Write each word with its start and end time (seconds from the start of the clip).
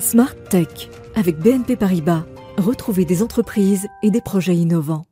Smart 0.00 0.34
Tech 0.48 0.90
avec 1.16 1.38
BNP 1.38 1.76
Paribas. 1.76 2.22
Retrouvez 2.56 3.04
des 3.04 3.22
entreprises 3.22 3.88
et 4.02 4.10
des 4.10 4.20
projets 4.20 4.54
innovants. 4.54 5.04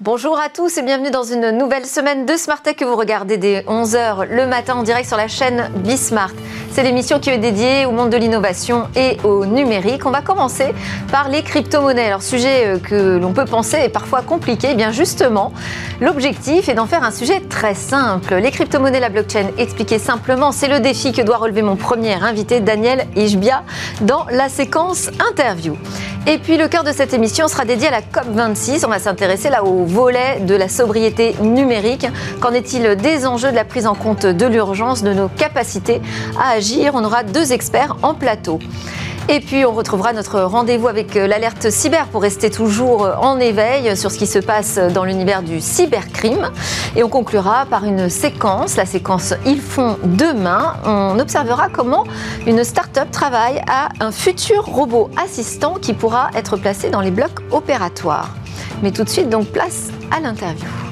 Bonjour 0.00 0.38
à 0.38 0.48
tous 0.48 0.78
et 0.78 0.82
bienvenue 0.82 1.10
dans 1.10 1.22
une 1.22 1.50
nouvelle 1.50 1.84
semaine 1.84 2.24
de 2.24 2.36
Smart 2.36 2.62
Tech 2.62 2.76
que 2.76 2.84
vous 2.84 2.96
regardez 2.96 3.36
dès 3.36 3.60
11h 3.62 4.26
le 4.28 4.46
matin 4.46 4.76
en 4.76 4.82
direct 4.82 5.08
sur 5.08 5.16
la 5.16 5.28
chaîne 5.28 5.70
Bismart. 5.84 6.32
C'est 6.78 6.84
l'émission 6.84 7.18
qui 7.18 7.30
est 7.30 7.38
dédiée 7.38 7.86
au 7.86 7.90
monde 7.90 8.10
de 8.10 8.16
l'innovation 8.16 8.86
et 8.94 9.16
au 9.24 9.44
numérique. 9.44 10.06
On 10.06 10.12
va 10.12 10.20
commencer 10.20 10.72
par 11.10 11.28
les 11.28 11.42
crypto-monnaies. 11.42 12.06
Alors, 12.06 12.22
sujet 12.22 12.66
euh, 12.66 12.78
que 12.78 13.18
l'on 13.18 13.32
peut 13.32 13.46
penser 13.46 13.78
est 13.78 13.88
parfois 13.88 14.22
compliqué. 14.22 14.68
Eh 14.70 14.74
bien, 14.76 14.92
justement, 14.92 15.52
l'objectif 16.00 16.68
est 16.68 16.74
d'en 16.74 16.86
faire 16.86 17.02
un 17.02 17.10
sujet 17.10 17.40
très 17.40 17.74
simple. 17.74 18.36
Les 18.36 18.52
crypto-monnaies, 18.52 19.00
la 19.00 19.08
blockchain, 19.08 19.46
expliqué 19.58 19.98
simplement, 19.98 20.52
c'est 20.52 20.68
le 20.68 20.78
défi 20.78 21.10
que 21.10 21.20
doit 21.20 21.38
relever 21.38 21.62
mon 21.62 21.74
premier 21.74 22.14
invité, 22.14 22.60
Daniel 22.60 23.08
Ishbia, 23.16 23.64
dans 24.02 24.26
la 24.30 24.48
séquence 24.48 25.10
interview. 25.30 25.76
Et 26.28 26.38
puis, 26.38 26.58
le 26.58 26.68
cœur 26.68 26.84
de 26.84 26.92
cette 26.92 27.12
émission 27.12 27.48
sera 27.48 27.64
dédié 27.64 27.88
à 27.88 27.90
la 27.90 28.02
COP26. 28.02 28.84
On 28.84 28.88
va 28.88 29.00
s'intéresser 29.00 29.50
là 29.50 29.64
au 29.64 29.84
volet 29.84 30.40
de 30.40 30.54
la 30.54 30.68
sobriété 30.68 31.34
numérique. 31.40 32.06
Qu'en 32.40 32.52
est-il 32.52 32.94
des 32.96 33.26
enjeux 33.26 33.50
de 33.50 33.56
la 33.56 33.64
prise 33.64 33.86
en 33.86 33.94
compte 33.94 34.26
de 34.26 34.46
l'urgence, 34.46 35.02
de 35.02 35.12
nos 35.12 35.28
capacités 35.28 36.00
à 36.38 36.50
agir 36.50 36.67
On 36.92 37.04
aura 37.04 37.22
deux 37.22 37.52
experts 37.52 37.96
en 38.02 38.14
plateau. 38.14 38.58
Et 39.30 39.40
puis 39.40 39.66
on 39.66 39.72
retrouvera 39.72 40.14
notre 40.14 40.40
rendez-vous 40.40 40.88
avec 40.88 41.14
euh, 41.14 41.26
l'alerte 41.26 41.68
cyber 41.68 42.06
pour 42.06 42.22
rester 42.22 42.50
toujours 42.50 43.04
euh, 43.04 43.14
en 43.16 43.38
éveil 43.38 43.94
sur 43.94 44.10
ce 44.10 44.16
qui 44.16 44.26
se 44.26 44.38
passe 44.38 44.78
dans 44.78 45.04
l'univers 45.04 45.42
du 45.42 45.60
cybercrime. 45.60 46.50
Et 46.96 47.02
on 47.02 47.10
conclura 47.10 47.66
par 47.66 47.84
une 47.84 48.08
séquence, 48.08 48.76
la 48.76 48.86
séquence 48.86 49.34
Ils 49.44 49.60
font 49.60 49.98
demain. 50.02 50.76
On 50.86 51.18
observera 51.18 51.68
comment 51.68 52.04
une 52.46 52.64
start-up 52.64 53.10
travaille 53.10 53.62
à 53.68 53.90
un 54.00 54.12
futur 54.12 54.64
robot 54.64 55.10
assistant 55.22 55.74
qui 55.74 55.92
pourra 55.92 56.30
être 56.34 56.56
placé 56.56 56.88
dans 56.88 57.02
les 57.02 57.10
blocs 57.10 57.40
opératoires. 57.50 58.30
Mais 58.82 58.92
tout 58.92 59.04
de 59.04 59.10
suite, 59.10 59.28
donc 59.28 59.48
place 59.48 59.88
à 60.10 60.20
l'interview. 60.20 60.87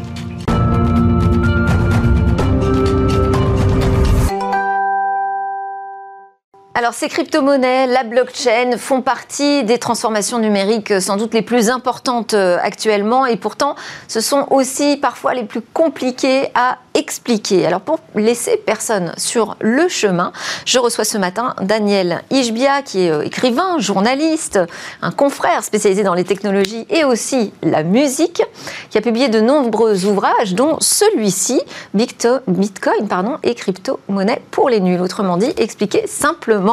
Alors 6.79 6.93
ces 6.93 7.09
crypto-monnaies, 7.09 7.87
la 7.87 8.05
blockchain 8.05 8.77
font 8.77 9.01
partie 9.01 9.65
des 9.65 9.79
transformations 9.79 10.39
numériques 10.39 10.91
euh, 10.91 11.01
sans 11.01 11.17
doute 11.17 11.33
les 11.33 11.41
plus 11.41 11.71
importantes 11.71 12.35
euh, 12.35 12.59
actuellement 12.61 13.25
et 13.25 13.37
pourtant 13.37 13.77
ce 14.09 14.21
sont 14.21 14.47
aussi 14.51 14.99
parfois 14.99 15.33
les 15.33 15.45
plus 15.45 15.63
compliquées 15.63 16.51
à 16.55 16.77
expliquer. 16.93 17.65
Alors 17.67 17.81
pour 17.81 17.99
laisser 18.15 18.59
personne 18.59 19.15
sur 19.17 19.57
le 19.61 19.89
chemin, 19.89 20.33
je 20.67 20.79
reçois 20.79 21.05
ce 21.05 21.17
matin 21.17 21.55
Daniel 21.63 22.23
Ishbia 22.31 22.83
qui 22.83 23.07
est 23.07 23.11
euh, 23.11 23.23
écrivain, 23.23 23.79
journaliste, 23.79 24.61
un 25.01 25.13
confrère 25.13 25.65
spécialisé 25.65 26.03
dans 26.03 26.13
les 26.13 26.25
technologies 26.25 26.87
et 26.91 27.05
aussi 27.05 27.55
la 27.63 27.85
musique, 27.85 28.43
qui 28.91 28.99
a 28.99 29.01
publié 29.01 29.31
de 29.31 29.41
nombreux 29.41 30.05
ouvrages 30.05 30.53
dont 30.53 30.77
celui-ci, 30.81 31.59
Bitcoin 31.95 33.09
pardon, 33.09 33.39
et 33.43 33.55
crypto-monnaie 33.55 34.43
pour 34.51 34.69
les 34.69 34.81
nuls. 34.81 35.01
Autrement 35.01 35.39
dit, 35.39 35.55
expliquer 35.57 36.07
simplement 36.07 36.66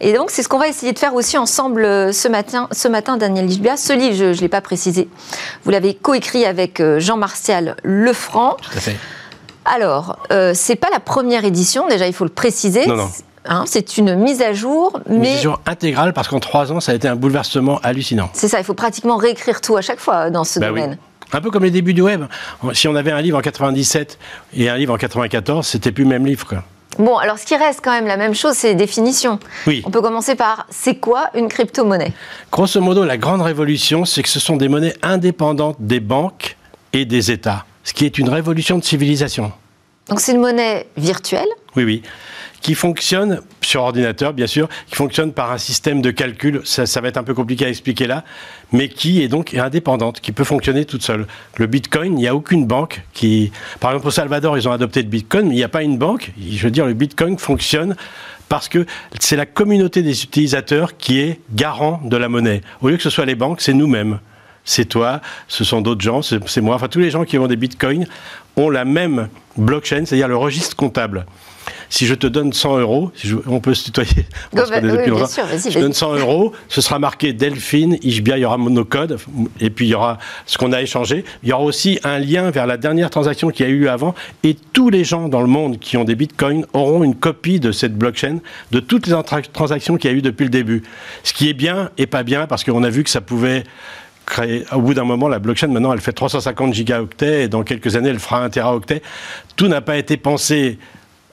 et 0.00 0.12
donc, 0.12 0.30
c'est 0.30 0.42
ce 0.42 0.48
qu'on 0.48 0.58
va 0.58 0.68
essayer 0.68 0.92
de 0.92 0.98
faire 0.98 1.14
aussi 1.14 1.36
ensemble 1.38 1.84
euh, 1.84 2.12
ce 2.12 2.28
matin, 2.28 2.68
ce 2.72 2.88
matin 2.88 3.16
Daniel 3.16 3.46
Lisbia. 3.46 3.76
Ce 3.76 3.92
livre, 3.92 4.14
je 4.16 4.24
ne 4.24 4.32
l'ai 4.34 4.48
pas 4.48 4.60
précisé, 4.60 5.08
vous 5.64 5.70
l'avez 5.70 5.94
coécrit 5.94 6.44
avec 6.44 6.80
euh, 6.80 6.98
Jean-Martial 7.00 7.76
Lefranc. 7.84 8.56
Tout 8.62 8.70
à 8.76 8.80
fait. 8.80 8.96
Alors, 9.64 10.18
euh, 10.32 10.52
c'est 10.54 10.76
pas 10.76 10.88
la 10.92 11.00
première 11.00 11.44
édition, 11.44 11.88
déjà, 11.88 12.06
il 12.06 12.12
faut 12.12 12.24
le 12.24 12.30
préciser. 12.30 12.86
Non, 12.86 12.96
non. 12.96 13.08
Hein, 13.48 13.64
c'est 13.66 13.96
une 13.96 14.16
mise 14.16 14.42
à 14.42 14.52
jour, 14.52 14.98
Une 15.08 15.20
mais 15.20 15.30
mise 15.30 15.38
à 15.38 15.42
jour 15.42 15.60
intégrale 15.66 16.12
parce 16.12 16.26
qu'en 16.26 16.40
trois 16.40 16.72
ans, 16.72 16.80
ça 16.80 16.90
a 16.92 16.94
été 16.96 17.06
un 17.06 17.14
bouleversement 17.14 17.78
hallucinant. 17.84 18.28
c'est 18.32 18.48
ça, 18.48 18.58
il 18.58 18.64
faut 18.64 18.74
pratiquement 18.74 19.16
réécrire 19.16 19.60
tout 19.60 19.76
à 19.76 19.82
chaque 19.82 20.00
fois 20.00 20.30
dans 20.30 20.42
ce 20.44 20.58
Bah 20.58 20.70
oui. 20.72 20.80
domaine. 20.80 20.98
Un 21.32 21.40
peu 21.40 21.50
comme 21.50 21.64
les 21.64 21.70
débuts 21.70 21.94
du 21.94 22.02
web. 22.02 22.24
Si 22.72 22.86
on 22.88 22.94
avait 22.94 23.10
un 23.12 23.20
livre 23.20 23.38
en 23.38 23.40
97 23.40 24.18
et 24.56 24.68
un 24.68 24.76
livre 24.76 24.94
en 24.94 24.96
94, 24.96 25.66
c'était 25.66 25.90
plus 25.92 26.04
le 26.04 26.10
même 26.10 26.24
livre. 26.26 26.46
Quoi. 26.46 26.62
Bon, 26.98 27.16
alors 27.16 27.38
ce 27.38 27.44
qui 27.44 27.56
reste 27.56 27.80
quand 27.82 27.92
même 27.92 28.06
la 28.06 28.16
même 28.16 28.34
chose, 28.34 28.54
c'est 28.54 28.68
les 28.68 28.74
définitions. 28.74 29.38
Oui. 29.66 29.82
On 29.84 29.90
peut 29.90 30.00
commencer 30.00 30.34
par 30.34 30.66
c'est 30.70 30.96
quoi 30.96 31.30
une 31.34 31.48
crypto-monnaie? 31.48 32.12
Grosso 32.50 32.80
modo, 32.80 33.04
la 33.04 33.16
grande 33.16 33.42
révolution, 33.42 34.04
c'est 34.04 34.22
que 34.22 34.28
ce 34.28 34.40
sont 34.40 34.56
des 34.56 34.68
monnaies 34.68 34.94
indépendantes 35.02 35.76
des 35.78 36.00
banques 36.00 36.56
et 36.92 37.04
des 37.04 37.30
États, 37.30 37.66
ce 37.84 37.92
qui 37.92 38.06
est 38.06 38.18
une 38.18 38.28
révolution 38.28 38.78
de 38.78 38.84
civilisation. 38.84 39.52
Donc 40.08 40.20
c'est 40.20 40.32
une 40.32 40.40
monnaie 40.40 40.86
virtuelle? 40.96 41.48
Oui, 41.74 41.84
oui. 41.84 42.02
Qui 42.60 42.74
fonctionne 42.74 43.40
sur 43.62 43.82
ordinateur, 43.82 44.32
bien 44.32 44.46
sûr, 44.46 44.68
qui 44.88 44.96
fonctionne 44.96 45.32
par 45.32 45.52
un 45.52 45.58
système 45.58 46.02
de 46.02 46.10
calcul. 46.10 46.60
Ça, 46.64 47.00
va 47.00 47.08
être 47.08 47.16
un 47.16 47.22
peu 47.22 47.34
compliqué 47.34 47.64
à 47.64 47.68
expliquer 47.68 48.06
là, 48.06 48.24
mais 48.72 48.88
qui 48.88 49.22
est 49.22 49.28
donc 49.28 49.54
indépendante, 49.54 50.20
qui 50.20 50.32
peut 50.32 50.44
fonctionner 50.44 50.84
toute 50.84 51.02
seule. 51.02 51.26
Le 51.56 51.66
Bitcoin, 51.66 52.12
il 52.14 52.16
n'y 52.16 52.28
a 52.28 52.34
aucune 52.34 52.66
banque 52.66 53.02
qui. 53.12 53.52
Par 53.80 53.90
exemple, 53.90 54.08
au 54.08 54.10
Salvador, 54.10 54.58
ils 54.58 54.68
ont 54.68 54.72
adopté 54.72 55.02
le 55.02 55.08
Bitcoin, 55.08 55.46
mais 55.46 55.54
il 55.54 55.58
n'y 55.58 55.64
a 55.64 55.68
pas 55.68 55.82
une 55.82 55.98
banque. 55.98 56.32
Je 56.38 56.62
veux 56.62 56.70
dire, 56.70 56.86
le 56.86 56.94
Bitcoin 56.94 57.38
fonctionne 57.38 57.96
parce 58.48 58.68
que 58.68 58.86
c'est 59.18 59.36
la 59.36 59.46
communauté 59.46 60.02
des 60.02 60.22
utilisateurs 60.22 60.96
qui 60.96 61.20
est 61.20 61.40
garant 61.52 62.00
de 62.04 62.16
la 62.16 62.28
monnaie. 62.28 62.62
Au 62.80 62.88
lieu 62.88 62.96
que 62.96 63.02
ce 63.02 63.10
soit 63.10 63.26
les 63.26 63.34
banques, 63.34 63.60
c'est 63.60 63.74
nous-mêmes. 63.74 64.20
C'est 64.64 64.84
toi, 64.84 65.20
ce 65.46 65.62
sont 65.62 65.80
d'autres 65.80 66.00
gens, 66.00 66.22
c'est 66.22 66.60
moi. 66.60 66.74
Enfin, 66.74 66.88
tous 66.88 66.98
les 66.98 67.10
gens 67.10 67.24
qui 67.24 67.38
ont 67.38 67.46
des 67.46 67.54
bitcoins 67.54 68.06
ont 68.56 68.68
la 68.68 68.84
même 68.84 69.28
blockchain, 69.56 70.04
c'est-à-dire 70.04 70.26
le 70.26 70.36
registre 70.36 70.74
comptable. 70.74 71.24
Si 71.88 72.06
je 72.06 72.14
te 72.14 72.26
donne 72.26 72.52
100 72.52 72.78
euros, 72.78 73.10
si 73.14 73.28
je- 73.28 73.36
on 73.46 73.60
peut 73.60 73.74
se 73.74 73.84
tutoyer, 73.84 74.10
Go, 74.54 74.62
bah, 74.68 74.78
oui, 74.82 74.88
bien 74.90 75.06
longtemps. 75.06 75.26
sûr, 75.26 75.44
vas-y, 75.46 75.70
je 75.70 75.78
donne 75.78 75.92
100 75.92 76.16
euros, 76.16 76.52
ce 76.68 76.80
sera 76.80 76.98
marqué 76.98 77.32
Delphine, 77.32 77.98
Ishbia, 78.02 78.36
il 78.38 78.42
y 78.42 78.44
aura 78.44 78.56
mon 78.58 78.84
code, 78.84 79.18
et 79.60 79.70
puis 79.70 79.86
il 79.86 79.90
y 79.90 79.94
aura 79.94 80.18
ce 80.46 80.58
qu'on 80.58 80.72
a 80.72 80.82
échangé. 80.82 81.24
Il 81.42 81.48
y 81.48 81.52
aura 81.52 81.62
aussi 81.64 81.98
un 82.04 82.18
lien 82.18 82.50
vers 82.50 82.66
la 82.66 82.76
dernière 82.76 83.10
transaction 83.10 83.50
qu'il 83.50 83.66
y 83.66 83.68
a 83.68 83.72
eu 83.72 83.88
avant, 83.88 84.14
et 84.42 84.54
tous 84.72 84.90
les 84.90 85.04
gens 85.04 85.28
dans 85.28 85.40
le 85.40 85.46
monde 85.48 85.78
qui 85.78 85.96
ont 85.96 86.04
des 86.04 86.14
bitcoins 86.14 86.66
auront 86.72 87.02
une 87.04 87.14
copie 87.14 87.60
de 87.60 87.72
cette 87.72 87.96
blockchain, 87.96 88.38
de 88.72 88.80
toutes 88.80 89.06
les 89.06 89.14
transactions 89.52 89.96
qu'il 89.96 90.10
y 90.10 90.14
a 90.14 90.16
eu 90.16 90.22
depuis 90.22 90.44
le 90.44 90.50
début. 90.50 90.82
Ce 91.22 91.32
qui 91.32 91.48
est 91.48 91.54
bien 91.54 91.90
et 91.98 92.06
pas 92.06 92.22
bien, 92.22 92.46
parce 92.46 92.64
qu'on 92.64 92.82
a 92.82 92.90
vu 92.90 93.04
que 93.04 93.10
ça 93.10 93.20
pouvait 93.20 93.64
créer, 94.26 94.64
au 94.72 94.80
bout 94.80 94.92
d'un 94.94 95.04
moment, 95.04 95.28
la 95.28 95.38
blockchain, 95.38 95.68
maintenant, 95.68 95.92
elle 95.92 96.00
fait 96.00 96.12
350 96.12 96.74
gigaoctets, 96.74 97.44
et 97.44 97.48
dans 97.48 97.62
quelques 97.62 97.94
années, 97.96 98.08
elle 98.08 98.18
fera 98.18 98.42
un 98.42 98.50
teraoctet. 98.50 99.02
Tout 99.54 99.68
n'a 99.68 99.80
pas 99.80 99.96
été 99.96 100.16
pensé 100.16 100.78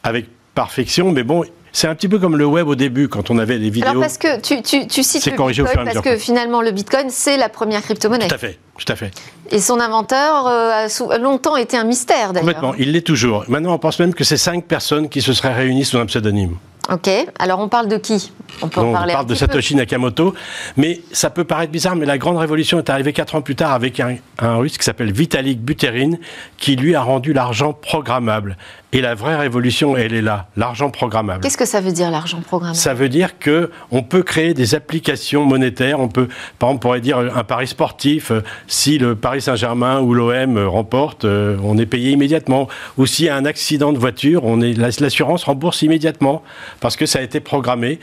avec 0.03 0.27
perfection, 0.53 1.11
mais 1.11 1.23
bon, 1.23 1.43
c'est 1.71 1.87
un 1.87 1.95
petit 1.95 2.07
peu 2.07 2.19
comme 2.19 2.37
le 2.37 2.45
web 2.45 2.67
au 2.67 2.75
début, 2.75 3.07
quand 3.07 3.31
on 3.31 3.39
avait 3.39 3.57
les 3.57 3.71
vidéos. 3.71 3.89
Alors 3.89 4.03
parce 4.03 4.19
que 4.19 4.39
tu, 4.39 4.61
tu, 4.61 4.87
tu 4.87 5.01
cites 5.01 5.23
C'est 5.23 5.31
le 5.31 5.37
corrigé 5.37 5.63
au 5.63 5.65
Bitcoin 5.65 5.87
fur 5.87 5.93
et 5.93 5.97
à 5.97 6.01
parce 6.01 6.05
que 6.05 6.21
finalement 6.21 6.61
le 6.61 6.71
Bitcoin 6.71 7.09
c'est 7.09 7.35
la 7.37 7.49
première 7.49 7.81
crypto-monnaie. 7.81 8.27
Tout 8.27 8.35
à 8.35 8.37
fait, 8.37 8.59
tout 8.77 8.91
à 8.91 8.95
fait. 8.95 9.11
Et 9.49 9.59
son 9.59 9.79
inventeur 9.79 10.47
euh, 10.47 10.87
a 11.09 11.17
longtemps 11.17 11.57
été 11.57 11.75
un 11.75 11.83
mystère 11.83 12.33
d'ailleurs. 12.33 12.53
Complètement, 12.53 12.75
il 12.77 12.91
l'est 12.91 13.01
toujours. 13.01 13.45
Maintenant, 13.47 13.73
on 13.73 13.79
pense 13.79 13.97
même 13.99 14.13
que 14.13 14.23
c'est 14.23 14.37
cinq 14.37 14.65
personnes 14.65 15.09
qui 15.09 15.21
se 15.21 15.33
seraient 15.33 15.53
réunies 15.53 15.85
sous 15.85 15.97
un 15.97 16.05
pseudonyme. 16.05 16.57
Ok, 16.91 17.09
alors 17.39 17.59
on 17.59 17.69
parle 17.69 17.88
de 17.88 17.97
qui? 17.97 18.31
On 18.61 18.67
peut 18.67 18.81
en 18.81 18.83
Donc, 18.83 18.91
on 18.91 18.94
parler 18.94 19.13
un 19.13 19.16
parle 19.16 19.25
de 19.27 19.33
peu. 19.33 19.35
Satoshi 19.35 19.75
Nakamoto, 19.75 20.35
mais 20.77 21.01
ça 21.11 21.29
peut 21.29 21.44
paraître 21.45 21.71
bizarre, 21.71 21.95
mais 21.95 22.05
la 22.05 22.17
grande 22.17 22.38
révolution 22.38 22.77
est 22.77 22.89
arrivée 22.89 23.13
quatre 23.13 23.35
ans 23.35 23.41
plus 23.41 23.55
tard 23.55 23.71
avec 23.71 23.99
un, 23.99 24.17
un 24.39 24.55
russe 24.57 24.77
qui 24.77 24.83
s'appelle 24.83 25.11
Vitalik 25.11 25.61
Buterin, 25.61 26.11
qui 26.57 26.75
lui 26.75 26.94
a 26.94 27.01
rendu 27.01 27.33
l'argent 27.33 27.73
programmable. 27.73 28.57
Et 28.91 29.01
la 29.01 29.16
vraie 29.16 29.35
révolution, 29.35 29.97
elle 29.97 30.13
est 30.13 30.21
là, 30.21 30.49
l'argent 30.55 30.91
programmable. 30.91 31.41
Qu'est-ce 31.41 31.57
que 31.57 31.66
ça 31.66 31.81
veut 31.81 31.94
dire 31.94 32.11
l'argent 32.11 32.41
programmable? 32.41 32.77
Ça 32.77 32.94
veut 32.94 33.09
dire 33.09 33.39
que 33.39 33.71
on 33.89 34.03
peut 34.03 34.21
créer 34.21 34.53
des 34.53 34.75
applications 34.75 35.45
monétaires. 35.45 36.00
On 36.00 36.09
peut, 36.09 36.27
par 36.59 36.69
exemple, 36.69 36.75
on 36.75 36.77
pourrait 36.79 37.01
dire 37.01 37.17
un 37.17 37.44
pari 37.44 37.65
sportif. 37.65 38.29
euh, 38.29 38.41
Si 38.67 39.00
le 39.00 39.15
Paris 39.15 39.41
Saint-Germain 39.41 40.00
ou 40.01 40.13
l'OM 40.13 40.57
euh, 40.57 40.67
remporte, 40.67 41.25
euh, 41.25 41.57
on 41.63 41.79
est 41.79 41.88
payé 41.88 42.11
immédiatement. 42.11 42.68
Ou 43.00 43.07
s'il 43.07 43.25
y 43.25 43.30
a 43.30 43.35
un 43.35 43.45
accident 43.45 43.94
de 43.94 43.97
voiture, 43.97 44.44
on 44.45 44.62
est 44.62 44.74
l'assurance 44.74 45.45
rembourse 45.45 45.81
immédiatement 45.81 46.44
parce 46.79 46.95
que 46.95 47.05
ça 47.05 47.19
a 47.19 47.21
été 47.21 47.39
programmé. 47.39 47.99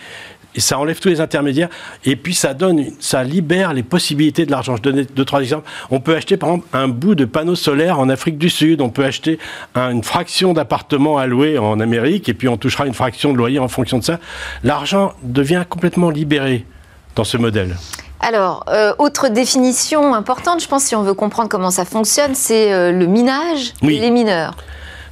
Et 0.56 0.60
ça 0.60 0.80
enlève 0.80 0.98
tous 0.98 1.08
les 1.08 1.20
intermédiaires. 1.20 1.68
Et 2.04 2.16
puis 2.16 2.34
ça 2.34 2.54
donne, 2.54 2.86
ça 2.98 3.22
libère 3.22 3.72
les 3.72 3.84
possibilités 3.84 4.44
de 4.46 4.50
l'argent. 4.50 4.74
Je 4.76 4.82
donne 4.82 5.04
deux, 5.14 5.24
trois 5.24 5.42
exemples. 5.42 5.68
On 5.92 6.00
peut 6.00 6.16
acheter, 6.16 6.36
par 6.36 6.48
exemple, 6.48 6.66
un 6.72 6.88
bout 6.88 7.14
de 7.14 7.24
panneau 7.24 7.54
solaire 7.54 8.00
en 8.00 8.08
Afrique 8.08 8.36
du 8.36 8.50
Sud. 8.50 8.80
On 8.80 8.88
peut 8.88 9.04
acheter 9.04 9.38
un- 9.76 9.92
une 9.92 10.02
fraction 10.02 10.52
d'appartement 10.52 11.18
à 11.18 11.28
louer 11.28 11.56
en 11.56 11.78
Amérique. 11.78 12.28
Et 12.28 12.34
puis 12.34 12.48
on 12.48 12.56
touchera 12.56 12.86
une 12.88 12.94
fraction 12.94 13.32
de 13.32 13.38
loyer 13.38 13.60
en 13.60 13.68
fonction 13.68 13.98
de 13.98 14.02
ça. 14.04 14.18
L'argent 14.64 15.12
devient 15.22 15.62
complètement 15.68 16.10
libéré 16.10 16.66
dans 17.14 17.22
ce 17.24 17.36
modèle. 17.36 17.76
Alors, 18.18 18.64
euh, 18.68 18.92
autre 18.98 19.28
définition 19.28 20.14
importante, 20.14 20.60
je 20.60 20.66
pense, 20.66 20.82
si 20.82 20.96
on 20.96 21.02
veut 21.04 21.14
comprendre 21.14 21.48
comment 21.48 21.70
ça 21.70 21.84
fonctionne, 21.84 22.34
c'est 22.34 22.72
euh, 22.72 22.90
le 22.90 23.06
minage 23.06 23.72
Oui. 23.82 23.96
et 23.96 24.00
les 24.00 24.10
mineurs. 24.10 24.56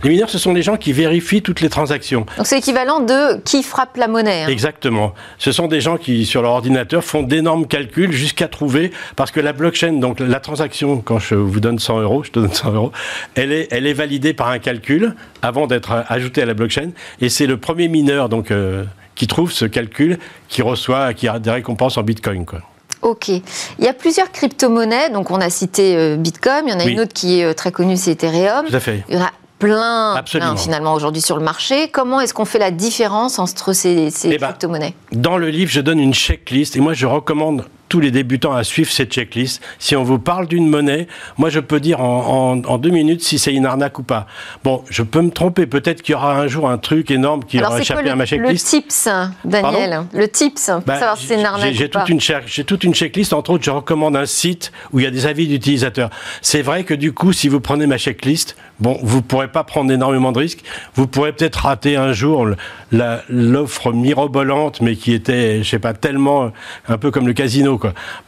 Les 0.04 0.10
mineurs, 0.10 0.30
ce 0.30 0.38
sont 0.38 0.52
les 0.52 0.62
gens 0.62 0.76
qui 0.76 0.92
vérifient 0.92 1.42
toutes 1.42 1.60
les 1.60 1.68
transactions. 1.68 2.26
Donc 2.36 2.46
c'est 2.46 2.58
équivalent 2.58 3.00
de 3.00 3.40
qui 3.42 3.62
frappe 3.62 3.96
la 3.96 4.06
monnaie. 4.06 4.44
Hein. 4.44 4.48
Exactement. 4.48 5.14
Ce 5.38 5.50
sont 5.50 5.66
des 5.66 5.80
gens 5.80 5.96
qui, 5.96 6.24
sur 6.24 6.42
leur 6.42 6.52
ordinateur, 6.52 7.02
font 7.02 7.22
d'énormes 7.22 7.66
calculs 7.66 8.12
jusqu'à 8.12 8.48
trouver, 8.48 8.92
parce 9.16 9.30
que 9.30 9.40
la 9.40 9.52
blockchain, 9.52 9.94
donc 9.94 10.20
la 10.20 10.40
transaction, 10.40 10.98
quand 10.98 11.18
je 11.18 11.34
vous 11.34 11.60
donne 11.60 11.78
100 11.78 12.00
euros, 12.00 12.22
je 12.22 12.30
te 12.30 12.38
donne 12.38 12.52
100 12.52 12.72
euros, 12.72 12.92
elle 13.34 13.52
est, 13.52 13.68
elle 13.70 13.86
est 13.86 13.92
validée 13.92 14.34
par 14.34 14.48
un 14.48 14.58
calcul 14.58 15.14
avant 15.42 15.66
d'être 15.66 16.04
ajoutée 16.08 16.42
à 16.42 16.46
la 16.46 16.54
blockchain, 16.54 16.90
et 17.20 17.28
c'est 17.28 17.46
le 17.46 17.56
premier 17.56 17.88
mineur, 17.88 18.28
donc. 18.28 18.50
Euh, 18.50 18.84
qui 19.18 19.26
trouve 19.26 19.50
ce 19.50 19.64
calcul, 19.64 20.16
qui 20.48 20.62
reçoit, 20.62 21.12
qui 21.12 21.26
a 21.26 21.40
des 21.40 21.50
récompenses 21.50 21.98
en 21.98 22.04
Bitcoin. 22.04 22.46
Quoi. 22.46 22.60
Ok. 23.02 23.28
Il 23.28 23.42
y 23.80 23.88
a 23.88 23.92
plusieurs 23.92 24.30
crypto-monnaies. 24.30 25.10
Donc, 25.10 25.30
on 25.30 25.40
a 25.40 25.50
cité 25.50 25.96
euh, 25.96 26.16
Bitcoin. 26.16 26.64
Il 26.66 26.70
y 26.70 26.72
en 26.72 26.78
a 26.78 26.84
une 26.84 27.00
autre 27.00 27.12
qui 27.12 27.40
est 27.40 27.44
euh, 27.44 27.52
très 27.52 27.72
connue, 27.72 27.96
c'est 27.96 28.12
Ethereum. 28.12 28.66
Tout 28.66 28.76
à 28.76 28.80
fait. 28.80 29.02
Il 29.08 29.16
y 29.16 29.18
en 29.18 29.22
a 29.22 29.32
plein, 29.58 30.22
finalement 30.56 30.94
aujourd'hui 30.94 31.22
sur 31.22 31.36
le 31.36 31.44
marché. 31.44 31.88
Comment 31.88 32.20
est-ce 32.20 32.34
qu'on 32.34 32.44
fait 32.44 32.58
la 32.58 32.70
différence 32.70 33.38
entre 33.38 33.72
ces, 33.72 34.10
ces 34.10 34.30
eh 34.30 34.38
ben, 34.38 34.48
crypto-monnaies? 34.48 34.94
Dans 35.12 35.36
le 35.36 35.48
livre, 35.48 35.70
je 35.70 35.80
donne 35.80 35.98
une 35.98 36.14
checklist 36.14 36.76
et 36.76 36.80
moi 36.80 36.92
je 36.94 37.06
recommande 37.06 37.64
tous 37.88 38.00
les 38.00 38.10
débutants 38.10 38.52
à 38.52 38.64
suivre 38.64 38.90
cette 38.90 39.12
checklist. 39.12 39.62
Si 39.78 39.96
on 39.96 40.02
vous 40.02 40.18
parle 40.18 40.46
d'une 40.46 40.68
monnaie, 40.68 41.08
moi 41.36 41.50
je 41.50 41.60
peux 41.60 41.80
dire 41.80 42.00
en, 42.00 42.56
deux 42.78 42.90
minutes 42.90 43.22
si 43.22 43.38
c'est 43.38 43.52
une 43.52 43.66
arnaque 43.66 43.98
ou 43.98 44.02
pas. 44.02 44.26
Bon, 44.64 44.82
je 44.90 45.02
peux 45.02 45.22
me 45.22 45.30
tromper. 45.30 45.66
Peut-être 45.66 46.02
qu'il 46.02 46.12
y 46.12 46.16
aura 46.16 46.38
un 46.38 46.46
jour 46.46 46.68
un 46.68 46.78
truc 46.78 47.10
énorme 47.10 47.44
qui 47.44 47.60
aura 47.60 47.80
échappé 47.80 48.08
à 48.08 48.16
ma 48.16 48.26
checklist. 48.26 48.72
Le 48.72 48.80
tips, 48.80 49.08
Daniel? 49.44 50.02
le 50.12 50.28
tips, 50.28 50.66
pour 50.66 50.80
bah, 50.82 50.98
savoir 50.98 51.16
si 51.16 51.26
c'est 51.26 51.34
une 51.38 51.46
arnaque 51.46 51.72
J'ai 51.72 51.88
toute, 51.88 52.08
une, 52.08 52.20
j'ai 52.20 52.64
toute 52.64 52.84
une 52.84 52.94
checklist. 52.94 53.32
Entre 53.32 53.50
autres, 53.50 53.64
je 53.64 53.70
recommande 53.70 54.16
un 54.16 54.26
site 54.26 54.72
où 54.92 55.00
il 55.00 55.04
y 55.04 55.06
a 55.06 55.10
des 55.10 55.26
avis 55.26 55.48
d'utilisateurs. 55.48 56.10
C'est 56.42 56.62
vrai 56.62 56.84
que 56.84 56.94
du 56.94 57.12
coup, 57.12 57.32
si 57.32 57.48
vous 57.48 57.60
prenez 57.60 57.86
ma 57.86 57.98
checklist, 57.98 58.56
bon, 58.80 58.98
vous 59.02 59.22
pourrez 59.22 59.48
pas 59.48 59.64
prendre 59.64 59.90
énormément 59.92 60.32
de 60.32 60.38
risques. 60.38 60.64
Vous 60.94 61.06
pourrez 61.06 61.32
peut-être 61.32 61.56
rater 61.56 61.96
un 61.96 62.12
jour 62.12 62.48
l'offre 62.90 63.92
mirobolante, 63.92 64.80
mais 64.80 64.96
qui 64.96 65.12
était, 65.12 65.62
je 65.62 65.68
sais 65.68 65.78
pas, 65.78 65.94
tellement 65.94 66.52
un 66.88 66.98
peu 66.98 67.10
comme 67.10 67.26
le 67.26 67.32
casino 67.32 67.77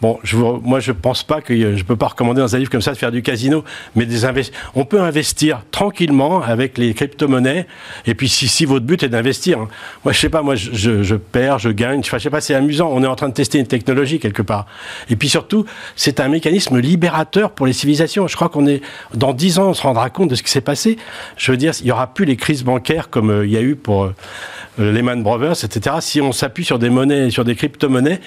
Bon, 0.01 0.19
je 0.23 0.37
moi, 0.37 0.81
je 0.81 0.93
pense 0.93 1.23
pas 1.23 1.41
que 1.41 1.77
je 1.77 1.85
peux 1.85 1.97
pas 1.97 2.09
recommander 2.09 2.41
dans 2.41 2.55
un 2.55 2.59
livre 2.59 2.71
comme 2.71 2.83
ça 2.83 2.93
de 2.93 2.97
faire 2.97 3.13
du 3.13 3.23
casino, 3.23 3.65
mais 3.95 4.07
on 4.75 4.85
peut 4.85 5.01
investir 5.01 5.63
tranquillement 5.71 6.43
avec 6.43 6.79
les 6.79 6.95
crypto-monnaies. 6.95 7.67
Et 8.07 8.15
puis, 8.15 8.29
si, 8.29 8.65
votre 8.65 8.87
but 8.87 9.03
est 9.03 9.09
d'investir, 9.09 9.61
hein. 9.61 9.69
moi, 10.05 10.13
je 10.13 10.19
sais 10.19 10.29
pas, 10.29 10.43
moi, 10.43 10.55
je, 10.55 11.15
perds, 11.15 11.59
je 11.59 11.71
gagne. 11.71 12.03
je 12.03 12.19
sais 12.19 12.31
pas, 12.31 12.41
c'est 12.41 12.55
amusant. 12.55 12.91
On 12.93 13.03
est 13.03 13.07
en 13.07 13.17
train 13.17 13.29
de 13.29 13.35
tester 13.35 13.59
une 13.59 13.67
technologie 13.67 14.19
quelque 14.19 14.43
part. 14.43 14.67
Et 15.09 15.17
puis 15.17 15.29
surtout, 15.29 15.65
c'est 15.97 16.21
un 16.21 16.29
mécanisme 16.29 16.79
libérateur 16.79 17.53
pour 17.53 17.67
les 17.67 17.73
civilisations. 17.73 18.27
Je 18.29 18.37
crois 18.37 18.49
qu'on 18.49 18.67
est 18.67 18.83
dans 19.15 19.33
dix 19.33 19.59
ans, 19.59 19.71
on 19.71 19.75
se 19.75 19.83
rendra 19.83 20.11
compte 20.11 20.31
de 20.31 20.35
ce 20.35 20.43
qui 20.43 20.51
s'est 20.51 20.61
passé. 20.61 20.97
Je 21.37 21.51
veux 21.51 21.57
dire, 21.57 21.73
il 21.81 21.87
y 21.87 21.93
aura 21.93 22.09
plus 22.09 22.25
les 22.25 22.37
crises 22.37 22.65
bancaires 22.65 23.11
comme 23.11 23.31
euh, 23.31 23.47
il 23.47 23.53
y 23.53 23.57
a 23.57 23.63
eu 23.63 23.77
pour 23.77 24.05
euh, 24.05 24.15
Lehman 24.79 25.23
Brothers, 25.23 25.65
etc. 25.65 25.97
Si 26.01 26.21
on 26.21 26.33
s'appuie 26.33 26.65
sur 26.65 26.79
des 26.79 26.91
monnaies, 26.91 27.31
sur 27.31 27.45
des 27.45 27.55
crypto-monnaies, 27.55 28.21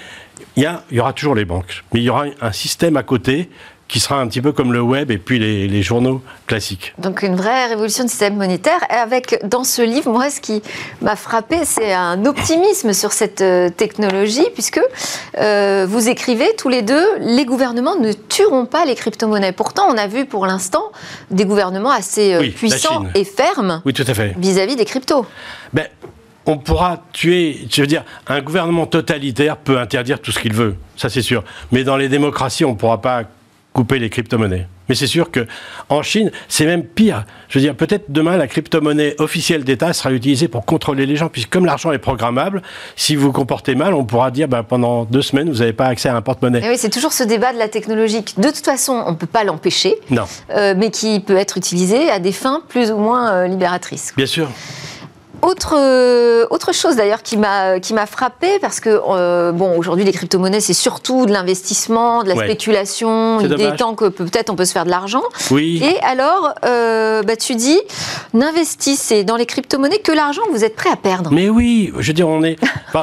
il 0.56 0.80
y, 0.92 1.00
aura 1.00 1.14
toujours 1.14 1.36
les 1.36 1.46
banques, 1.46 1.84
mais 1.94 2.00
il 2.00 2.04
y 2.04 2.10
aura 2.10 2.26
un 2.42 2.52
système 2.52 2.98
à 2.98 3.04
côté 3.04 3.50
qui 3.94 4.00
sera 4.00 4.20
un 4.20 4.28
petit 4.28 4.42
peu 4.42 4.52
comme 4.52 4.74
le 4.74 4.82
web 4.82 5.12
et 5.12 5.20
puis 5.20 5.38
les, 5.38 5.84
journaux 5.84 6.22
classiques. 6.48 6.96
Donc 6.98 7.22
une 7.22 7.36
vraie 7.36 7.68
révolution 7.68 8.04
du 8.04 8.10
système 8.10 8.36
monétaire. 8.36 8.80
Et 8.90 8.96
avec, 8.96 9.40
dans 9.46 9.64
ce 9.64 9.84
livre, 9.84 10.12
moi, 10.12 10.32
ce 10.32 10.42
qui 10.42 10.64
m'a 11.02 11.16
frappé, 11.16 11.58
c'est 11.64 11.94
un 11.94 12.26
optimisme 12.26 12.94
sur 12.94 13.12
cette 13.12 13.42
euh, 13.42 13.70
technologie, 13.70 14.48
puisque 14.56 14.82
euh, 15.38 15.86
vous 15.88 16.10
écrivez 16.10 16.56
tous 16.58 16.70
les 16.70 16.82
deux, 16.82 17.06
les 17.20 17.46
gouvernements 17.46 17.96
ne 17.96 18.14
tueront 18.14 18.66
pas 18.66 18.86
les 18.86 18.96
crypto-monnaies. 18.96 19.52
Pourtant, 19.52 19.86
on 19.88 19.98
a 19.98 20.08
vu 20.08 20.26
pour 20.26 20.48
l'instant 20.48 20.92
des 21.30 21.46
gouvernements 21.46 21.92
assez 21.92 22.34
euh, 22.34 22.50
puissants 22.50 23.06
et 23.14 23.26
fermes 23.26 23.84
oui, 23.86 23.94
tout 23.94 24.06
à 24.08 24.14
fait. 24.16 24.34
vis-à-vis 24.40 24.76
des 24.76 24.86
cryptos. 24.86 25.28
Ben, 25.72 25.86
on 26.46 26.58
pourra 26.58 27.04
tuer, 27.14 27.68
je 27.72 27.82
veux 27.82 27.88
dire, 27.88 28.04
un 28.28 28.42
gouvernement 28.42 28.86
totalitaire 28.86 29.58
peut 29.58 29.80
interdire 29.80 30.20
tout 30.20 30.32
ce 30.32 30.40
qu'il 30.40 30.54
veut, 30.54 30.76
ça 30.96 31.10
c'est 31.10 31.22
sûr. 31.22 31.44
Mais 31.72 31.84
dans 31.84 31.98
les 31.98 32.10
démocraties, 32.10 32.66
on 32.66 32.72
ne 32.72 32.78
pourra 32.78 33.02
pas 33.02 33.24
couper 33.74 34.00
les 34.00 34.10
crypto-monnaies. 34.10 34.68
Mais 34.90 34.96
c'est 34.96 35.08
sûr 35.08 35.32
que 35.32 35.48
en 35.90 36.04
Chine, 36.04 36.32
c'est 36.50 36.66
même 36.66 36.84
pire. 36.84 37.26
Je 37.48 37.58
veux 37.58 37.64
dire, 37.64 37.76
peut-être 37.76 38.06
demain, 38.10 38.38
la 38.38 38.48
crypto-monnaie 38.48 39.16
officielle 39.18 39.64
d'État 39.64 39.94
sera 39.94 40.12
utilisée 40.12 40.48
pour 40.48 40.66
contrôler 40.66 41.06
les 41.06 41.16
gens, 41.16 41.30
puisque 41.30 41.50
comme 41.50 41.66
l'argent 41.66 41.92
est 41.92 42.00
programmable, 42.00 42.62
si 42.96 43.16
vous 43.16 43.28
vous 43.28 43.32
comportez 43.32 43.76
mal, 43.76 43.94
on 43.94 44.04
pourra 44.04 44.30
dire 44.30 44.48
bah, 44.48 44.64
pendant 44.64 45.06
deux 45.06 45.22
semaines, 45.22 45.50
vous 45.50 45.60
n'avez 45.60 45.74
pas 45.74 45.86
accès 45.86 46.10
à 46.10 46.16
un 46.16 46.22
porte-monnaie. 46.22 46.68
oui, 46.68 46.78
c'est 46.78 46.90
toujours 46.90 47.14
ce 47.14 47.24
débat 47.24 47.54
de 47.54 47.60
la 47.60 47.70
technologie. 47.70 48.24
De 48.38 48.50
toute 48.50 48.66
façon, 48.66 49.04
on 49.06 49.12
ne 49.12 49.16
peut 49.18 49.26
pas 49.28 49.44
l'empêcher, 49.44 49.96
euh, 50.50 50.74
mais 50.78 50.92
qui 50.92 51.20
peut 51.22 51.38
être 51.38 51.58
utilisé 51.58 52.10
à 52.10 52.20
des 52.20 52.34
fins 52.34 52.62
plus 52.68 52.92
ou 52.92 52.98
moins 52.98 53.32
euh, 53.32 53.48
libératrices. 53.48 54.14
Bien 54.18 54.26
sûr. 54.26 54.50
Autre, 55.44 55.76
euh, 55.78 56.46
autre 56.52 56.74
chose 56.74 56.96
d'ailleurs 56.96 57.22
qui 57.22 57.36
m'a 57.36 57.82
qui 57.82 57.94
m'a 57.94 58.06
frappé 58.06 58.60
parce 58.62 58.80
que 58.80 59.02
euh, 59.10 59.52
bon 59.52 59.78
aujourd'hui 59.78 60.06
les 60.06 60.14
crypto-monnaies 60.14 60.62
c'est 60.62 60.72
surtout 60.72 61.26
de 61.26 61.34
l'investissement, 61.34 62.24
de 62.24 62.30
la 62.30 62.36
spéculation, 62.36 63.42
est 63.42 63.76
temps 63.76 63.94
que 63.94 64.08
peut-être 64.08 64.50
on 64.50 64.56
peut 64.56 64.64
se 64.64 64.72
faire 64.72 64.86
de 64.86 64.90
l'argent. 64.90 65.24
Oui. 65.52 65.84
Et 65.84 66.00
alors 66.02 66.54
euh, 66.64 67.24
bah, 67.24 67.36
tu 67.36 67.56
dis 67.56 67.78
n'investissez 68.34 69.26
dans 69.26 69.36
les 69.36 69.46
crypto-monnaies 69.46 70.00
que 70.00 70.14
l'argent 70.14 70.44
que 70.48 70.52
vous 70.54 70.64
êtes 70.64 70.78
prêt 70.78 70.90
à 70.90 70.96
perdre. 70.96 71.30
Mais 71.34 71.50
oui, 71.50 71.92
je 72.00 72.08
veux 72.08 72.14
dire 72.14 72.30
on 72.30 72.42
est 72.42 72.56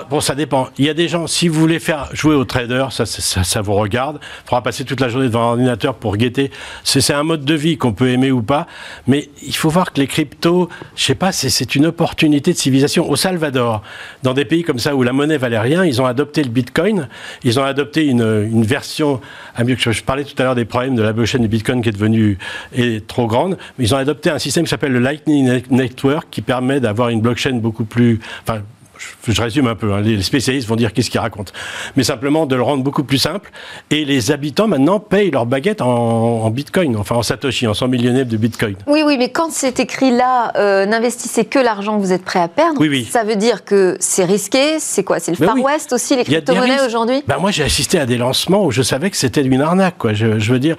bon 0.08 0.22
ça 0.22 0.34
dépend. 0.34 0.68
Il 0.78 0.86
y 0.86 0.88
a 0.88 0.94
des 0.94 1.08
gens 1.08 1.26
si 1.26 1.46
vous 1.46 1.60
voulez 1.60 1.78
faire 1.78 2.08
jouer 2.14 2.34
au 2.34 2.46
trader 2.46 2.86
ça 2.90 3.04
ça, 3.04 3.44
ça 3.44 3.60
vous 3.60 3.74
regarde. 3.74 4.18
Il 4.22 4.48
faudra 4.48 4.62
passer 4.62 4.84
toute 4.84 5.00
la 5.00 5.10
journée 5.10 5.26
devant 5.26 5.42
un 5.42 5.50
ordinateur 5.50 5.94
pour 5.94 6.16
guetter. 6.16 6.50
C'est 6.84 7.12
un 7.12 7.22
mode 7.22 7.44
de 7.44 7.54
vie 7.54 7.76
qu'on 7.76 7.92
peut 7.92 8.08
aimer 8.08 8.30
ou 8.30 8.40
pas, 8.40 8.66
mais 9.06 9.28
il 9.42 9.54
faut 9.54 9.68
voir 9.68 9.92
que 9.92 10.00
les 10.00 10.06
cryptos, 10.06 10.70
je 10.96 11.04
sais 11.04 11.14
pas, 11.14 11.32
c'est 11.32 11.74
une 11.74 11.84
opportunité 11.84 12.29
de 12.38 12.52
civilisation. 12.52 13.10
Au 13.10 13.16
Salvador, 13.16 13.82
dans 14.22 14.34
des 14.34 14.44
pays 14.44 14.62
comme 14.62 14.78
ça 14.78 14.94
où 14.94 15.02
la 15.02 15.12
monnaie 15.12 15.38
valait 15.38 15.58
rien, 15.58 15.84
ils 15.84 16.00
ont 16.00 16.06
adopté 16.06 16.42
le 16.42 16.50
Bitcoin, 16.50 17.08
ils 17.42 17.58
ont 17.58 17.64
adopté 17.64 18.06
une, 18.06 18.62
version, 18.62 19.20
mieux 19.64 19.74
que 19.74 19.90
je, 19.90 20.02
parlais 20.02 20.24
tout 20.24 20.34
à 20.38 20.44
l'heure 20.44 20.54
des 20.54 20.64
problèmes 20.64 20.94
de 20.94 21.02
la 21.02 21.12
blockchain 21.12 21.38
du 21.38 21.48
Bitcoin 21.48 21.82
qui 21.82 21.88
est 21.88 21.92
devenue 21.92 22.38
est 22.74 23.06
trop 23.06 23.26
grande, 23.26 23.56
mais 23.78 23.86
ils 23.86 23.94
ont 23.94 23.98
adopté 23.98 24.30
un 24.30 24.38
système 24.38 24.64
qui 24.64 24.70
s'appelle 24.70 24.92
le 24.92 25.00
Lightning 25.00 25.62
Network 25.70 26.28
qui 26.30 26.42
permet 26.42 26.80
d'avoir 26.80 27.08
une 27.08 27.20
blockchain 27.20 27.54
beaucoup 27.54 27.84
plus, 27.84 28.20
je, 29.26 29.40
résume 29.40 29.66
un 29.66 29.74
peu, 29.74 29.92
hein. 29.92 30.00
les 30.00 30.22
spécialistes 30.22 30.68
vont 30.68 30.76
dire 30.76 30.92
qu'est-ce 30.92 31.10
qu'ils 31.10 31.20
racontent, 31.20 31.52
mais 31.96 32.04
simplement 32.04 32.46
de 32.46 32.56
le 32.56 32.62
rendre 32.62 32.82
beaucoup 32.82 33.04
plus 33.04 33.18
simple. 33.18 33.50
Et 33.90 34.04
les 34.04 34.30
habitants 34.30 34.68
maintenant 34.68 35.00
payent 35.00 35.30
leur 35.30 35.46
baguette 35.46 35.82
en, 35.82 36.50
bitcoin, 36.50 36.96
enfin 36.96 37.16
en 37.16 37.22
satoshi, 37.22 37.66
en 37.66 37.74
100 37.74 37.88
millionnaires 37.88 38.26
de 38.26 38.36
bitcoin. 38.36 38.76
Oui, 38.86 39.02
oui, 39.04 39.16
mais 39.18 39.30
quand 39.30 39.50
c'est 39.50 39.80
écrit 39.80 40.10
là, 40.10 40.52
euh, 40.56 40.86
n'investissez 40.86 41.44
que 41.44 41.58
l'argent 41.58 41.96
que 41.96 42.02
vous 42.02 42.12
êtes 42.12 42.24
prêt 42.24 42.40
à 42.40 42.48
perdre, 42.48 42.80
oui, 42.80 43.06
ça 43.10 43.24
veut 43.24 43.36
dire 43.36 43.64
que 43.64 43.96
c'est 44.00 44.24
risqué, 44.24 44.78
c'est 44.78 45.04
quoi 45.04 45.20
C'est 45.20 45.38
le 45.38 45.44
Far 45.44 45.56
West 45.58 45.92
aussi, 45.92 46.16
les 46.16 46.24
crypto-monnaies 46.24 46.86
aujourd'hui? 46.86 47.22
Ben 47.26 47.38
Moi 47.38 47.50
j'ai 47.50 47.64
assisté 47.64 47.98
à 47.98 48.06
des 48.06 48.16
lancements 48.16 48.64
où 48.64 48.70
je 48.70 48.82
savais 48.82 49.10
que 49.10 49.16
c'était 49.16 49.42
une 49.42 49.60
arnaque. 49.60 49.98
Quoi. 49.98 50.12
Je, 50.12 50.52
veux 50.52 50.58
dire, 50.58 50.76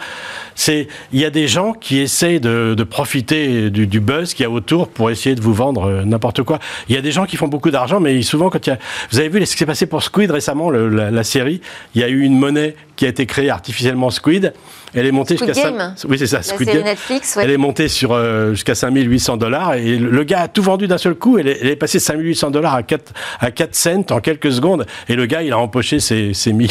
il 0.68 0.88
y 1.14 1.26
a 1.26 1.30
des 1.30 1.48
gens 1.48 1.74
qui 1.74 2.00
essaient 2.00 2.40
de, 2.40 2.84
profiter 2.84 3.70
du, 3.70 3.88
du 3.88 4.00
buzz 4.00 4.34
qu'il 4.34 4.44
y 4.44 4.48
a 4.48 4.50
autour 4.50 4.88
pour 4.88 5.10
essayer 5.10 5.36
de 5.36 5.42
vous 5.42 5.54
vendre 5.54 5.86
euh, 5.86 6.04
n'importe 6.04 6.44
quoi. 6.44 6.60
Il 6.90 6.96
y 6.96 6.98
a 6.98 7.02
des 7.02 7.12
gens 7.12 7.26
qui 7.26 7.38
font 7.38 7.48
beaucoup 7.48 7.72
d'argent, 7.72 8.00
mais 8.00 8.11
souvent, 8.24 8.50
quand 8.50 8.66
il 8.68 8.70
y 8.72 8.74
a... 8.74 8.80
Vous 9.12 9.20
avez 9.20 9.30
vu 9.30 9.46
ce 9.46 9.54
qui 9.54 9.60
s'est 9.60 9.66
passé 9.66 9.86
pour 9.86 10.04
Squid 10.04 10.32
récemment, 10.32 10.70
la, 10.70 11.24
série 11.24 11.62
Il 11.96 12.02
y 12.02 12.04
a 12.04 12.10
eu 12.10 12.22
une 12.22 12.38
monnaie 12.38 12.76
qui 13.02 13.08
a 13.08 13.10
été 13.10 13.26
créée 13.26 13.50
artificiellement 13.50 14.12
Squid. 14.12 14.54
Elle 14.94 15.08
est 15.08 15.12
montée 15.12 15.36
jusqu'à 15.36 15.56
5... 15.56 15.74
Oui, 16.08 16.20
c'est 16.20 16.28
ça, 16.28 16.44
Squid 16.44 16.68
Game. 16.68 16.84
Netflix, 16.84 17.36
Elle 17.42 17.50
est 17.50 17.58
montée 17.58 17.88
sur 17.88 18.12
euh, 18.12 18.52
jusqu'à 18.52 18.76
5800 18.76 19.38
dollars 19.38 19.74
et 19.74 19.98
le 19.98 20.24
gars 20.24 20.42
a 20.42 20.48
tout 20.48 20.62
vendu 20.62 20.88
d'un 20.88 21.00
seul 21.00 21.16
coup. 21.16 21.40
Elle 21.40 21.48
est, 21.48 21.58
elle 21.62 21.70
est 21.70 21.76
passée 21.76 21.98
de 21.98 22.04
5800 22.04 22.52
dollars 22.52 22.76
à 22.76 22.84
4, 22.84 23.12
à 23.40 23.50
4 23.50 23.74
cents 23.74 24.06
en 24.12 24.20
quelques 24.20 24.52
secondes 24.52 24.86
et 25.10 25.16
le 25.16 25.26
gars, 25.26 25.42
il 25.42 25.52
a 25.52 25.58
empoché 25.58 26.00
ses, 26.00 26.36
ses 26.36 26.54
millions 26.62 26.70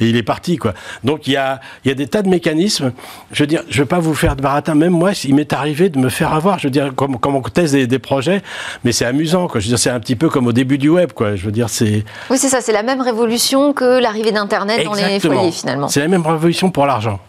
et 0.00 0.08
il 0.08 0.16
est 0.16 0.24
parti, 0.24 0.56
quoi. 0.56 0.74
Donc 1.04 1.28
il 1.28 1.34
y 1.34 1.36
a, 1.36 1.60
il 1.84 1.88
y 1.88 1.92
a 1.92 1.94
des 1.94 2.08
tas 2.08 2.22
de 2.22 2.28
mécanismes. 2.28 2.90
Je 3.30 3.44
veux 3.44 3.46
dire, 3.46 3.62
je 3.68 3.82
veux 3.82 3.86
pas 3.86 4.00
vous 4.00 4.14
faire 4.14 4.34
de 4.34 4.42
baratin. 4.42 4.74
Même 4.74 4.94
moi, 4.94 5.12
il 5.22 5.36
m'est 5.36 5.52
arrivé 5.52 5.90
de 5.90 5.98
me 5.98 6.08
faire 6.08 6.32
avoir. 6.32 6.58
Je 6.58 6.66
veux 6.66 6.72
dire, 6.72 6.92
comme, 6.96 7.20
comme 7.20 7.36
on 7.36 7.42
teste 7.42 7.74
des, 7.74 7.86
des 7.86 8.00
projets, 8.00 8.42
mais 8.82 8.90
c'est 8.90 9.04
amusant, 9.04 9.46
quoi. 9.46 9.60
Je 9.60 9.66
veux 9.66 9.70
dire, 9.70 9.78
c'est 9.78 9.90
un 9.90 10.00
petit 10.00 10.16
peu 10.16 10.28
comme 10.28 10.48
au 10.48 10.52
début 10.52 10.78
du 10.78 10.88
web, 10.88 11.12
quoi. 11.12 11.36
Je 11.36 11.44
veux 11.44 11.52
dire, 11.52 11.68
c'est. 11.68 12.04
Oui, 12.30 12.38
c'est 12.38 12.48
ça. 12.48 12.60
C'est 12.60 12.72
la 12.72 12.82
même 12.82 13.00
révolution 13.00 13.72
que 13.72 14.00
l'arrivée 14.00 14.32
d'Internet 14.32 14.84
dans 14.84 14.94
les 14.94 15.20
foyers, 15.20 15.51
finalement. 15.52 15.88
C'est 15.88 16.00
la 16.00 16.08
même 16.08 16.26
révolution 16.26 16.70
pour 16.70 16.86
l'argent. 16.86 17.20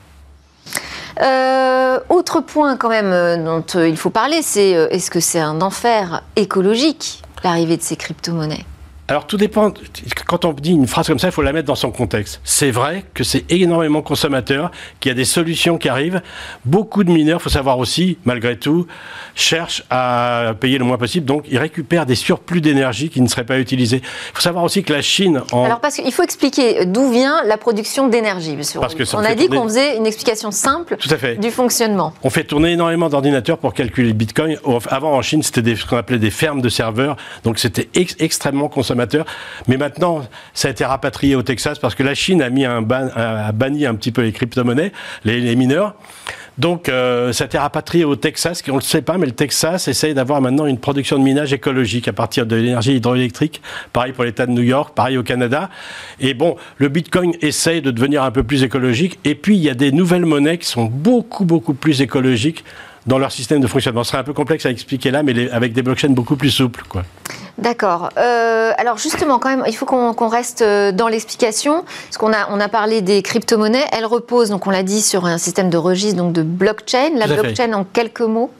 Euh, 1.22 2.00
autre 2.10 2.42
point 2.42 2.75
quand 2.75 2.89
même 2.89 3.12
euh, 3.12 3.38
dont 3.38 3.65
euh, 3.75 3.88
il 3.88 3.98
faut 3.98 4.10
parler, 4.10 4.42
c'est 4.42 4.72
est-ce 4.72 5.12
que 5.12 5.20
c'est 5.20 5.39
un 5.39 5.62
enfer 5.62 6.24
écologique 6.36 7.22
l'arrivée 7.44 7.77
de 7.77 7.84
ces 7.84 7.96
crypto-monnaies? 7.96 8.65
Alors 9.10 9.27
tout 9.27 9.36
dépend, 9.36 9.74
quand 10.25 10.45
on 10.45 10.53
dit 10.53 10.72
une 10.72 10.88
phrase 10.88 11.07
comme 11.07 11.19
ça, 11.19 11.27
il 11.27 11.33
faut 11.33 11.41
la 11.41 11.51
mettre 11.51 11.67
dans 11.67 11.75
son 11.75 11.91
contexte. 11.91 12.39
C'est 12.45 12.72
vrai 12.72 13.03
que 13.13 13.25
c'est 13.25 13.43
énormément 13.51 14.01
consommateur, 14.01 14.72
qu'il 15.01 15.10
y 15.10 15.12
a 15.12 15.15
des 15.15 15.25
solutions 15.25 15.77
qui 15.77 15.89
arrivent. 15.89 16.22
Beaucoup 16.63 17.03
de 17.03 17.12
mineurs, 17.12 17.39
il 17.41 17.43
faut 17.43 17.50
savoir 17.50 17.79
aussi, 17.79 18.17
malgré 18.24 18.57
tout, 18.57 18.88
cherchent 19.36 19.83
à 19.89 20.53
payer 20.57 20.77
le 20.77 20.86
moins 20.86 20.98
possible, 20.98 21.25
donc 21.25 21.43
ils 21.50 21.57
récupèrent 21.57 22.05
des 22.05 22.15
surplus 22.15 22.62
d'énergie 22.62 23.10
qui 23.10 23.19
ne 23.19 23.27
seraient 23.27 23.45
pas 23.45 23.60
utilisés. 23.60 23.98
Il 23.98 24.36
faut 24.36 24.41
savoir 24.41 24.63
aussi 24.63 24.83
que 24.83 24.93
la 24.93 25.01
Chine... 25.01 25.41
En... 25.51 25.65
Alors 25.65 25.81
parce 25.81 25.95
qu'il 25.95 26.13
faut 26.13 26.24
expliquer 26.24 26.86
d'où 26.86 27.12
vient 27.12 27.43
la 27.43 27.57
production 27.57 28.07
d'énergie. 28.07 28.55
Parce 28.79 28.95
que 28.95 29.03
on 29.17 29.19
a 29.19 29.36
dit 29.36 29.50
qu'on 29.50 29.63
faisait 29.63 29.98
une 29.98 30.07
explication 30.07 30.51
simple 30.51 30.95
du 31.39 31.51
fonctionnement. 31.51 32.13
On 32.24 32.29
fait 32.29 32.45
tourner 32.45 32.72
énormément 32.72 33.10
d'ordinateurs 33.10 33.57
pour 33.57 33.74
calculer 33.74 34.07
le 34.07 34.13
Bitcoin. 34.13 34.57
Avant 34.88 35.12
en 35.12 35.22
Chine, 35.22 35.43
c'était 35.43 35.75
ce 35.75 35.86
qu'on 35.86 35.98
appelait 35.98 36.19
des 36.19 36.31
fermes 36.31 36.62
de 36.62 36.69
serveurs, 36.69 37.17
donc 37.43 37.60
c'était 37.60 37.89
extrêmement 37.93 38.69
consommateur 38.69 38.92
mais 39.67 39.77
maintenant, 39.77 40.25
ça 40.53 40.67
a 40.67 40.71
été 40.71 40.85
rapatrié 40.85 41.35
au 41.35 41.43
Texas 41.43 41.79
parce 41.79 41.95
que 41.95 42.03
la 42.03 42.15
Chine 42.15 42.41
a, 42.41 43.51
banni 43.51 43.85
un 43.85 43.95
petit 43.95 44.12
peu 44.12 44.21
les 44.21 44.31
crypto-monnaies, 44.31 44.91
les, 45.25 45.55
mineurs. 45.55 45.95
Donc, 46.57 46.88
euh, 46.88 47.33
ça 47.33 47.45
a 47.45 47.47
été 47.47 47.57
rapatrié 47.57 48.05
au 48.05 48.15
Texas, 48.15 48.62
qui 48.62 48.69
on 48.69 48.75
ne 48.75 48.79
le 48.79 48.85
sait 48.85 49.01
pas, 49.01 49.17
mais 49.17 49.25
le 49.25 49.31
Texas 49.31 49.88
essaye 49.88 50.13
d'avoir 50.13 50.39
maintenant 50.39 50.67
une 50.67 50.77
production 50.77 51.17
de 51.17 51.23
minage 51.23 51.51
écologique 51.51 52.07
à 52.07 52.13
partir 52.13 52.45
de 52.45 52.55
l'énergie 52.55 52.95
hydroélectrique. 52.95 53.62
Pareil 53.91 54.13
pour 54.13 54.23
l'État 54.23 54.45
de 54.45 54.51
New 54.51 54.62
York, 54.62 54.93
pareil 54.93 55.17
au 55.17 55.23
Canada. 55.23 55.69
Et 56.19 56.35
bon, 56.35 56.55
le 56.77 56.89
Bitcoin 56.89 57.33
essaye 57.41 57.81
de 57.81 57.89
devenir 57.89 58.23
un 58.23 58.31
peu 58.31 58.43
plus 58.43 58.63
écologique. 58.63 59.17
Et 59.25 59.33
puis, 59.33 59.55
il 59.55 59.63
y 59.63 59.69
a 59.69 59.73
des 59.73 59.91
nouvelles 59.91 60.25
monnaies 60.25 60.59
qui 60.59 60.67
sont 60.67 60.85
beaucoup, 60.85 61.45
beaucoup 61.45 61.73
plus 61.73 62.01
écologiques 62.01 62.63
dans 63.05 63.17
leur 63.17 63.31
système 63.31 63.59
de 63.59 63.67
fonctionnement. 63.67 64.03
Ce 64.03 64.12
serait 64.12 64.19
un 64.19 64.23
peu 64.23 64.33
complexe 64.33 64.65
à 64.65 64.69
expliquer 64.69 65.12
là, 65.12 65.23
mais 65.23 65.50
avec 65.51 65.73
des 65.73 65.81
blockchains 65.81 66.09
beaucoup 66.09 66.35
plus 66.35 66.51
souples. 66.51 66.83
Quoi. 66.88 67.03
D'accord. 67.57 68.10
Euh, 68.17 68.72
alors 68.77 68.98
justement, 68.98 69.38
quand 69.38 69.50
même, 69.50 69.63
il 69.67 69.75
faut 69.75 69.86
qu'on 69.86 70.27
reste 70.27 70.63
euh, 70.63 70.91
dans 70.91 71.07
l'explication, 71.07 71.83
parce 72.05 72.17
qu'on 72.17 72.33
a, 72.33 72.50
on 72.50 72.60
a 72.60 72.67
parlé 72.67 73.01
des 73.01 73.22
crypto-monnaies. 73.22 73.86
Elles 73.91 74.05
reposent, 74.05 74.50
donc 74.50 74.65
on 74.65 74.72
l'a 74.72 74.83
dit, 74.83 75.01
sur 75.01 75.25
un 75.25 75.38
système 75.38 75.69
de 75.69 75.77
registre, 75.77 76.17
donc 76.17 76.33
de 76.33 76.41
blockchain. 76.41 77.12
La 77.15 77.27
blockchain, 77.27 77.74
en 77.74 77.83
quelques 77.83 78.22
mots? 78.22 78.51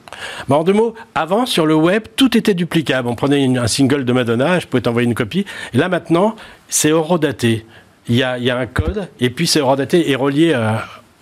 Bah, 0.47 0.57
en 0.57 0.63
deux 0.63 0.73
mots, 0.73 0.93
avant, 1.15 1.47
sur 1.47 1.65
le 1.65 1.75
web, 1.75 2.03
tout 2.15 2.38
était 2.38 2.53
duplicable. 2.53 3.07
On 3.07 3.15
prenait 3.15 3.57
un 3.57 3.67
single 3.67 4.05
de 4.05 4.13
Madonna, 4.13 4.59
je 4.59 4.67
pouvais 4.67 4.81
t'envoyer 4.81 5.07
une 5.07 5.15
copie. 5.15 5.45
Et 5.73 5.77
là, 5.77 5.89
maintenant, 5.89 6.35
c'est 6.69 6.91
horodaté. 6.91 7.65
Il 8.09 8.15
y, 8.15 8.23
a, 8.23 8.38
il 8.38 8.43
y 8.43 8.51
a 8.51 8.57
un 8.57 8.65
code, 8.65 9.07
et 9.21 9.29
puis 9.29 9.47
c'est 9.47 9.62
horodaté 9.62 10.12
et 10.12 10.15
relié 10.15 10.53
à 10.53 10.59
euh, 10.59 10.75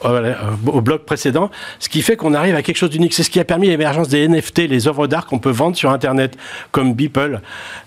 au 0.03 0.81
bloc 0.81 1.05
précédent, 1.05 1.51
ce 1.79 1.89
qui 1.89 2.01
fait 2.01 2.15
qu'on 2.15 2.33
arrive 2.33 2.55
à 2.55 2.61
quelque 2.61 2.77
chose 2.77 2.89
d'unique. 2.89 3.13
C'est 3.13 3.23
ce 3.23 3.29
qui 3.29 3.39
a 3.39 3.45
permis 3.45 3.67
l'émergence 3.67 4.07
des 4.07 4.27
NFT, 4.27 4.59
les 4.69 4.87
œuvres 4.87 5.07
d'art 5.07 5.25
qu'on 5.25 5.39
peut 5.39 5.51
vendre 5.51 5.75
sur 5.75 5.91
Internet, 5.91 6.37
comme 6.71 6.93
Beeple. 6.93 7.41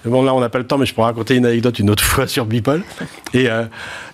Bon, 0.05 0.23
là, 0.23 0.35
on 0.35 0.41
n'a 0.41 0.49
pas 0.49 0.59
le 0.59 0.67
temps, 0.67 0.79
mais 0.79 0.87
je 0.87 0.95
pourrais 0.95 1.09
raconter 1.09 1.37
une 1.37 1.47
anecdote 1.47 1.79
une 1.79 1.91
autre 1.91 2.05
fois 2.05 2.27
sur 2.27 2.47
Beeple. 2.47 2.83
Euh, 3.35 3.65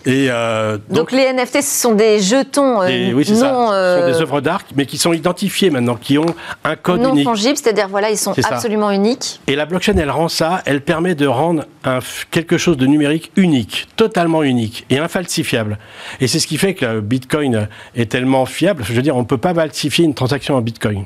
et 0.07 0.29
euh, 0.31 0.79
donc, 0.89 1.13
les 1.13 1.31
NFT, 1.33 1.61
ce 1.61 1.83
sont 1.83 1.93
des 1.93 2.21
jetons 2.21 2.83
et, 2.85 3.13
oui, 3.13 3.25
ça. 3.25 3.35
Ce 3.35 3.41
sont 3.41 4.07
des 4.07 4.23
œuvres 4.23 4.41
d'art, 4.41 4.63
mais 4.75 4.87
qui 4.87 4.97
sont 4.97 5.13
identifiées 5.13 5.69
maintenant, 5.69 5.97
qui 5.97 6.17
ont 6.17 6.35
un 6.65 6.77
code 6.77 7.01
non 7.01 7.11
unique. 7.11 7.27
Non 7.27 7.33
fongible, 7.33 7.57
c'est-à-dire 7.57 7.89
voilà, 7.89 8.11
ils 8.11 8.17
sont 8.17 8.35
absolument 8.45 8.91
uniques. 8.91 9.41
Et 9.47 9.57
la 9.57 9.67
blockchain, 9.67 9.97
elle 9.99 10.11
rend 10.11 10.29
ça, 10.29 10.63
elle 10.65 10.81
permet 10.81 11.15
de 11.15 11.27
rendre 11.27 11.65
un, 11.85 11.99
quelque 12.31 12.57
chose 12.57 12.79
de 12.79 12.87
numérique 12.87 13.31
unique, 13.37 13.89
totalement 13.97 14.43
unique 14.43 14.87
et 14.89 14.99
infalsifiable. 14.99 15.79
Et 16.21 16.29
c'est 16.29 16.39
ce 16.39 16.47
qui 16.47 16.57
fait 16.57 16.75
que 16.75 16.87
le 16.87 17.01
Bitcoin 17.03 17.69
est 17.95 18.11
tellement 18.11 18.47
fiable. 18.47 18.85
Je 18.87 18.95
veux 18.95 19.03
dire, 19.03 19.17
on 19.17 19.21
ne 19.21 19.27
peut 19.27 19.39
pas 19.39 19.53
falsifier 19.53 20.07
une 20.07 20.15
transaction 20.15 20.55
en 20.55 20.63
Bitcoin. 20.63 21.05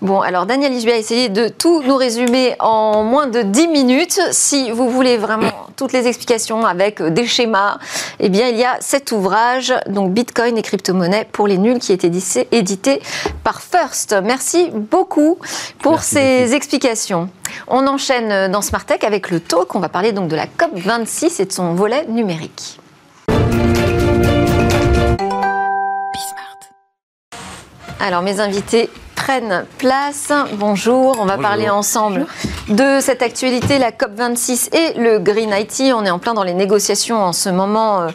Bon, 0.00 0.20
alors 0.20 0.46
Daniel 0.46 0.72
Isbia 0.72 0.94
a 0.94 0.98
essayé 0.98 1.28
de 1.28 1.46
tout 1.48 1.82
nous 1.86 1.96
résumer 1.96 2.56
en 2.58 3.04
moins 3.04 3.28
de 3.28 3.42
10 3.42 3.68
minutes. 3.68 4.18
Si 4.32 4.72
vous 4.72 4.90
voulez 4.90 5.16
vraiment 5.16 5.52
toutes 5.76 5.92
les 5.92 6.08
explications 6.08 6.66
avec 6.66 7.00
des 7.00 7.26
schémas, 7.26 7.78
eh 8.18 8.31
bien, 8.32 8.48
il 8.48 8.56
y 8.56 8.64
a 8.64 8.78
cet 8.80 9.12
ouvrage, 9.12 9.74
donc 9.86 10.12
Bitcoin 10.12 10.56
et 10.58 10.62
crypto-monnaie 10.62 11.28
pour 11.30 11.46
les 11.46 11.58
nuls, 11.58 11.78
qui 11.78 11.92
est 11.92 12.02
édité, 12.02 12.48
édité 12.50 13.00
par 13.44 13.60
First. 13.60 14.16
Merci 14.24 14.70
beaucoup 14.72 15.38
pour 15.80 16.02
ces 16.02 16.54
explications. 16.54 17.28
On 17.68 17.86
enchaîne 17.86 18.50
dans 18.50 18.62
Smart 18.62 18.84
Tech 18.84 19.04
avec 19.04 19.30
le 19.30 19.38
talk. 19.38 19.74
On 19.74 19.80
va 19.80 19.90
parler 19.90 20.12
donc 20.12 20.28
de 20.28 20.36
la 20.36 20.46
COP26 20.46 21.42
et 21.42 21.44
de 21.44 21.52
son 21.52 21.74
volet 21.74 22.06
numérique. 22.06 22.80
Alors 28.00 28.22
mes 28.22 28.40
invités 28.40 28.88
prennent 29.24 29.66
place. 29.78 30.32
Bonjour, 30.54 31.16
on 31.20 31.26
va 31.26 31.38
parler 31.38 31.68
ensemble 31.68 32.26
de 32.68 32.98
cette 33.00 33.22
actualité, 33.22 33.78
la 33.78 33.92
COP26 33.92 34.74
et 34.74 34.98
le 34.98 35.20
Green 35.20 35.54
IT. 35.56 35.94
On 35.94 36.04
est 36.04 36.10
en 36.10 36.18
plein 36.18 36.34
dans 36.34 36.42
les 36.42 36.54
négociations 36.54 37.22
en 37.22 37.32
ce 37.32 37.48
moment 37.48 38.00
euh, 38.00 38.08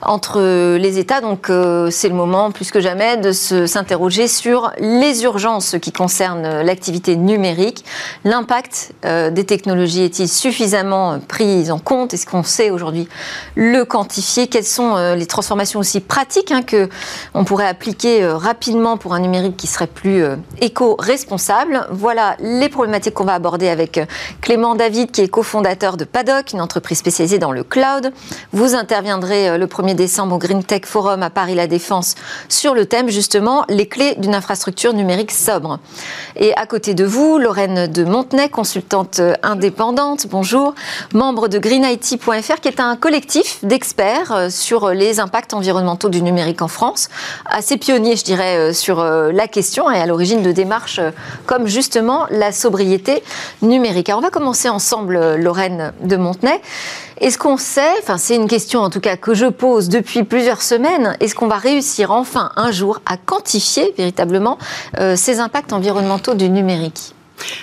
entre 0.00 0.40
les 0.76 0.98
États, 0.98 1.20
donc 1.20 1.50
euh, 1.50 1.90
c'est 1.90 2.08
le 2.08 2.14
moment 2.14 2.50
plus 2.50 2.70
que 2.70 2.80
jamais 2.80 3.18
de 3.18 3.32
s'interroger 3.32 4.26
sur 4.26 4.72
les 4.78 5.24
urgences 5.24 5.76
qui 5.82 5.92
concernent 5.92 6.62
l'activité 6.62 7.16
numérique. 7.16 7.84
L'impact 8.24 8.94
euh, 9.04 9.30
des 9.30 9.44
technologies 9.44 10.04
est-il 10.04 10.28
suffisamment 10.28 11.18
pris 11.18 11.70
en 11.70 11.78
compte? 11.78 12.14
Est-ce 12.14 12.26
qu'on 12.26 12.42
sait 12.42 12.70
aujourd'hui 12.70 13.06
le 13.54 13.84
quantifier? 13.84 14.46
Quelles 14.46 14.64
sont 14.64 15.14
les 15.14 15.26
transformations 15.26 15.80
aussi 15.80 16.00
pratiques 16.00 16.52
hein, 16.52 16.62
que 16.62 16.88
on 17.34 17.44
pourrait 17.44 17.66
appliquer 17.66 18.26
rapidement 18.26 18.96
pour 18.96 19.12
un 19.12 19.20
numérique 19.20 19.58
qui 19.58 19.66
serait 19.66 19.86
plus 19.86 20.24
éco-responsable. 20.60 21.86
Voilà 21.90 22.36
les 22.40 22.68
problématiques 22.68 23.14
qu'on 23.14 23.24
va 23.24 23.34
aborder 23.34 23.68
avec 23.68 23.98
euh, 23.98 24.06
Clément 24.40 24.74
David, 24.74 25.10
qui 25.10 25.22
est 25.22 25.28
cofondateur 25.28 25.96
de 25.96 26.04
Paddock, 26.04 26.52
une 26.52 26.60
entreprise 26.60 26.98
spécialisée 26.98 27.38
dans 27.38 27.52
le 27.52 27.64
cloud. 27.64 28.12
Vous 28.52 28.74
interviendrez 28.74 29.48
euh, 29.48 29.58
le 29.58 29.66
1er 29.66 29.94
décembre 29.94 30.36
au 30.36 30.38
Green 30.38 30.62
Tech 30.62 30.82
Forum 30.84 31.22
à 31.22 31.30
Paris-La 31.30 31.66
Défense 31.66 32.14
sur 32.48 32.74
le 32.74 32.86
thème 32.86 33.08
justement 33.08 33.64
les 33.68 33.88
clés 33.88 34.14
d'une 34.18 34.34
infrastructure 34.34 34.92
numérique 34.92 35.32
sobre. 35.32 35.78
Et 36.36 36.54
à 36.56 36.66
côté 36.66 36.94
de 36.94 37.04
vous, 37.04 37.38
Lorraine 37.38 37.86
de 37.86 38.04
Montenay, 38.04 38.48
consultante 38.48 39.20
euh, 39.20 39.34
indépendante, 39.42 40.26
bonjour, 40.30 40.74
membre 41.12 41.48
de 41.48 41.58
greenIT.fr, 41.58 42.60
qui 42.60 42.68
est 42.68 42.80
un 42.80 42.96
collectif 42.96 43.64
d'experts 43.64 44.50
sur 44.50 44.90
les 44.90 45.20
impacts 45.20 45.54
environnementaux 45.54 46.08
du 46.08 46.22
numérique 46.22 46.62
en 46.62 46.68
France, 46.68 47.08
assez 47.46 47.76
pionnier, 47.76 48.16
je 48.16 48.24
dirais, 48.24 48.72
sur 48.72 49.02
la 49.02 49.48
question 49.48 49.90
et 49.90 49.98
à 49.98 50.06
l'origine 50.06 50.42
de 50.44 50.52
démarches 50.52 51.00
comme 51.46 51.66
justement 51.66 52.26
la 52.30 52.52
sobriété 52.52 53.22
numérique. 53.62 54.08
Alors 54.08 54.20
on 54.20 54.22
va 54.22 54.30
commencer 54.30 54.68
ensemble, 54.68 55.34
Lorraine 55.36 55.92
de 56.02 56.16
Montenay. 56.16 56.60
Est-ce 57.20 57.38
qu'on 57.38 57.56
sait, 57.56 57.92
enfin 58.02 58.18
c'est 58.18 58.36
une 58.36 58.48
question 58.48 58.80
en 58.80 58.90
tout 58.90 59.00
cas 59.00 59.16
que 59.16 59.34
je 59.34 59.46
pose 59.46 59.88
depuis 59.88 60.22
plusieurs 60.24 60.62
semaines, 60.62 61.16
est-ce 61.20 61.34
qu'on 61.34 61.48
va 61.48 61.56
réussir 61.56 62.10
enfin 62.10 62.50
un 62.56 62.70
jour 62.70 63.00
à 63.06 63.16
quantifier 63.16 63.94
véritablement 63.96 64.58
euh, 64.98 65.16
ces 65.16 65.40
impacts 65.40 65.72
environnementaux 65.72 66.34
du 66.34 66.48
numérique? 66.48 67.14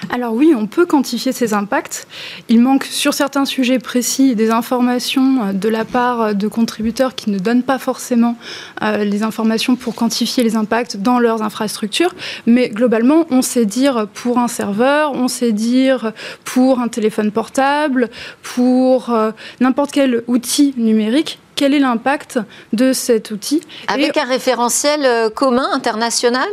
Alors 0.10 0.34
oui, 0.34 0.54
on 0.56 0.68
peut 0.68 0.86
quantifier 0.86 1.32
ces 1.32 1.54
impacts. 1.54 2.08
Il 2.50 2.60
manque 2.60 2.84
sur 2.84 3.14
certains 3.14 3.46
sujets 3.46 3.80
précis 3.80 4.36
des 4.36 4.52
informations 4.52 5.44
euh, 5.44 5.54
de 5.54 5.70
la 5.70 5.86
part 5.86 6.36
de 6.36 6.48
contributeurs 6.48 7.16
qui 7.16 7.30
ne 7.30 7.40
donnent 7.40 7.64
pas 7.64 7.80
forcément 7.80 8.38
euh, 8.82 9.04
les 9.04 9.24
informations 9.24 9.76
pour 9.76 9.96
quantifier 9.96 10.44
les 10.44 10.56
impacts 10.56 10.98
dans 10.98 11.20
leurs 11.20 11.42
infrastructures. 11.42 12.14
Mais 12.46 12.70
globalement, 12.70 13.26
on 13.30 13.42
sait 13.42 13.66
dire 13.66 14.08
pour 14.14 14.40
un 14.40 14.48
serveur, 14.48 15.14
on 15.14 15.28
sait 15.28 15.52
dire 15.52 16.12
pour 16.44 16.80
un 16.80 16.88
téléphone 16.88 17.32
portable, 17.32 18.10
pour 18.44 19.12
euh, 19.12 19.32
n'importe 19.60 19.92
quel 19.92 20.24
outil 20.28 20.74
numérique 20.78 21.40
quel 21.62 21.76
est 21.76 21.80
l'impact 21.80 22.40
de 22.74 22.92
cet 22.92 23.30
outil. 23.30 23.62
Avec 23.88 24.18
un 24.18 24.26
référentiel 24.26 25.02
euh, 25.06 25.30
commun, 25.30 25.68
international? 25.74 26.48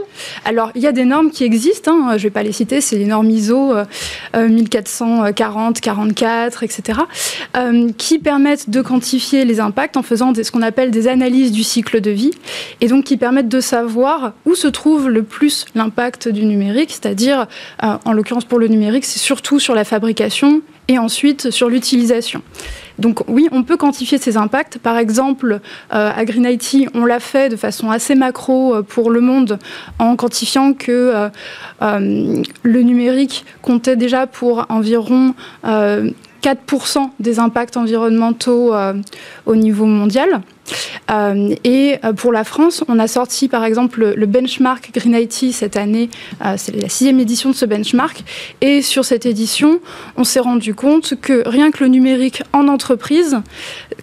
Alors, 0.44 0.70
il 0.74 0.82
y 0.82 0.86
a 0.86 0.92
des 0.92 1.06
normes 1.06 1.30
qui 1.30 1.44
existent, 1.44 1.92
hein. 1.94 2.08
je 2.10 2.12
ne 2.16 2.18
vais 2.24 2.30
pas 2.30 2.42
les 2.42 2.52
citer, 2.52 2.82
c'est 2.82 2.98
les 2.98 3.06
normes 3.06 3.30
ISO 3.30 3.72
1440, 4.34 5.80
44, 5.80 6.62
etc., 6.62 7.00
qui 7.96 8.18
permettent 8.18 8.68
de 8.68 8.82
quantifier 8.82 9.46
les 9.46 9.60
impacts 9.60 9.96
en 9.96 10.02
faisant 10.02 10.34
ce 10.34 10.50
qu'on 10.50 10.60
appelle 10.60 10.90
des 10.90 11.08
analyses 11.08 11.52
du 11.52 11.62
cycle 11.62 12.02
de 12.02 12.10
vie, 12.10 12.32
et 12.82 12.88
donc 12.88 13.04
qui 13.04 13.16
permettent 13.16 13.48
de 13.48 13.60
savoir 13.60 14.34
où 14.44 14.54
se 14.54 14.68
trouve 14.68 15.08
le 15.08 15.22
plus 15.22 15.64
l'impact 15.74 16.28
du 16.28 16.44
numérique, 16.44 16.90
c'est-à-dire, 16.90 17.46
euh, 17.82 17.96
en 18.04 18.12
l'occurrence 18.12 18.44
pour 18.44 18.58
le 18.58 18.68
numérique, 18.68 19.06
c'est 19.06 19.20
surtout 19.20 19.58
sur 19.58 19.74
la 19.74 19.84
fabrication 19.84 20.60
et 20.88 20.98
ensuite 20.98 21.50
sur 21.50 21.70
l'utilisation. 21.70 22.42
Donc 22.98 23.20
oui, 23.28 23.48
on 23.52 23.62
peut 23.62 23.76
quantifier 23.76 24.18
ces 24.18 24.36
impacts. 24.36 24.78
Par 24.78 24.98
exemple, 24.98 25.60
euh, 25.92 26.10
à 26.14 26.24
Green 26.24 26.44
IT, 26.44 26.88
on 26.94 27.04
l'a 27.04 27.20
fait 27.20 27.48
de 27.48 27.56
façon 27.56 27.90
assez 27.90 28.14
macro 28.14 28.74
euh, 28.74 28.82
pour 28.82 29.10
le 29.10 29.20
monde 29.20 29.58
en 29.98 30.16
quantifiant 30.16 30.72
que 30.72 31.30
euh, 31.80 32.42
le 32.62 32.82
numérique 32.82 33.44
comptait 33.62 33.96
déjà 33.96 34.26
pour 34.26 34.66
environ 34.68 35.34
4 35.62 36.14
4% 36.40 37.10
des 37.18 37.40
impacts 37.40 37.76
environnementaux 37.76 38.72
au 39.46 39.56
niveau 39.56 39.86
mondial. 39.86 40.40
Euh, 41.10 41.54
et 41.64 41.96
euh, 42.04 42.12
pour 42.12 42.32
la 42.32 42.44
France, 42.44 42.84
on 42.88 42.98
a 42.98 43.06
sorti 43.06 43.48
par 43.48 43.64
exemple 43.64 44.14
le, 44.14 44.26
benchmark 44.26 44.90
Green 44.92 45.14
IT 45.14 45.52
cette 45.52 45.76
année. 45.76 46.10
Euh, 46.44 46.54
c'est 46.56 46.74
la 46.74 46.88
sixième 46.88 47.20
édition 47.20 47.50
de 47.50 47.54
ce 47.54 47.64
benchmark. 47.64 48.22
Et 48.60 48.82
sur 48.82 49.04
cette 49.04 49.26
édition, 49.26 49.80
on 50.16 50.24
s'est 50.24 50.40
rendu 50.40 50.74
compte 50.74 51.14
que 51.20 51.48
rien 51.48 51.70
que 51.70 51.82
le 51.82 51.88
numérique 51.88 52.42
en 52.52 52.68
entreprise 52.68 53.38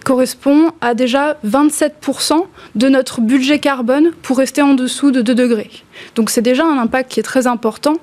correspond 0.04 0.70
à 0.80 0.94
déjà 0.94 1.38
27% 1.46 2.44
de 2.74 2.88
notre 2.88 3.20
budget 3.20 3.58
carbone 3.58 4.12
pour 4.22 4.38
rester 4.38 4.62
en 4.62 4.74
dessous 4.74 5.10
de 5.10 5.22
2 5.22 5.34
degrés. 5.34 5.70
Donc 6.14 6.30
c'est 6.30 6.42
déjà 6.42 6.64
un 6.64 6.78
impact 6.78 7.10
qui 7.10 7.20
est 7.20 7.24
très 7.24 7.46
important. 7.46 7.94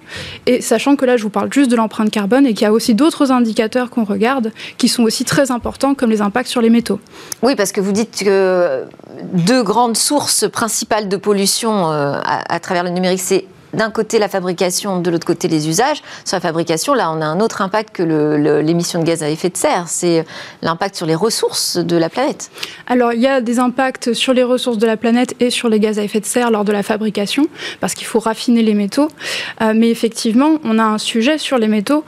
Et 0.45 0.61
sachant 0.61 0.95
que 0.95 1.05
là, 1.05 1.17
je 1.17 1.23
vous 1.23 1.29
parle 1.29 1.51
juste 1.51 1.69
de 1.69 1.75
l'empreinte 1.75 2.11
carbone 2.11 2.45
et 2.45 2.53
qu'il 2.53 2.63
y 2.63 2.67
a 2.67 2.73
aussi 2.73 2.95
d'autres 2.95 3.31
indicateurs 3.31 3.89
qu'on 3.89 4.03
regarde 4.03 4.51
qui 4.77 4.87
sont 4.87 5.03
aussi 5.03 5.25
très 5.25 5.51
importants, 5.51 5.93
comme 5.93 6.09
les 6.09 6.21
impacts 6.21 6.49
sur 6.49 6.61
les 6.61 6.69
métaux. 6.69 6.99
Oui, 7.41 7.55
parce 7.55 7.71
que 7.71 7.81
vous 7.81 7.91
dites 7.91 8.23
que 8.23 8.52
deux 9.33 9.63
grandes 9.63 9.97
sources 9.97 10.49
principales 10.49 11.09
de 11.09 11.17
pollution 11.17 11.91
euh, 11.91 12.19
à, 12.23 12.59
travers 12.59 12.83
le 12.83 12.89
numérique, 12.89 13.21
c'est 13.21 13.45
d'un 13.73 13.89
côté 13.89 14.19
la 14.19 14.29
fabrication, 14.29 14.99
de 14.99 15.09
l'autre 15.09 15.25
côté 15.25 15.47
les 15.47 15.67
usages. 15.67 16.03
Sur 16.25 16.35
la 16.37 16.41
fabrication, 16.41 16.93
là, 16.93 17.11
on 17.11 17.21
a 17.21 17.25
un 17.25 17.39
autre 17.39 17.61
impact 17.61 17.95
que 17.95 18.03
l'émission 18.61 18.99
de 18.99 19.05
gaz 19.05 19.23
à 19.23 19.29
effet 19.29 19.49
de 19.49 19.57
serre, 19.57 19.85
c'est 19.87 20.25
l'impact 20.61 20.95
sur 20.95 21.07
les 21.07 21.15
ressources 21.15 21.77
de 21.77 21.97
la 21.97 22.09
planète. 22.09 22.51
Alors, 22.85 23.13
il 23.13 23.21
y 23.21 23.27
a 23.27 23.41
des 23.41 23.57
impacts 23.57 24.13
sur 24.13 24.33
les 24.33 24.43
ressources 24.43 24.77
de 24.77 24.85
la 24.85 24.95
planète 24.95 25.33
et 25.39 25.49
sur 25.49 25.69
les 25.69 25.79
gaz 25.79 25.97
à 25.97 26.03
effet 26.03 26.19
de 26.19 26.25
serre 26.25 26.51
lors 26.51 26.65
de 26.65 26.71
la 26.71 26.83
fabrication, 26.83 27.47
parce 27.79 27.95
qu'il 27.95 28.05
faut 28.05 28.19
raffiner 28.19 28.61
les 28.61 28.75
métaux. 28.75 29.07
Euh, 29.61 29.73
mais 29.75 29.89
effectivement, 29.89 30.59
on 30.63 30.77
a 30.77 30.83
un 30.83 30.99
sujet 30.99 31.39
sur 31.39 31.57
les 31.57 31.67
métaux 31.67 32.03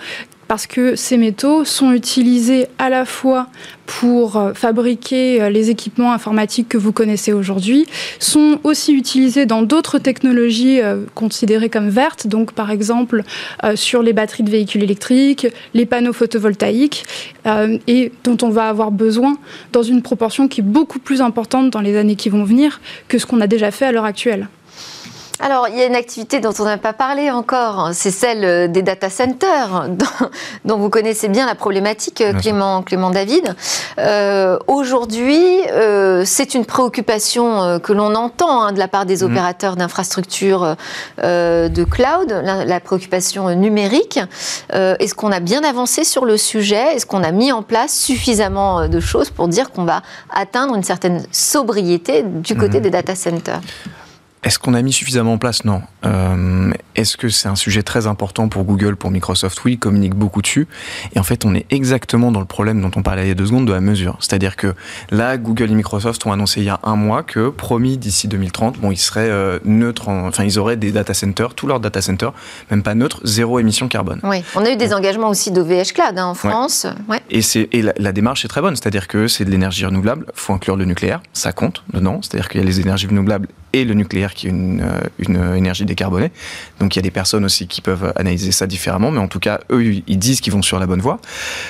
parce 0.48 0.68
que 0.68 0.96
ces 0.96 1.18
métaux 1.18 1.66
sont 1.66 1.92
utilisés 1.92 2.68
à 2.78 2.90
la 2.90 3.06
fois 3.06 3.48
pour 3.86 4.38
euh, 4.38 4.54
fabriquer 4.54 5.42
euh, 5.42 5.50
les 5.50 5.70
équipements 5.70 6.12
informatiques 6.12 6.70
que 6.70 6.78
vous 6.78 6.92
connaissez 6.92 7.34
aujourd'hui, 7.34 7.86
sont 8.20 8.60
aussi 8.64 8.94
utilisés 8.94 9.46
dans 9.46 9.62
d'autres 9.62 10.00
technologies 10.00 10.82
euh, 10.82 11.04
considérées 11.14 11.70
comme 11.70 11.90
vertes, 11.90 12.28
donc 12.28 12.54
par 12.54 12.72
exemple 12.72 13.24
sur 13.76 14.02
les 14.02 14.14
batteries 14.14 14.44
de 14.44 14.50
véhicules 14.50 14.84
électriques, 14.84 15.48
les 15.74 15.86
panneaux 15.86 16.14
photovoltaïques, 16.14 17.04
et 17.88 18.12
dont 18.24 18.38
on 18.42 18.50
va 18.50 18.70
avoir 18.70 18.92
besoin 18.92 19.38
dans 19.72 19.84
une 19.84 20.02
proportion 20.02 20.48
qui 20.48 20.62
est 20.62 20.64
beaucoup 20.64 21.00
plus 21.00 21.22
importante 21.22 21.70
dans 21.70 21.82
les 21.82 21.98
années 21.98 22.16
qui 22.16 22.30
vont 22.30 22.44
venir 22.44 22.82
que 23.08 23.18
ce 23.18 23.26
qu'on 23.26 23.42
a 23.42 23.48
déjà 23.48 23.72
fait 23.72 23.86
à 23.86 23.92
l'heure 23.92 24.06
actuelle. 24.06 24.48
Alors, 25.42 25.68
il 25.68 25.78
y 25.78 25.82
a 25.82 25.86
une 25.86 25.96
activité 25.96 26.40
dont 26.40 26.54
on 26.60 26.64
n'a 26.64 26.78
pas 26.78 26.94
parlé 26.94 27.30
encore, 27.30 27.90
c'est 27.92 28.12
celle 28.12 28.46
euh, 28.46 28.68
des 28.68 28.82
data 28.82 29.10
centers, 29.10 29.90
dont, 30.66 30.78
vous 30.78 30.90
connaissez 30.90 31.28
bien 31.28 31.46
la 31.46 31.56
problématique, 31.56 32.22
euh, 32.22 32.34
Clément, 32.34 32.82
Clément 32.84 33.10
David. 33.10 33.54
Euh, 33.98 34.58
aujourd'hui, 34.68 35.44
c'est 36.24 36.56
une 36.56 36.66
préoccupation 36.66 37.80
que 37.80 37.92
l'on 37.92 38.16
entend 38.16 38.64
hein, 38.64 38.72
de 38.72 38.80
la 38.80 38.88
part 38.88 39.06
des 39.06 39.24
mhm. 39.24 39.32
opérateurs 39.32 39.76
d'infrastructures 39.76 40.76
de 41.18 41.84
cloud, 41.84 42.42
la, 42.44 42.80
préoccupation 42.80 43.54
numérique. 43.56 44.20
Est-ce 44.72 45.14
qu'on 45.14 45.32
a 45.32 45.40
bien 45.40 45.64
avancé 45.64 46.04
sur 46.04 46.26
le 46.26 46.38
sujet? 46.38 46.96
Est-ce 46.96 47.06
qu'on 47.06 47.24
a 47.24 47.32
mis 47.32 47.52
en 47.52 47.64
place 47.64 47.98
suffisamment 47.98 48.88
de 48.88 49.00
choses 49.00 49.30
pour 49.30 49.48
dire 49.48 49.72
qu'on 49.72 49.86
va 49.86 50.02
atteindre 50.34 50.76
une 50.76 50.84
certaine 50.84 51.26
sobriété 51.32 52.24
du 52.24 52.56
côté 52.56 52.78
mhm. 52.78 52.84
des 52.84 52.90
data 52.90 53.16
centers? 53.16 53.62
Est-ce 54.46 54.60
qu'on 54.60 54.76
a 54.76 54.82
mis 54.84 54.94
suffisamment 54.94 55.34
en 55.34 55.38
place? 55.40 55.66
Non. 55.66 55.82
Euh, 56.06 56.72
est-ce 56.94 57.18
que 57.18 57.30
c'est 57.30 57.48
un 57.48 57.56
sujet 57.56 57.82
très 57.82 58.06
important 58.06 58.48
pour 58.48 58.64
Google, 58.64 58.96
pour 58.96 59.10
Microsoft? 59.10 59.66
Oui, 59.66 59.74
ils 59.74 59.80
communiquent 59.80 60.14
beaucoup 60.14 60.44
dessus. 60.44 60.68
Et 61.16 61.20
en 61.20 61.24
fait, 61.24 61.46
on 61.46 61.56
est 61.56 61.66
exactement 61.72 62.32
dans 62.32 62.42
le 62.42 62.46
problème 62.46 62.80
dont 62.80 62.92
on 62.96 63.02
parlait 63.02 63.26
il 63.26 63.28
y 63.30 63.32
a 63.32 63.34
deux 63.34 63.48
secondes 63.48 63.66
de 63.66 63.74
la 63.74 63.82
mesure. 63.82 64.18
C'est-à-dire 64.20 64.56
que 64.56 64.76
là, 65.10 65.38
Google 65.38 65.72
et 65.72 65.74
Microsoft 65.74 66.24
ont 66.28 66.32
annoncé 66.32 66.62
il 66.62 66.66
y 66.66 66.70
a 66.70 66.80
un 66.84 66.96
mois 66.96 67.24
que, 67.24 67.50
promis, 67.50 67.98
d'ici 67.98 68.28
2030, 68.28 68.78
bon, 68.78 68.92
ils 68.92 68.98
seraient 68.98 69.32
euh, 69.32 69.58
neutres, 69.66 70.10
enfin, 70.10 70.44
ils 70.44 70.60
auraient 70.60 70.78
des 70.78 70.92
data 70.92 71.16
centers, 71.16 71.56
tous 71.56 71.66
leurs 71.66 71.80
data 71.80 72.04
centers, 72.04 72.34
même 72.70 72.84
pas 72.84 72.94
neutres, 72.94 73.22
zéro 73.24 73.58
émission 73.58 73.88
carbone. 73.88 74.20
Oui, 74.22 74.44
on 74.54 74.64
a 74.64 74.70
eu 74.70 74.76
des 74.76 74.94
engagements 74.94 75.30
aussi 75.30 75.50
d'OVH 75.50 75.94
Cloud 75.96 76.20
hein, 76.20 76.26
en 76.26 76.36
France. 76.36 76.86
Ouais. 77.10 77.20
Et, 77.32 77.42
et 77.72 77.82
la, 77.82 77.94
la, 77.98 78.12
démarche 78.12 78.46
est 78.46 78.48
très 78.48 78.62
bonne, 78.62 78.76
c'est-à-dire 78.76 79.08
que 79.08 79.28
c'est 79.28 79.44
de 79.44 79.50
l'énergie 79.50 79.88
renouvelable, 79.88 80.28
il 80.28 80.40
faut 80.40 80.54
inclure 80.54 80.76
le 80.76 80.86
nucléaire, 80.86 81.22
ça 81.34 81.52
compte 81.52 81.84
dedans, 81.92 82.20
c'est-à-dire 82.22 82.48
qu'il 82.48 82.62
y 82.62 82.64
a 82.64 82.68
les 82.68 82.80
énergies 82.80 83.08
renouvelables 83.08 83.48
et 83.76 83.86
le 83.86 83.94
nucléaire 83.94 84.34
qui 84.34 84.48
est 84.48 84.50
une, 84.50 84.82
euh, 84.82 85.02
une, 85.20 85.56
énergie 85.56 85.86
décarbonée. 85.86 86.32
Donc 86.80 86.96
il 86.96 87.00
y 87.00 87.02
a 87.02 87.04
des 87.04 87.12
personnes 87.12 87.46
aussi 87.46 87.68
qui 87.68 87.82
peuvent 87.82 88.14
analyser 88.16 88.52
ça 88.52 88.68
différemment, 88.68 89.12
mais 89.12 89.20
en 89.20 89.28
tout 89.28 89.40
cas, 89.40 89.60
eux, 89.72 90.02
ils 90.08 90.20
disent 90.20 90.42
qu'ils 90.42 90.54
vont 90.54 90.62
sur 90.62 90.80
la 90.80 90.88
bonne 90.88 91.02
voie. 91.02 91.20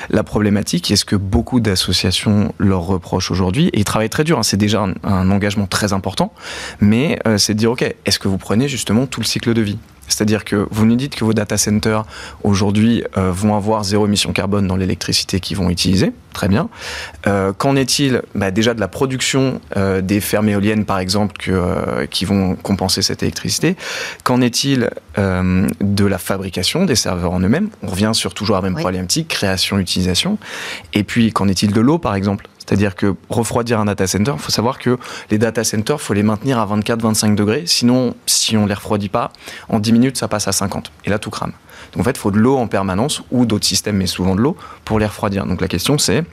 La 0.09 0.24
problématique, 0.24 0.91
est 0.91 0.95
ce 0.95 1.05
que 1.05 1.15
beaucoup 1.15 1.59
d'associations 1.59 2.53
leur 2.57 2.81
reprochent 2.81 3.31
aujourd'hui, 3.31 3.67
et 3.67 3.79
ils 3.79 3.85
travaillent 3.85 4.09
très 4.09 4.24
dur, 4.24 4.39
hein, 4.39 4.43
c'est 4.43 4.57
déjà 4.57 4.85
un, 5.03 5.31
engagement 5.31 5.67
très 5.67 5.93
important, 5.93 6.33
mais 6.79 7.19
euh, 7.27 7.38
c'est 7.38 7.53
de 7.53 7.59
dire, 7.59 7.71
OK, 7.71 7.81
est-ce 7.81 8.19
que 8.19 8.27
vous 8.27 8.38
prenez 8.38 8.67
justement 8.67 9.07
tout 9.07 9.19
le 9.19 9.25
cycle 9.25 9.53
de 9.53 9.62
vie? 9.62 9.77
C'est-à-dire 10.07 10.45
que 10.45 10.67
vous 10.71 10.85
nous 10.85 10.95
dites 10.95 11.15
que 11.15 11.25
vos 11.25 11.33
data 11.33 11.57
centers 11.57 12.05
aujourd'hui 12.43 13.03
euh, 13.17 13.31
vont 13.31 13.55
avoir 13.55 13.83
zéro 13.83 14.05
émission 14.05 14.33
carbone 14.33 14.67
dans 14.67 14.75
l'électricité 14.75 15.39
qu'ils 15.39 15.57
vont 15.57 15.69
utiliser. 15.69 16.12
Très 16.33 16.47
bien. 16.47 16.69
Euh, 17.27 17.53
qu'en 17.53 17.75
est-il 17.75 18.21
bah, 18.33 18.51
déjà 18.51 18.74
de 18.74 18.79
la 18.79 18.88
production 18.88 19.62
euh, 19.77 20.01
des 20.01 20.19
fermes 20.19 20.50
éoliennes, 20.50 20.85
par 20.85 21.00
exemple, 21.00 21.35
que, 21.38 22.05
qui 22.05 22.25
vont 22.25 22.55
compenser 22.55 23.01
cette 23.01 23.24
électricité? 23.24 23.75
Qu'en 24.24 24.41
est-il 24.41 24.89
de 25.17 26.05
la 26.05 26.17
fabrication 26.17 26.85
des 26.85 26.95
serveurs 26.95 27.31
en 27.31 27.39
eux-mêmes? 27.39 27.69
On 27.83 27.88
revient 27.88 28.12
sur 28.13 28.33
toujours 28.33 28.57
la 28.57 28.62
même 28.62 28.75
problématique, 28.75 29.29
création, 29.29 29.79
utilisation. 29.79 30.38
Et 30.93 31.03
puis, 31.03 31.32
qu'en 31.32 31.47
est-il 31.47 31.71
de 31.71 31.82
l'eau, 31.82 31.97
par 31.99 32.15
exemple? 32.15 32.47
C'est-à-dire 32.65 32.95
que 32.95 33.15
refroidir 33.30 33.80
un 33.80 33.86
data 33.86 34.08
center, 34.08 34.34
il 34.36 34.39
faut 34.39 34.51
savoir 34.51 34.80
que 34.80 34.97
les 35.30 35.38
data 35.38 35.63
centers, 35.63 35.97
il 35.97 36.01
faut 36.01 36.13
les 36.13 36.23
maintenir 36.23 36.58
à 36.58 36.65
24-25 36.65 37.36
degrés. 37.36 37.63
Sinon, 37.65 38.15
si 38.25 38.58
on 38.58 38.63
ne 38.63 38.67
les 38.67 38.73
refroidit 38.73 39.10
pas, 39.10 39.32
en 39.69 39.80
10 39.80 39.93
minutes, 39.93 40.17
ça 40.17 40.28
passe 40.28 40.47
à 40.47 40.51
50. 40.51 40.91
Et 41.06 41.10
là, 41.10 41.19
tout 41.19 41.30
crame. 41.30 41.54
Donc 41.93 42.01
en 42.01 42.04
fait, 42.04 42.12
il 42.12 42.19
faut 42.19 42.32
de 42.32 42.38
l'eau 42.38 42.58
en 42.58 42.67
permanence 42.67 43.21
ou 43.32 43.45
d'autres 43.45 43.67
systèmes, 43.67 43.97
mais 43.97 44.08
souvent 44.08 44.36
de 44.36 44.41
l'eau, 44.41 44.58
pour 44.84 44.99
les 44.99 45.06
refroidir. 45.06 45.45
Donc 45.45 45.62
la 45.62 45.67
question, 45.67 45.97
c'est 45.97 46.23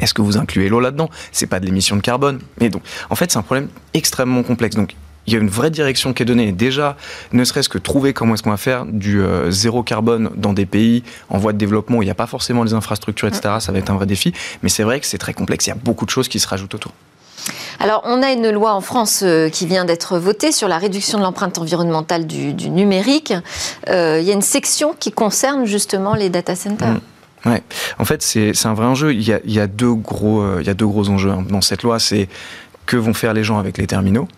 est-ce 0.00 0.14
que 0.14 0.22
vous 0.22 0.36
incluez 0.36 0.68
l'eau 0.68 0.80
là-dedans? 0.80 1.08
C'est 1.32 1.46
pas 1.46 1.60
de 1.60 1.66
l'émission 1.66 1.96
de 1.96 2.00
carbone. 2.00 2.40
Mais 2.60 2.68
donc, 2.68 2.82
en 3.10 3.14
fait, 3.14 3.30
c'est 3.30 3.38
un 3.38 3.42
problème 3.42 3.68
extrêmement 3.92 4.42
complexe. 4.42 4.76
Donc, 4.76 4.96
il 5.26 5.32
y 5.32 5.36
a 5.36 5.40
une 5.40 5.48
vraie 5.48 5.70
direction 5.70 6.12
qui 6.12 6.22
est 6.22 6.26
donnée. 6.26 6.52
Déjà, 6.52 6.96
ne 7.32 7.44
serait-ce 7.44 7.68
que 7.68 7.78
trouver 7.78 8.12
comment 8.12 8.34
est-ce 8.34 8.42
qu'on 8.42 8.50
va 8.50 8.56
faire 8.56 8.84
du 8.86 9.22
euh, 9.22 9.50
zéro 9.50 9.82
carbone 9.82 10.30
dans 10.36 10.52
des 10.52 10.66
pays 10.66 11.02
en 11.30 11.38
voie 11.38 11.52
de 11.52 11.58
développement 11.58 11.98
où 11.98 12.02
il 12.02 12.06
n'y 12.06 12.10
a 12.10 12.16
pas 12.16 12.26
forcément 12.26 12.64
les 12.64 12.74
infrastructures, 12.74 13.28
etc. 13.28 13.54
Ça 13.60 13.72
va 13.72 13.78
être 13.78 13.90
un 13.90 13.94
vrai 13.94 14.06
défi. 14.06 14.32
Mais 14.62 14.68
c'est 14.68 14.82
vrai 14.82 15.00
que 15.00 15.06
c'est 15.06 15.18
très 15.18 15.34
complexe. 15.34 15.66
Il 15.66 15.70
y 15.70 15.72
a 15.72 15.76
beaucoup 15.76 16.04
de 16.04 16.10
choses 16.10 16.28
qui 16.28 16.38
se 16.40 16.48
rajoutent 16.48 16.74
autour. 16.74 16.92
Alors, 17.78 18.02
on 18.04 18.22
a 18.22 18.32
une 18.32 18.50
loi 18.50 18.72
en 18.72 18.80
France 18.80 19.20
euh, 19.22 19.48
qui 19.48 19.66
vient 19.66 19.84
d'être 19.84 20.18
votée 20.18 20.52
sur 20.52 20.68
la 20.68 20.78
réduction 20.78 21.18
de 21.18 21.24
l'empreinte 21.24 21.58
environnementale 21.58 22.26
du, 22.26 22.70
numérique. 22.70 23.34
Euh, 23.88 24.18
il 24.20 24.26
y 24.26 24.30
a 24.30 24.34
une 24.34 24.42
section 24.42 24.94
qui 24.98 25.12
concerne 25.12 25.66
justement 25.66 26.14
les 26.14 26.30
data 26.30 26.54
centers. 26.54 26.88
Mm. 26.88 27.00
Ouais. 27.46 27.62
En 27.98 28.06
fait, 28.06 28.22
c'est 28.22 28.54
un 28.64 28.72
vrai 28.72 28.86
enjeu. 28.86 29.12
Il 29.12 29.22
y 29.22 29.32
a, 29.32 29.40
il 29.44 29.52
y 29.52 29.60
a 29.60 29.66
deux, 29.66 29.92
gros, 29.92 30.60
il 30.60 30.66
y 30.66 30.70
a 30.70 30.74
deux 30.74 30.86
gros 30.86 31.10
enjeux 31.10 31.30
hein. 31.30 31.44
dans 31.46 31.60
cette 31.60 31.82
loi. 31.82 31.98
C'est 31.98 32.26
que 32.86 32.96
vont 32.96 33.12
faire 33.12 33.34
les 33.34 33.44
gens 33.44 33.58
avec 33.58 33.76
les 33.76 33.86
terminaux 33.86 34.28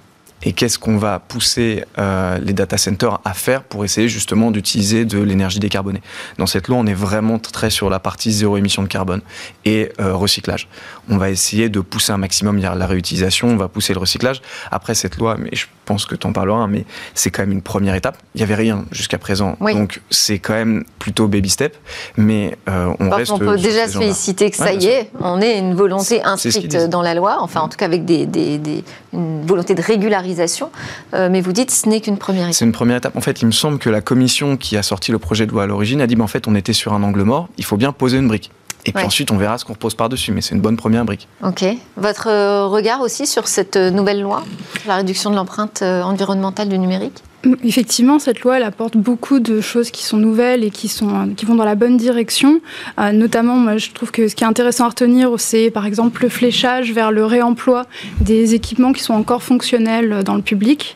et 0.46 0.52
qu'est-ce 0.52 0.78
qu'on 0.78 0.96
va 0.96 1.18
pousser 1.18 1.84
euh, 1.98 2.38
les 2.38 2.52
data 2.52 2.78
centers 2.78 3.18
à 3.24 3.34
faire 3.34 3.64
pour 3.64 3.84
essayer 3.84 4.08
justement 4.08 4.52
d'utiliser 4.52 5.04
de 5.04 5.18
l'énergie 5.18 5.58
décarbonée? 5.58 6.00
Dans 6.38 6.46
cette 6.46 6.68
loi, 6.68 6.78
on 6.78 6.86
est 6.86 6.94
vraiment 6.94 7.40
très 7.40 7.68
sur 7.68 7.90
la 7.90 7.98
partie 7.98 8.30
zéro 8.30 8.56
émission 8.56 8.84
de 8.84 8.88
carbone 8.88 9.22
et 9.64 9.90
euh, 10.00 10.14
recyclage. 10.14 10.68
On 11.10 11.18
va 11.18 11.30
essayer 11.30 11.68
de 11.68 11.80
pousser 11.80 12.12
un 12.12 12.16
maximum 12.16 12.58
la 12.60 12.86
réutilisation, 12.86 13.48
on 13.48 13.56
va 13.56 13.66
pousser 13.66 13.92
le 13.92 13.98
recyclage. 13.98 14.40
Après 14.70 14.94
cette 14.94 15.16
loi, 15.16 15.36
mais 15.36 15.50
je 15.52 15.66
pense 15.86 16.04
que 16.04 16.14
tu 16.14 16.26
en 16.26 16.32
parleras, 16.32 16.66
mais 16.66 16.84
c'est 17.14 17.30
quand 17.30 17.42
même 17.42 17.52
une 17.52 17.62
première 17.62 17.94
étape. 17.94 18.18
Il 18.34 18.38
n'y 18.38 18.42
avait 18.42 18.54
rien 18.54 18.84
jusqu'à 18.90 19.18
présent, 19.18 19.56
donc 19.60 20.02
c'est 20.10 20.38
quand 20.38 20.54
même 20.54 20.84
plutôt 20.98 21.28
baby 21.28 21.48
step, 21.48 21.76
mais 22.16 22.56
euh, 22.68 22.92
on 23.00 23.08
reste. 23.10 23.32
On 23.32 23.38
peut 23.38 23.56
déjà 23.56 23.88
se 23.88 23.98
féliciter 23.98 24.50
que 24.50 24.56
ça 24.56 24.72
y 24.72 24.86
est, 24.86 25.10
on 25.20 25.40
est 25.40 25.58
une 25.58 25.74
volonté 25.74 26.22
inscrite 26.22 26.76
dans 26.88 27.02
la 27.02 27.14
loi, 27.14 27.38
enfin 27.40 27.60
en 27.60 27.68
tout 27.68 27.76
cas 27.76 27.86
avec 27.86 28.04
des, 28.04 28.26
des, 28.26 28.58
des, 28.58 28.84
une 29.12 29.46
volonté 29.46 29.74
de 29.74 29.82
régularisation, 29.82 30.70
euh, 31.14 31.28
mais 31.30 31.40
vous 31.40 31.52
dites 31.52 31.70
ce 31.70 31.88
n'est 31.88 32.00
qu'une 32.00 32.18
première 32.18 32.44
étape. 32.44 32.54
C'est 32.54 32.64
une 32.64 32.72
première 32.72 32.96
étape. 32.96 33.16
En 33.16 33.20
fait, 33.20 33.42
il 33.42 33.46
me 33.46 33.52
semble 33.52 33.78
que 33.78 33.88
la 33.88 34.00
commission 34.00 34.56
qui 34.56 34.76
a 34.76 34.82
sorti 34.82 35.12
le 35.12 35.18
projet 35.18 35.46
de 35.46 35.52
loi 35.52 35.62
à 35.62 35.66
l'origine 35.66 36.00
a 36.00 36.06
dit, 36.06 36.16
ben, 36.16 36.24
en 36.24 36.28
fait, 36.28 36.48
on 36.48 36.54
était 36.54 36.72
sur 36.72 36.92
un 36.92 37.02
angle 37.02 37.22
mort, 37.22 37.48
il 37.58 37.64
faut 37.64 37.76
bien 37.76 37.92
poser 37.92 38.18
une 38.18 38.28
brique. 38.28 38.50
Et 38.86 38.92
puis 38.92 39.04
ensuite, 39.04 39.30
on 39.30 39.36
verra 39.36 39.58
ce 39.58 39.64
qu'on 39.64 39.72
repose 39.74 39.94
par-dessus, 39.94 40.32
mais 40.32 40.40
c'est 40.40 40.54
une 40.54 40.60
bonne 40.60 40.76
première 40.76 41.04
brique. 41.04 41.28
Ok. 41.42 41.64
Votre 41.96 42.28
euh, 42.28 42.66
regard 42.66 43.00
aussi 43.00 43.26
sur 43.26 43.48
cette 43.48 43.76
euh, 43.76 43.90
nouvelle 43.90 44.22
loi, 44.22 44.44
la 44.86 44.96
réduction 44.96 45.30
de 45.30 45.36
l'empreinte 45.36 45.82
environnementale 45.82 46.68
du 46.68 46.78
numérique? 46.78 47.22
Effectivement, 47.64 48.18
cette 48.18 48.40
loi, 48.40 48.56
elle 48.56 48.62
apporte 48.62 48.96
beaucoup 48.96 49.40
de 49.40 49.60
choses 49.60 49.90
qui 49.90 50.04
sont 50.04 50.16
nouvelles 50.16 50.64
et 50.64 50.70
qui, 50.70 50.88
sont, 50.88 51.30
qui 51.36 51.46
vont 51.46 51.54
dans 51.54 51.64
la 51.64 51.74
bonne 51.74 51.96
direction. 51.96 52.60
Euh, 52.98 53.12
notamment, 53.12 53.56
moi, 53.56 53.76
je 53.76 53.90
trouve 53.90 54.10
que 54.10 54.28
ce 54.28 54.34
qui 54.34 54.44
est 54.44 54.46
intéressant 54.46 54.86
à 54.86 54.88
retenir, 54.88 55.32
c'est 55.38 55.70
par 55.70 55.86
exemple 55.86 56.22
le 56.22 56.28
fléchage 56.28 56.92
vers 56.92 57.10
le 57.10 57.24
réemploi 57.24 57.86
des 58.20 58.54
équipements 58.54 58.92
qui 58.92 59.02
sont 59.02 59.14
encore 59.14 59.42
fonctionnels 59.42 60.22
dans 60.24 60.34
le 60.34 60.42
public. 60.42 60.94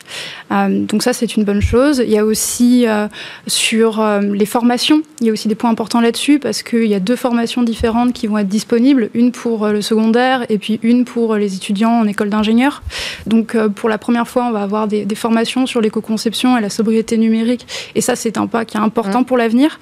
Euh, 0.51 0.83
donc 0.85 1.03
ça, 1.03 1.13
c'est 1.13 1.35
une 1.35 1.43
bonne 1.43 1.61
chose. 1.61 2.01
Il 2.05 2.11
y 2.11 2.17
a 2.17 2.25
aussi 2.25 2.85
euh, 2.87 3.07
sur 3.47 4.03
les 4.21 4.45
formations, 4.45 5.01
il 5.19 5.27
y 5.27 5.29
a 5.29 5.33
aussi 5.33 5.47
des 5.47 5.55
points 5.55 5.69
importants 5.69 6.01
là-dessus 6.01 6.39
parce 6.39 6.63
qu'il 6.63 6.85
y 6.85 6.95
a 6.95 6.99
deux 6.99 7.15
formations 7.15 7.63
différentes 7.63 8.13
qui 8.13 8.27
vont 8.27 8.37
être 8.37 8.47
disponibles, 8.47 9.09
une 9.13 9.31
pour 9.31 9.67
le 9.67 9.81
secondaire 9.81 10.45
et 10.49 10.57
puis 10.57 10.79
une 10.83 11.05
pour 11.05 11.35
les 11.35 11.55
étudiants 11.55 11.91
en 11.91 12.07
école 12.07 12.29
d'ingénieur. 12.29 12.83
Donc 13.27 13.55
pour 13.75 13.89
la 13.89 13.97
première 13.97 14.27
fois, 14.27 14.45
on 14.45 14.51
va 14.51 14.63
avoir 14.63 14.87
des, 14.87 15.05
des 15.05 15.15
formations 15.15 15.65
sur 15.65 15.81
l'éco-conception 15.81 16.40
et 16.57 16.61
la 16.61 16.69
sobriété 16.69 17.17
numérique. 17.17 17.67
Et 17.95 18.01
ça, 18.01 18.15
c'est 18.15 18.37
un 18.37 18.47
pas 18.47 18.65
qui 18.65 18.77
est 18.77 18.79
important 18.79 19.23
pour 19.23 19.37
l'avenir. 19.37 19.79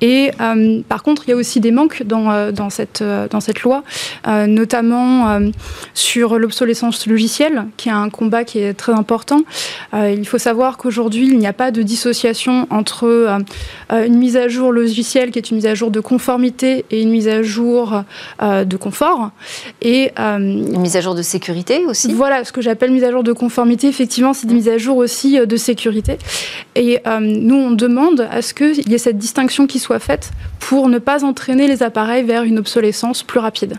Et 0.00 0.30
euh, 0.40 0.80
par 0.88 1.02
contre, 1.02 1.24
il 1.26 1.30
y 1.30 1.32
a 1.32 1.36
aussi 1.36 1.60
des 1.60 1.70
manques 1.70 2.02
dans, 2.04 2.30
euh, 2.30 2.52
dans, 2.52 2.70
cette, 2.70 3.02
euh, 3.02 3.28
dans 3.28 3.40
cette 3.40 3.62
loi, 3.62 3.82
notamment 4.26 5.40
sur 5.94 6.38
l'obsolescence 6.38 7.06
logicielle, 7.06 7.66
qui 7.76 7.88
est 7.88 7.92
un 7.92 8.10
combat 8.10 8.44
qui 8.44 8.58
est 8.58 8.74
très 8.74 8.92
important. 8.92 9.40
il 9.92 10.26
faut 10.26 10.38
savoir 10.38 10.76
qu'aujourd'hui, 10.76 11.26
il 11.26 11.38
n'y 11.38 11.46
a 11.46 11.52
pas 11.52 11.70
de 11.70 11.82
dissociation 11.82 12.66
entre 12.70 13.40
une 13.90 14.16
mise 14.16 14.36
à 14.36 14.48
jour 14.48 14.72
logicielle, 14.72 15.30
qui 15.30 15.38
est 15.38 15.50
une 15.50 15.56
mise 15.56 15.66
à 15.66 15.74
jour 15.74 15.90
de 15.90 16.00
conformité, 16.00 16.84
et 16.90 17.02
une 17.02 17.10
mise 17.10 17.28
à 17.28 17.42
jour 17.42 18.02
de 18.40 18.76
confort. 18.76 19.30
Et, 19.82 20.12
une 20.16 20.80
mise 20.80 20.96
à 20.96 21.00
jour 21.00 21.14
de 21.14 21.22
sécurité 21.22 21.84
aussi 21.86 22.12
Voilà, 22.12 22.44
ce 22.44 22.52
que 22.52 22.60
j'appelle 22.60 22.90
mise 22.90 23.04
à 23.04 23.10
jour 23.10 23.22
de 23.22 23.32
conformité, 23.32 23.88
effectivement, 23.88 24.32
c'est 24.32 24.46
des 24.46 24.54
mises 24.54 24.68
à 24.68 24.78
jour 24.78 24.96
aussi 24.96 25.38
de 25.38 25.56
sécurité 25.56 25.89
et 26.74 27.00
euh, 27.06 27.18
nous, 27.20 27.56
on 27.56 27.70
demande 27.70 28.28
à 28.30 28.42
ce 28.42 28.54
qu'il 28.54 28.88
y 28.88 28.94
ait 28.94 28.98
cette 28.98 29.18
distinction 29.18 29.66
qui 29.66 29.78
soit 29.78 29.98
faite 29.98 30.30
pour 30.58 30.88
ne 30.88 30.98
pas 30.98 31.24
entraîner 31.24 31.66
les 31.66 31.82
appareils 31.82 32.24
vers 32.24 32.42
une 32.42 32.58
obsolescence 32.58 33.22
plus 33.22 33.40
rapide. 33.40 33.76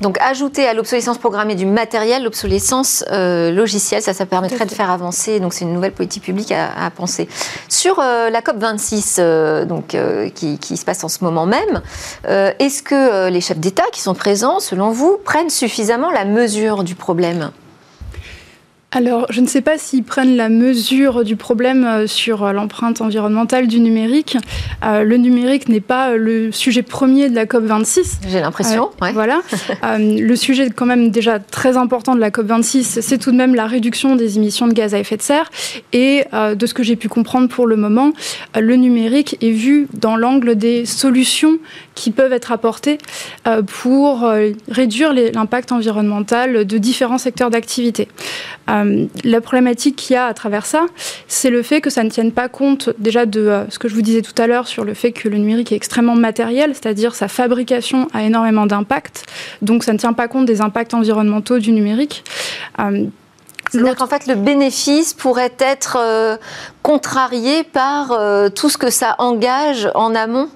Donc 0.00 0.18
ajouter 0.20 0.66
à 0.66 0.74
l'obsolescence 0.74 1.18
programmée 1.18 1.54
du 1.54 1.64
matériel 1.64 2.24
l'obsolescence 2.24 3.04
euh, 3.12 3.52
logicielle, 3.52 4.02
ça, 4.02 4.12
ça 4.12 4.26
permettrait 4.26 4.66
de 4.66 4.72
faire 4.72 4.90
avancer. 4.90 5.38
Donc 5.38 5.52
c'est 5.52 5.64
une 5.64 5.72
nouvelle 5.72 5.92
politique 5.92 6.24
publique 6.24 6.50
à, 6.50 6.90
penser. 6.90 7.28
Sur 7.68 8.00
euh, 8.00 8.28
la 8.28 8.42
COP 8.42 8.56
26, 8.56 9.20
donc 9.68 9.96
qui, 10.34 10.58
qui, 10.58 10.76
se 10.76 10.84
passe 10.84 11.04
en 11.04 11.08
ce 11.08 11.22
moment 11.22 11.46
même, 11.46 11.82
est-ce 12.24 12.82
que 12.82 13.28
les 13.28 13.40
chefs 13.40 13.58
d'État 13.58 13.84
qui 13.92 14.00
sont 14.00 14.14
présents, 14.14 14.58
selon 14.58 14.90
vous, 14.90 15.18
prennent 15.24 15.50
suffisamment 15.50 16.10
la 16.10 16.24
mesure 16.24 16.82
du 16.82 16.96
problème? 16.96 17.52
Alors, 18.94 19.26
je 19.30 19.40
ne 19.40 19.46
sais 19.46 19.62
pas 19.62 19.78
s'ils 19.78 20.04
prennent 20.04 20.36
la 20.36 20.50
mesure 20.50 21.24
du 21.24 21.34
problème 21.34 21.86
euh, 21.86 22.06
sur 22.06 22.44
euh, 22.44 22.52
l'empreinte 22.52 23.00
environnementale 23.00 23.66
du 23.66 23.80
numérique. 23.80 24.36
Euh, 24.84 25.02
le 25.02 25.16
numérique 25.16 25.70
n'est 25.70 25.80
pas 25.80 26.14
le 26.14 26.52
sujet 26.52 26.82
premier 26.82 27.30
de 27.30 27.34
la 27.34 27.46
COP26. 27.46 28.18
J'ai 28.28 28.40
l'impression. 28.40 28.90
Voilà. 29.14 29.40
le 29.98 30.36
sujet 30.36 30.68
quand 30.68 30.84
même 30.84 31.10
déjà 31.10 31.38
très 31.38 31.78
important 31.78 32.14
de 32.14 32.20
la 32.20 32.28
COP26, 32.28 33.00
c'est 33.00 33.16
tout 33.16 33.32
de 33.32 33.36
même 33.36 33.54
la 33.54 33.66
réduction 33.66 34.14
des 34.14 34.36
émissions 34.36 34.68
de 34.68 34.74
gaz 34.74 34.94
à 34.94 34.98
effet 34.98 35.16
de 35.16 35.22
serre. 35.22 35.50
Et 35.94 36.24
de 36.32 36.66
ce 36.66 36.74
que 36.74 36.82
j'ai 36.82 36.96
pu 36.96 37.08
comprendre 37.08 37.48
pour 37.48 37.66
le 37.66 37.76
moment, 37.76 38.12
le 38.58 38.76
numérique 38.76 39.38
est 39.40 39.50
vu 39.50 39.88
dans 39.94 40.16
l'angle 40.16 40.54
des 40.56 40.84
solutions 40.84 41.58
qui 41.94 42.10
peuvent 42.10 42.32
être 42.32 42.52
apportées 42.52 42.98
pour 43.66 44.26
réduire 44.68 45.12
l'impact 45.12 45.72
environnemental 45.72 46.64
de 46.64 46.78
différents 46.78 47.18
secteurs 47.18 47.50
d'activité. 47.50 48.08
Euh, 48.70 49.06
la 49.24 49.40
problématique 49.40 49.96
qu'il 49.96 50.14
y 50.14 50.16
a 50.16 50.26
à 50.26 50.34
travers 50.34 50.66
ça, 50.66 50.86
c'est 51.28 51.50
le 51.50 51.62
fait 51.62 51.80
que 51.80 51.90
ça 51.90 52.04
ne 52.04 52.10
tienne 52.10 52.32
pas 52.32 52.48
compte 52.48 52.90
déjà 52.98 53.26
de 53.26 53.40
euh, 53.40 53.70
ce 53.70 53.78
que 53.78 53.88
je 53.88 53.94
vous 53.94 54.02
disais 54.02 54.22
tout 54.22 54.34
à 54.40 54.46
l'heure 54.46 54.68
sur 54.68 54.84
le 54.84 54.94
fait 54.94 55.12
que 55.12 55.28
le 55.28 55.38
numérique 55.38 55.72
est 55.72 55.76
extrêmement 55.76 56.14
matériel, 56.14 56.70
c'est-à-dire 56.74 57.14
sa 57.14 57.28
fabrication 57.28 58.08
a 58.14 58.22
énormément 58.22 58.66
d'impact, 58.66 59.24
donc 59.62 59.84
ça 59.84 59.92
ne 59.92 59.98
tient 59.98 60.12
pas 60.12 60.28
compte 60.28 60.46
des 60.46 60.60
impacts 60.60 60.94
environnementaux 60.94 61.58
du 61.58 61.72
numérique. 61.72 62.24
Euh, 62.78 63.06
c'est-à-dire 63.70 63.96
qu'en 63.96 64.06
fait, 64.06 64.26
le 64.26 64.34
bénéfice 64.34 65.14
pourrait 65.14 65.54
être 65.58 65.96
contrarié 66.82 67.62
par 67.62 68.08
tout 68.54 68.68
ce 68.68 68.76
que 68.76 68.90
ça 68.90 69.14
engage 69.18 69.88
en 69.94 70.14
amont 70.14 70.50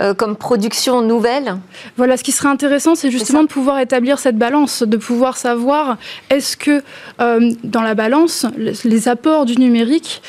euh, 0.00 0.14
comme 0.14 0.36
production 0.36 1.02
nouvelle 1.02 1.56
Voilà, 1.96 2.16
ce 2.16 2.24
qui 2.24 2.32
serait 2.32 2.48
intéressant, 2.48 2.94
c'est 2.94 3.10
justement 3.10 3.42
de 3.42 3.48
pouvoir 3.48 3.78
établir 3.78 4.18
cette 4.18 4.36
balance, 4.36 4.82
de 4.82 4.96
pouvoir 4.96 5.36
savoir 5.36 5.96
est-ce 6.30 6.56
que 6.56 6.82
euh, 7.20 7.52
dans 7.64 7.82
la 7.82 7.94
balance, 7.94 8.46
les 8.56 9.08
apports 9.08 9.46
du 9.46 9.56
numérique 9.56 10.22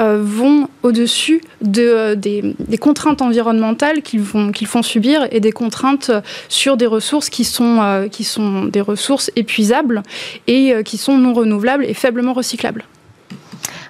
euh, 0.00 0.18
vont 0.20 0.68
au-dessus 0.82 1.40
de, 1.62 2.14
des, 2.14 2.78
contraintes 2.78 3.22
environnementales 3.22 4.02
qu'ils 4.02 4.24
font 4.24 4.82
subir 4.82 5.28
et 5.30 5.40
des 5.40 5.52
contraintes 5.52 6.10
sur 6.48 6.76
des 6.76 6.86
ressources 6.86 7.30
qui 7.30 7.44
sont, 7.44 8.08
qui 8.10 8.24
sont 8.24 8.64
des 8.64 8.80
ressources 8.80 9.30
épuisables 9.36 10.02
et 10.48 10.74
qui 10.84 10.98
sont 10.98 11.16
non 11.16 11.32
renouvelables 11.32 11.84
et 11.84 11.94
faiblement 11.94 12.32
recyclables. 12.32 12.84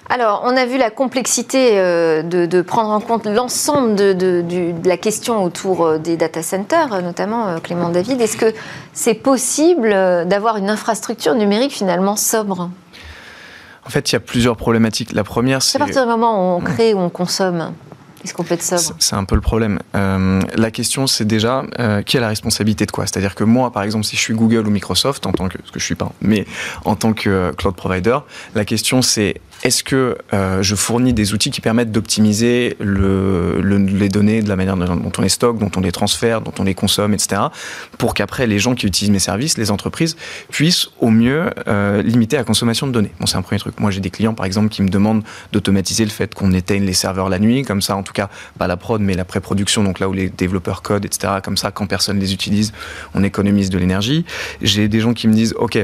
Alors, 0.07 0.43
on 0.45 0.55
a 0.55 0.65
vu 0.65 0.77
la 0.77 0.91
complexité 0.91 1.79
euh, 1.79 2.21
de, 2.21 2.61
prendre 2.61 2.89
en 2.89 2.99
compte 2.99 3.25
l'ensemble 3.25 3.95
de, 3.95 4.73
la 4.87 4.97
question 4.97 5.43
autour 5.43 5.85
euh, 5.85 5.97
des 5.97 6.15
data 6.15 6.43
centers, 6.43 6.93
euh, 6.93 7.01
notamment 7.01 7.59
Clément 7.59 7.89
David. 7.89 8.21
Est-ce 8.21 8.37
que 8.37 8.53
c'est 8.93 9.15
possible 9.15 9.89
d'avoir 10.27 10.57
une 10.57 10.69
infrastructure 10.69 11.33
numérique 11.33 11.71
finalement 11.71 12.15
sobre? 12.15 12.69
En 13.85 13.89
fait, 13.89 14.11
il 14.11 14.13
y 14.13 14.15
a 14.15 14.19
plusieurs 14.19 14.57
problématiques. 14.57 15.11
La 15.11 15.23
première, 15.23 15.61
c'est... 15.61 15.77
À 15.77 15.85
partir 15.85 16.03
du 16.03 16.09
moment 16.09 16.55
où 16.55 16.57
on 16.57 16.61
crée, 16.61 16.93
où 16.93 16.99
on 16.99 17.09
consomme 17.09 17.73
c'est 18.99 19.15
un 19.15 19.23
peu 19.23 19.35
le 19.35 19.41
problème. 19.41 19.79
Euh, 19.95 20.41
la 20.55 20.71
question, 20.71 21.07
c'est 21.07 21.25
déjà 21.25 21.63
euh, 21.79 22.01
qui 22.01 22.17
a 22.17 22.21
la 22.21 22.27
responsabilité 22.27 22.85
de 22.85 22.91
quoi? 22.91 23.05
C'est-à-dire 23.05 23.35
que 23.35 23.43
moi, 23.43 23.71
par 23.71 23.83
exemple, 23.83 24.05
si 24.05 24.15
je 24.15 24.21
suis 24.21 24.33
Google 24.33 24.67
ou 24.67 24.69
Microsoft, 24.69 25.25
en 25.25 25.31
tant 25.31 25.47
que, 25.47 25.57
ce 25.63 25.71
que 25.71 25.79
je 25.79 25.85
suis 25.85 25.95
pas, 25.95 26.11
mais 26.21 26.45
en 26.85 26.95
tant 26.95 27.13
que 27.13 27.51
cloud 27.51 27.75
provider, 27.75 28.17
la 28.53 28.65
question 28.65 29.01
c'est 29.01 29.41
est-ce 29.65 29.83
que 29.83 30.15
je 30.31 30.75
fournis 30.75 31.13
des 31.13 31.33
outils 31.33 31.49
qui 31.49 31.59
permettent 31.59 31.91
d'optimiser 31.91 32.77
le, 32.79 33.59
les 33.59 34.09
données 34.09 34.43
de 34.43 34.47
la 34.49 34.55
manière 34.55 34.77
dont 34.77 35.11
on 35.17 35.21
les 35.21 35.29
stocke, 35.29 35.57
dont 35.57 35.71
on 35.75 35.81
les 35.81 35.91
transfère, 35.91 36.41
dont 36.41 36.53
on 36.59 36.63
les 36.63 36.75
consomme, 36.75 37.15
etc., 37.15 37.41
pour 37.97 38.13
qu'après 38.13 38.45
les 38.45 38.59
gens 38.59 38.75
qui 38.75 38.85
utilisent 38.85 39.11
mes 39.11 39.19
services, 39.19 39.57
les 39.57 39.71
entreprises, 39.71 40.17
puissent 40.51 40.89
au 40.99 41.09
mieux 41.09 41.49
limiter 42.03 42.37
la 42.37 42.43
consommation 42.43 42.85
de 42.85 42.91
données. 42.91 43.11
Bon, 43.19 43.25
c'est 43.25 43.37
un 43.37 43.41
premier 43.41 43.59
truc. 43.59 43.79
Moi, 43.79 43.89
j'ai 43.89 44.01
des 44.01 44.11
clients, 44.11 44.35
par 44.35 44.45
exemple, 44.45 44.69
qui 44.69 44.83
me 44.83 44.89
demandent 44.89 45.23
d'automatiser 45.51 46.03
le 46.03 46.11
fait 46.11 46.35
qu'on 46.35 46.51
éteigne 46.51 46.85
les 46.85 46.93
serveurs 46.93 47.29
la 47.29 47.39
nuit, 47.39 47.63
comme 47.63 47.81
ça, 47.81 47.95
en 47.95 48.03
tout 48.03 48.13
cas, 48.13 48.29
pas 48.59 48.67
la 48.67 48.77
prod, 48.77 49.01
mais 49.01 49.15
la 49.15 49.25
pré-production, 49.25 49.83
donc 49.83 49.99
là 49.99 50.07
où 50.07 50.13
les 50.13 50.29
développeurs 50.29 50.83
codent, 50.83 51.05
etc. 51.05 51.33
Comme 51.43 51.57
ça, 51.57 51.71
quand 51.71 51.87
personne 51.87 52.19
les 52.19 52.33
utilise, 52.33 52.71
on 53.15 53.23
économise 53.23 53.71
de 53.71 53.79
l'énergie. 53.79 54.25
J'ai 54.61 54.87
des 54.87 54.99
gens 54.99 55.13
qui 55.13 55.27
me 55.27 55.33
disent, 55.33 55.55
OK, 55.57 55.83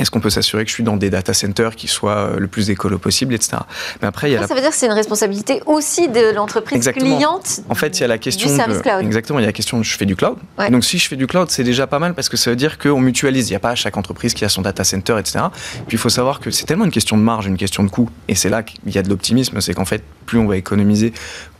est-ce 0.00 0.10
qu'on 0.10 0.20
peut 0.20 0.30
s'assurer 0.30 0.64
que 0.64 0.70
je 0.70 0.74
suis 0.74 0.82
dans 0.82 0.96
des 0.96 1.10
data 1.10 1.34
centers 1.34 1.76
qui 1.76 1.88
soient 1.88 2.16
euh, 2.16 2.38
le 2.38 2.48
plus 2.48 2.70
écolo 2.70 2.98
possible, 2.98 3.34
etc. 3.34 3.58
Mais 4.00 4.08
après, 4.08 4.30
il 4.30 4.34
y 4.34 4.36
a 4.36 4.46
ça, 4.46 4.54
veut 4.54 4.60
dire 4.60 4.70
que 4.70 4.76
c'est 4.76 4.86
une 4.86 4.92
responsabilité 4.92 5.62
aussi 5.66 6.08
de 6.08 6.34
l'entreprise 6.34 6.88
cliente. 6.88 7.60
En 7.68 7.74
fait, 7.74 7.98
il 7.98 8.00
y 8.00 8.04
a 8.04 8.08
la 8.08 8.18
question 8.18 8.48
du 8.48 8.56
service 8.56 8.80
cloud. 8.80 9.04
Exactement, 9.04 9.38
il 9.38 9.42
y 9.42 9.44
a 9.44 9.48
la 9.48 9.52
question 9.52 9.78
de 9.78 9.82
je 9.82 9.96
fais 9.96 10.06
du 10.06 10.16
cloud. 10.16 10.38
Donc 10.70 10.84
si 10.84 10.98
je 10.98 11.08
fais 11.08 11.16
du 11.16 11.26
cloud, 11.26 11.50
c'est 11.50 11.64
déjà 11.64 11.86
pas 11.86 11.98
mal 11.98 12.14
parce 12.14 12.28
que 12.28 12.36
ça 12.36 12.50
veut 12.50 12.56
dire 12.56 12.78
qu'on 12.78 13.00
mutualise. 13.00 13.48
Il 13.48 13.52
n'y 13.52 13.56
a 13.56 13.60
pas 13.60 13.74
chaque 13.74 13.96
entreprise 13.96 14.34
qui 14.34 14.44
a 14.44 14.48
son 14.48 14.62
data 14.62 14.84
center, 14.84 15.16
etc. 15.18 15.40
Puis 15.86 15.96
il 15.96 15.98
faut 15.98 16.08
savoir 16.08 16.40
que 16.40 16.50
c'est 16.50 16.64
tellement 16.64 16.84
une 16.84 16.90
question 16.90 17.16
de 17.16 17.22
marge, 17.22 17.46
une 17.46 17.56
question 17.56 17.82
de 17.82 17.90
coût, 17.90 18.08
et 18.28 18.34
c'est 18.34 18.48
là 18.48 18.62
qu'il 18.62 18.94
y 18.94 18.98
a 18.98 19.02
de 19.02 19.08
l'optimisme, 19.08 19.60
c'est 19.60 19.74
qu'en 19.74 19.84
fait, 19.84 20.02
plus 20.26 20.38
on 20.38 20.46
va 20.46 20.56
économiser, 20.56 21.12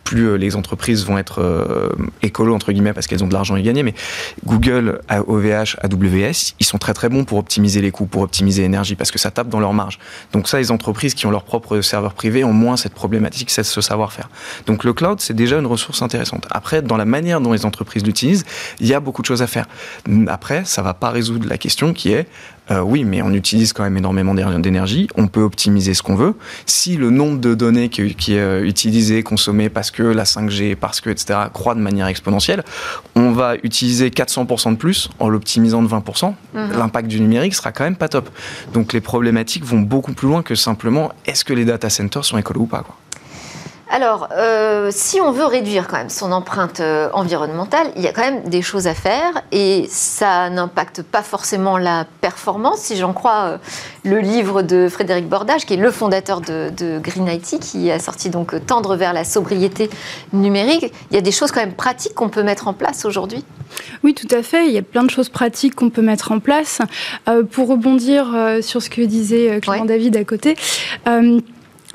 plus 0.04 0.28
euh, 0.28 0.34
les 0.36 0.56
entreprises 0.56 1.04
vont 1.04 1.18
être 1.18 1.40
euh, 1.40 1.88
écolo 2.22 2.54
entre 2.54 2.72
guillemets 2.72 2.92
parce 2.92 3.06
qu'elles 3.06 3.22
ont 3.24 3.28
de 3.28 3.32
l'argent 3.32 3.54
à 3.54 3.60
gagner. 3.60 3.82
Mais 3.82 3.94
Google, 4.44 5.00
OVH, 5.26 5.76
AWS, 5.82 6.54
ils 6.58 6.66
sont 6.66 6.78
très 6.78 6.94
très 6.94 7.08
bons 7.08 7.24
pour 7.24 7.38
optimiser 7.38 7.80
les 7.80 7.90
coûts, 7.90 8.06
pour 8.06 8.22
optimiser 8.22 8.62
l'énergie 8.62 8.96
parce 8.96 9.10
que 9.10 9.18
ça 9.18 9.30
tape 9.30 9.48
dans 9.48 9.60
leur 9.60 9.72
marge. 9.72 9.98
Donc 10.32 10.48
ça, 10.48 10.58
les 10.58 10.70
entreprises 10.70 11.14
qui 11.14 11.26
ont 11.26 11.30
leur 11.30 11.44
propre 11.44 11.80
serveur 11.80 12.14
privé 12.14 12.44
ont 12.44 12.52
moins 12.52 12.76
cette 12.76 12.94
problématique, 12.94 13.50
c'est 13.50 13.62
ce 13.62 13.80
savoir-faire. 13.80 14.28
Donc 14.66 14.84
le 14.84 14.92
cloud, 14.92 15.20
c'est 15.20 15.34
déjà 15.34 15.58
une 15.58 15.66
ressource 15.66 16.02
intéressante. 16.02 16.46
Après, 16.50 16.82
dans 16.82 16.96
la 16.96 17.04
manière 17.04 17.40
dont 17.40 17.52
les 17.52 17.64
entreprises 17.64 18.04
l'utilisent, 18.04 18.44
il 18.80 18.86
y 18.86 18.94
a 18.94 19.00
beaucoup 19.00 19.22
de 19.22 19.26
choses 19.26 19.42
à 19.42 19.46
faire. 19.46 19.66
Après, 20.28 20.64
ça 20.64 20.82
va 20.82 20.94
pas 20.94 21.10
résoudre 21.10 21.48
la 21.48 21.58
question 21.58 21.92
qui 21.92 22.12
est 22.12 22.26
euh, 22.70 22.80
oui, 22.80 23.04
mais 23.04 23.22
on 23.22 23.32
utilise 23.32 23.72
quand 23.72 23.82
même 23.82 23.96
énormément 23.96 24.34
d'énergie, 24.34 25.08
on 25.16 25.26
peut 25.26 25.42
optimiser 25.42 25.94
ce 25.94 26.02
qu'on 26.02 26.14
veut. 26.14 26.34
Si 26.66 26.96
le 26.96 27.10
nombre 27.10 27.40
de 27.40 27.54
données 27.54 27.88
qui, 27.88 28.02
est 28.02 28.38
euh, 28.38 28.64
utilisé, 28.64 29.22
consommé 29.22 29.68
parce 29.68 29.90
que 29.90 30.02
la 30.02 30.24
5G, 30.24 30.76
parce 30.76 31.00
que, 31.00 31.10
etc., 31.10 31.38
croît 31.52 31.74
de 31.74 31.80
manière 31.80 32.06
exponentielle, 32.06 32.64
on 33.16 33.32
va 33.32 33.56
utiliser 33.62 34.10
400% 34.10 34.72
de 34.72 34.76
plus 34.76 35.10
en 35.18 35.28
l'optimisant 35.28 35.82
de 35.82 35.88
20%. 35.88 36.34
Mhm. 36.54 36.78
L'impact 36.78 37.08
du 37.08 37.20
numérique 37.20 37.54
sera 37.54 37.72
quand 37.72 37.84
même 37.84 37.96
pas 37.96 38.08
top. 38.08 38.30
Donc 38.72 38.92
les 38.92 39.00
problématiques 39.00 39.64
vont 39.64 39.80
beaucoup 39.80 40.12
plus 40.12 40.28
loin 40.28 40.42
que 40.42 40.54
simplement 40.54 41.12
est-ce 41.26 41.44
que 41.44 41.52
les 41.52 41.64
data 41.64 41.90
centers 41.90 42.24
sont 42.24 42.38
écolos 42.38 42.62
ou 42.62 42.66
pas. 42.66 42.82
Quoi. 42.82 42.96
Alors, 43.92 44.28
euh, 44.36 44.90
si 44.92 45.20
on 45.20 45.32
veut 45.32 45.46
réduire 45.46 45.88
quand 45.88 45.96
même 45.96 46.10
son 46.10 46.30
empreinte 46.30 46.78
euh, 46.78 47.10
environnementale, 47.12 47.90
il 47.96 48.02
y 48.02 48.06
a 48.06 48.12
quand 48.12 48.22
même 48.22 48.44
des 48.44 48.62
choses 48.62 48.86
à 48.86 48.94
faire 48.94 49.42
et 49.50 49.84
ça 49.88 50.48
n'impacte 50.48 51.02
pas 51.02 51.24
forcément 51.24 51.76
la 51.76 52.06
performance. 52.20 52.78
Si 52.78 52.96
j'en 52.96 53.12
crois 53.12 53.44
euh, 53.46 53.58
le 54.04 54.20
livre 54.20 54.62
de 54.62 54.88
Frédéric 54.88 55.28
Bordage, 55.28 55.66
qui 55.66 55.74
est 55.74 55.76
le 55.76 55.90
fondateur 55.90 56.40
de, 56.40 57.00
Green 57.00 57.26
IT, 57.26 57.58
qui 57.58 57.90
a 57.90 57.98
sorti 57.98 58.30
donc 58.30 58.54
Tendre 58.64 58.94
vers 58.94 59.12
la 59.12 59.24
sobriété 59.24 59.90
numérique, 60.32 60.92
il 61.10 61.14
y 61.16 61.18
a 61.18 61.20
des 61.20 61.32
choses 61.32 61.50
quand 61.50 61.60
même 61.60 61.74
pratiques 61.74 62.14
qu'on 62.14 62.28
peut 62.28 62.44
mettre 62.44 62.68
en 62.68 62.74
place 62.74 63.04
aujourd'hui. 63.04 63.44
Oui, 64.04 64.14
tout 64.14 64.28
à 64.30 64.44
fait. 64.44 64.68
Il 64.68 64.72
y 64.72 64.78
a 64.78 64.82
plein 64.82 65.02
de 65.02 65.10
choses 65.10 65.28
pratiques 65.28 65.74
qu'on 65.74 65.90
peut 65.90 66.02
mettre 66.02 66.30
en 66.30 66.38
place. 66.38 66.80
pour 67.50 67.68
rebondir 67.68 68.26
sur 68.62 68.82
ce 68.82 68.90
que 68.90 69.02
disait 69.02 69.60
Clément 69.60 69.84
David 69.84 70.16
à 70.16 70.24
côté, 70.24 70.56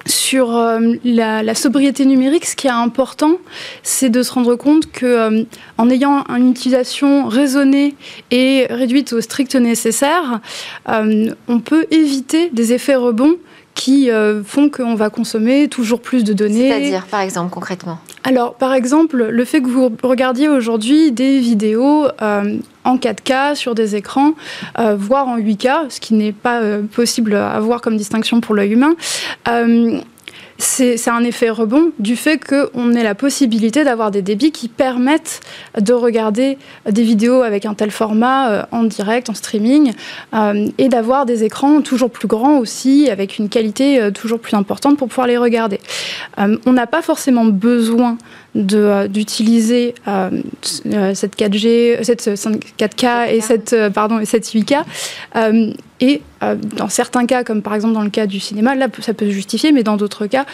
sur 0.07 0.55
euh, 0.55 0.79
la, 1.03 1.55
sobriété 1.55 2.05
numérique, 2.05 2.45
ce 2.45 2.55
qui 2.55 2.67
est 2.67 2.71
important, 2.71 3.37
c'est 3.83 4.09
de 4.09 4.21
se 4.23 4.31
rendre 4.31 4.55
compte 4.55 4.91
que 4.91 5.05
euh, 5.05 5.43
en 5.77 5.89
ayant 5.89 6.23
une 6.29 6.51
utilisation 6.51 7.27
raisonnée 7.27 7.95
et 8.31 8.67
réduite 8.69 9.13
au 9.13 9.21
strict 9.21 9.55
nécessaire, 9.55 10.41
euh, 10.89 11.33
on 11.47 11.59
peut 11.59 11.87
éviter 11.91 12.49
des 12.51 12.73
effets 12.73 12.95
rebonds 12.95 13.35
qui 13.75 14.09
font 14.45 14.69
qu'on 14.69 14.95
va 14.95 15.09
consommer 15.09 15.67
toujours 15.67 16.01
plus 16.01 16.23
de 16.23 16.33
données. 16.33 16.69
C'est-à-dire, 16.69 17.05
par 17.05 17.21
exemple, 17.21 17.51
concrètement 17.51 17.99
Alors, 18.23 18.55
par 18.55 18.73
exemple, 18.73 19.27
le 19.29 19.45
fait 19.45 19.61
que 19.61 19.67
vous 19.67 19.95
regardiez 20.01 20.49
aujourd'hui 20.49 21.11
des 21.11 21.39
vidéos 21.39 22.07
en 22.85 22.97
4K 22.97 23.55
sur 23.55 23.75
des 23.75 23.95
écrans, 23.95 24.33
euh, 24.79 24.95
voire 24.95 25.27
en 25.27 25.37
8K, 25.37 25.89
ce 25.89 25.99
qui 25.99 26.13
n'est 26.13 26.31
pas 26.31 26.61
euh, 26.61 26.83
possible 26.83 27.35
à 27.35 27.59
voir 27.59 27.81
comme 27.81 27.97
distinction 27.97 28.39
pour 28.39 28.55
l'œil 28.55 28.71
humain. 28.71 28.95
Euh, 30.79 30.95
c'est 30.97 31.09
un 31.09 31.23
effet 31.23 31.49
rebond 31.49 31.91
du 31.99 32.15
fait 32.15 32.37
qu'on 32.37 32.93
ait 32.93 33.03
la 33.03 33.15
possibilité 33.15 33.83
d'avoir 33.83 34.11
des 34.11 34.21
débits 34.21 34.51
qui 34.51 34.67
permettent 34.67 35.41
de 35.79 35.93
regarder 35.93 36.57
des 36.89 37.03
vidéos 37.03 37.41
avec 37.41 37.65
un 37.65 37.73
tel 37.73 37.91
format 37.91 38.67
en 38.71 38.83
direct, 38.83 39.29
en 39.29 39.33
streaming, 39.33 39.93
et 40.77 40.89
d'avoir 40.89 41.25
des 41.25 41.43
écrans 41.43 41.81
toujours 41.81 42.09
plus 42.09 42.27
grands 42.27 42.57
aussi, 42.57 43.09
avec 43.09 43.37
une 43.37 43.49
qualité 43.49 44.09
toujours 44.13 44.39
plus 44.39 44.55
importante 44.55 44.97
pour 44.97 45.07
pouvoir 45.07 45.27
les 45.27 45.37
regarder. 45.37 45.79
on 46.37 46.73
n'a 46.73 46.87
pas 46.87 47.01
forcément 47.01 47.45
besoin 47.45 48.17
euh, 48.17 48.44
d'utiliser 48.55 49.95
euh, 50.07 50.29
euh, 50.87 51.13
cette 51.13 51.37
4G, 51.37 52.03
cette 52.03 52.21
4K 52.25 53.29
et 53.29 53.41
cette 53.41 53.75
pardon 53.93 54.19
et 54.19 54.25
cette 54.25 54.45
8K. 54.45 54.83
et 56.01 56.21
dans 56.41 56.89
certains 56.89 57.25
cas, 57.25 57.43
comme 57.43 57.61
par 57.61 57.73
exemple 57.73 57.93
dans 57.93 58.01
le 58.01 58.09
cas 58.09 58.27
du 58.27 58.39
cinéma, 58.39 58.75
là 58.75 58.87
ça 59.01 59.13
peut 59.13 59.25
se 59.25 59.31
justifier, 59.31 59.71
mais 59.71 59.83
dans 59.83 59.97
d'autres 59.97 60.27
cas, 60.27 60.45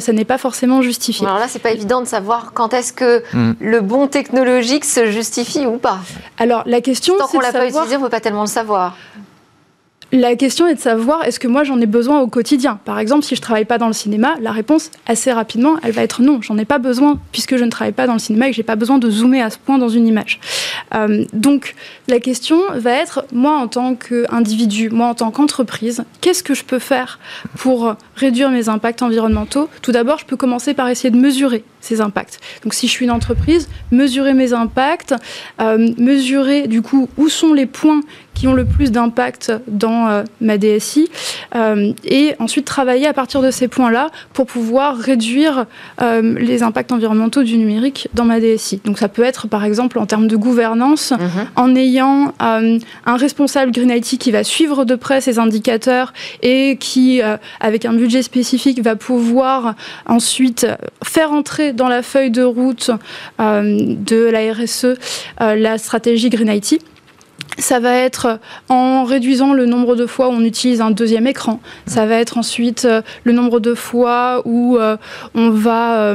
ça 0.00 0.12
n'est 0.12 0.24
pas 0.24 0.38
forcément 0.38 0.82
justifié. 0.82 1.26
Alors 1.26 1.38
là, 1.38 1.46
c'est 1.48 1.58
pas 1.58 1.72
évident 1.72 2.00
de 2.00 2.06
savoir 2.06 2.52
quand 2.54 2.74
est-ce 2.74 2.92
que 2.92 3.22
hmm. 3.32 3.54
le 3.60 3.80
bon 3.80 4.06
technologique 4.06 4.84
se 4.84 5.10
justifie 5.10 5.66
ou 5.66 5.78
pas. 5.78 5.98
Alors 6.38 6.62
la 6.66 6.80
question, 6.80 7.14
tant 7.18 7.26
qu'on 7.26 7.40
l'a 7.40 7.52
pas 7.52 7.66
utilisé, 7.66 7.96
on 7.96 8.00
peut 8.00 8.08
pas 8.08 8.20
tellement 8.20 8.42
le 8.42 8.48
savoir. 8.48 8.96
La 10.12 10.36
question 10.36 10.66
est 10.66 10.74
de 10.74 10.80
savoir 10.80 11.24
est-ce 11.24 11.40
que 11.40 11.48
moi 11.48 11.64
j'en 11.64 11.80
ai 11.80 11.86
besoin 11.86 12.20
au 12.20 12.28
quotidien? 12.28 12.78
Par 12.84 12.98
exemple, 12.98 13.24
si 13.24 13.34
je 13.34 13.40
travaille 13.40 13.64
pas 13.64 13.78
dans 13.78 13.86
le 13.86 13.92
cinéma, 13.92 14.34
la 14.40 14.52
réponse 14.52 14.90
assez 15.06 15.32
rapidement, 15.32 15.76
elle 15.82 15.92
va 15.92 16.02
être 16.02 16.22
non, 16.22 16.40
j'en 16.40 16.56
ai 16.58 16.64
pas 16.64 16.78
besoin 16.78 17.18
puisque 17.32 17.56
je 17.56 17.64
ne 17.64 17.70
travaille 17.70 17.92
pas 17.92 18.06
dans 18.06 18.12
le 18.12 18.18
cinéma 18.18 18.46
et 18.46 18.50
que 18.50 18.56
j'ai 18.56 18.62
pas 18.62 18.76
besoin 18.76 18.98
de 18.98 19.10
zoomer 19.10 19.42
à 19.42 19.50
ce 19.50 19.58
point 19.58 19.78
dans 19.78 19.88
une 19.88 20.06
image. 20.06 20.40
Euh, 20.94 21.24
donc 21.32 21.74
la 22.06 22.20
question 22.20 22.60
va 22.74 22.92
être 22.92 23.24
moi 23.32 23.56
en 23.56 23.66
tant 23.66 23.94
qu'individu, 23.96 24.90
moi 24.90 25.08
en 25.08 25.14
tant 25.14 25.30
qu'entreprise, 25.30 26.04
qu'est-ce 26.20 26.42
que 26.42 26.54
je 26.54 26.64
peux 26.64 26.78
faire 26.78 27.18
pour 27.56 27.96
réduire 28.14 28.50
mes 28.50 28.68
impacts 28.68 29.02
environnementaux? 29.02 29.68
Tout 29.82 29.92
d'abord, 29.92 30.18
je 30.18 30.26
peux 30.26 30.36
commencer 30.36 30.74
par 30.74 30.88
essayer 30.88 31.10
de 31.10 31.18
mesurer 31.18 31.64
ces 31.80 32.00
impacts. 32.00 32.40
Donc 32.62 32.74
si 32.74 32.86
je 32.86 32.92
suis 32.92 33.04
une 33.04 33.10
entreprise, 33.10 33.68
mesurer 33.90 34.34
mes 34.34 34.52
impacts, 34.52 35.14
euh, 35.60 35.92
mesurer 35.98 36.66
du 36.66 36.82
coup 36.82 37.08
où 37.16 37.28
sont 37.28 37.52
les 37.52 37.66
points 37.66 38.00
qui 38.44 38.48
ont 38.48 38.52
le 38.52 38.66
plus 38.66 38.92
d'impact 38.92 39.52
dans 39.68 40.06
euh, 40.06 40.22
ma 40.42 40.58
DSI, 40.58 41.08
euh, 41.54 41.94
et 42.04 42.34
ensuite 42.40 42.66
travailler 42.66 43.06
à 43.06 43.14
partir 43.14 43.40
de 43.40 43.50
ces 43.50 43.68
points-là 43.68 44.10
pour 44.34 44.44
pouvoir 44.44 44.98
réduire 44.98 45.64
euh, 46.02 46.34
les 46.38 46.62
impacts 46.62 46.92
environnementaux 46.92 47.42
du 47.42 47.56
numérique 47.56 48.08
dans 48.12 48.26
ma 48.26 48.40
DSI. 48.40 48.82
Donc 48.84 48.98
ça 48.98 49.08
peut 49.08 49.22
être 49.22 49.48
par 49.48 49.64
exemple 49.64 49.98
en 49.98 50.04
termes 50.04 50.28
de 50.28 50.36
gouvernance, 50.36 51.12
mhm. 51.12 51.46
en 51.56 51.74
ayant 51.74 52.34
un 52.38 53.16
responsable 53.16 53.72
Green 53.72 53.88
IT 53.88 54.18
qui 54.18 54.30
va 54.30 54.44
suivre 54.44 54.84
de 54.84 54.94
près 54.94 55.22
ces 55.22 55.38
indicateurs 55.38 56.12
et 56.42 56.76
qui, 56.78 57.22
avec 57.60 57.86
un 57.86 57.94
budget 57.94 58.20
spécifique, 58.20 58.82
va 58.82 58.94
pouvoir 58.94 59.74
ensuite 60.06 60.66
faire 61.02 61.32
entrer 61.32 61.72
dans 61.72 61.88
la 61.88 62.02
feuille 62.02 62.30
de 62.30 62.42
route 62.42 62.90
de 63.38 64.30
la 64.30 64.52
RSE 64.52 64.98
la 65.40 65.78
stratégie 65.78 66.28
Green 66.28 66.50
IT 66.50 66.82
ça 67.58 67.80
va 67.80 67.96
être 67.96 68.38
en 68.68 69.04
réduisant 69.04 69.52
le 69.52 69.66
nombre 69.66 69.96
de 69.96 70.06
fois 70.06 70.28
où 70.28 70.32
on 70.32 70.42
utilise 70.42 70.80
un 70.80 70.90
deuxième 70.90 71.26
écran. 71.26 71.60
Ça 71.86 72.06
va 72.06 72.16
être 72.16 72.38
ensuite 72.38 72.84
euh, 72.84 73.02
le 73.24 73.32
nombre 73.32 73.60
de 73.60 73.74
fois 73.74 74.42
où 74.44 74.76
euh, 74.76 74.96
on 75.34 75.50
va 75.50 76.14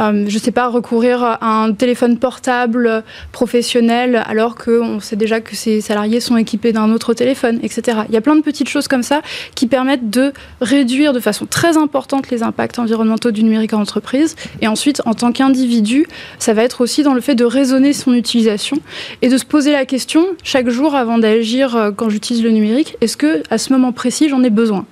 euh, 0.00 0.24
je 0.28 0.34
ne 0.34 0.40
sais 0.40 0.50
pas, 0.50 0.68
recourir 0.68 1.22
à 1.22 1.62
un 1.62 1.72
téléphone 1.72 2.18
portable 2.18 3.04
professionnel 3.32 4.22
alors 4.26 4.56
qu'on 4.56 5.00
sait 5.00 5.16
déjà 5.16 5.40
que 5.40 5.54
ses 5.54 5.80
salariés 5.80 6.20
sont 6.20 6.36
équipés 6.36 6.72
d'un 6.72 6.90
autre 6.92 7.14
téléphone, 7.14 7.60
etc. 7.62 7.98
Il 8.08 8.14
y 8.14 8.16
a 8.16 8.20
plein 8.20 8.36
de 8.36 8.42
petites 8.42 8.68
choses 8.68 8.88
comme 8.88 9.02
ça 9.02 9.22
qui 9.54 9.66
permettent 9.66 10.10
de 10.10 10.32
réduire 10.60 11.12
de 11.12 11.20
façon 11.20 11.46
très 11.46 11.76
importante 11.76 12.30
les 12.30 12.42
impacts 12.42 12.78
environnementaux 12.78 13.30
du 13.30 13.42
numérique 13.42 13.72
en 13.72 13.80
entreprise. 13.80 14.36
Et 14.60 14.68
ensuite, 14.68 15.02
en 15.04 15.14
tant 15.14 15.32
qu'individu, 15.32 16.06
ça 16.38 16.54
va 16.54 16.62
être 16.62 16.80
aussi 16.80 17.02
dans 17.02 17.14
le 17.14 17.20
fait 17.20 17.34
de 17.34 17.44
raisonner 17.44 17.92
son 17.92 18.14
utilisation 18.14 18.78
et 19.22 19.28
de 19.28 19.36
se 19.36 19.44
poser 19.44 19.72
la 19.72 19.84
question 19.84 20.26
chaque 20.42 20.68
jour 20.68 20.94
avant 20.94 21.18
d'agir 21.18 21.76
euh, 21.76 21.90
quand 21.90 22.08
j'utilise 22.08 22.42
le 22.42 22.50
numérique, 22.50 22.96
est-ce 23.00 23.16
que 23.16 23.42
à 23.50 23.58
ce 23.58 23.72
moment 23.72 23.92
précis 23.92 24.28
j'en 24.28 24.42
ai 24.42 24.50
besoin? 24.50 24.84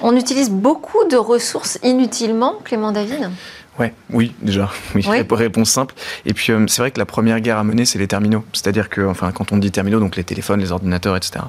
On 0.00 0.16
utilise 0.16 0.50
beaucoup 0.50 1.04
de 1.10 1.16
ressources 1.16 1.78
inutilement, 1.82 2.54
Clément 2.64 2.92
David? 2.92 3.30
Ouais, 3.78 3.92
oui, 4.12 4.32
déjà. 4.40 4.70
Oui, 4.94 5.04
réponse 5.30 5.70
simple. 5.70 5.94
Et 6.26 6.32
puis, 6.32 6.52
euh, 6.52 6.64
c'est 6.68 6.80
vrai 6.80 6.90
que 6.92 6.98
la 6.98 7.06
première 7.06 7.40
guerre 7.40 7.58
à 7.58 7.64
mener, 7.64 7.84
c'est 7.84 7.98
les 7.98 8.06
terminaux. 8.06 8.44
C'est-à-dire 8.52 8.88
que, 8.88 9.00
enfin, 9.00 9.32
quand 9.32 9.52
on 9.52 9.56
dit 9.56 9.72
terminaux, 9.72 9.98
donc 9.98 10.16
les 10.16 10.24
téléphones, 10.24 10.60
les 10.60 10.70
ordinateurs, 10.70 11.16
etc., 11.16 11.44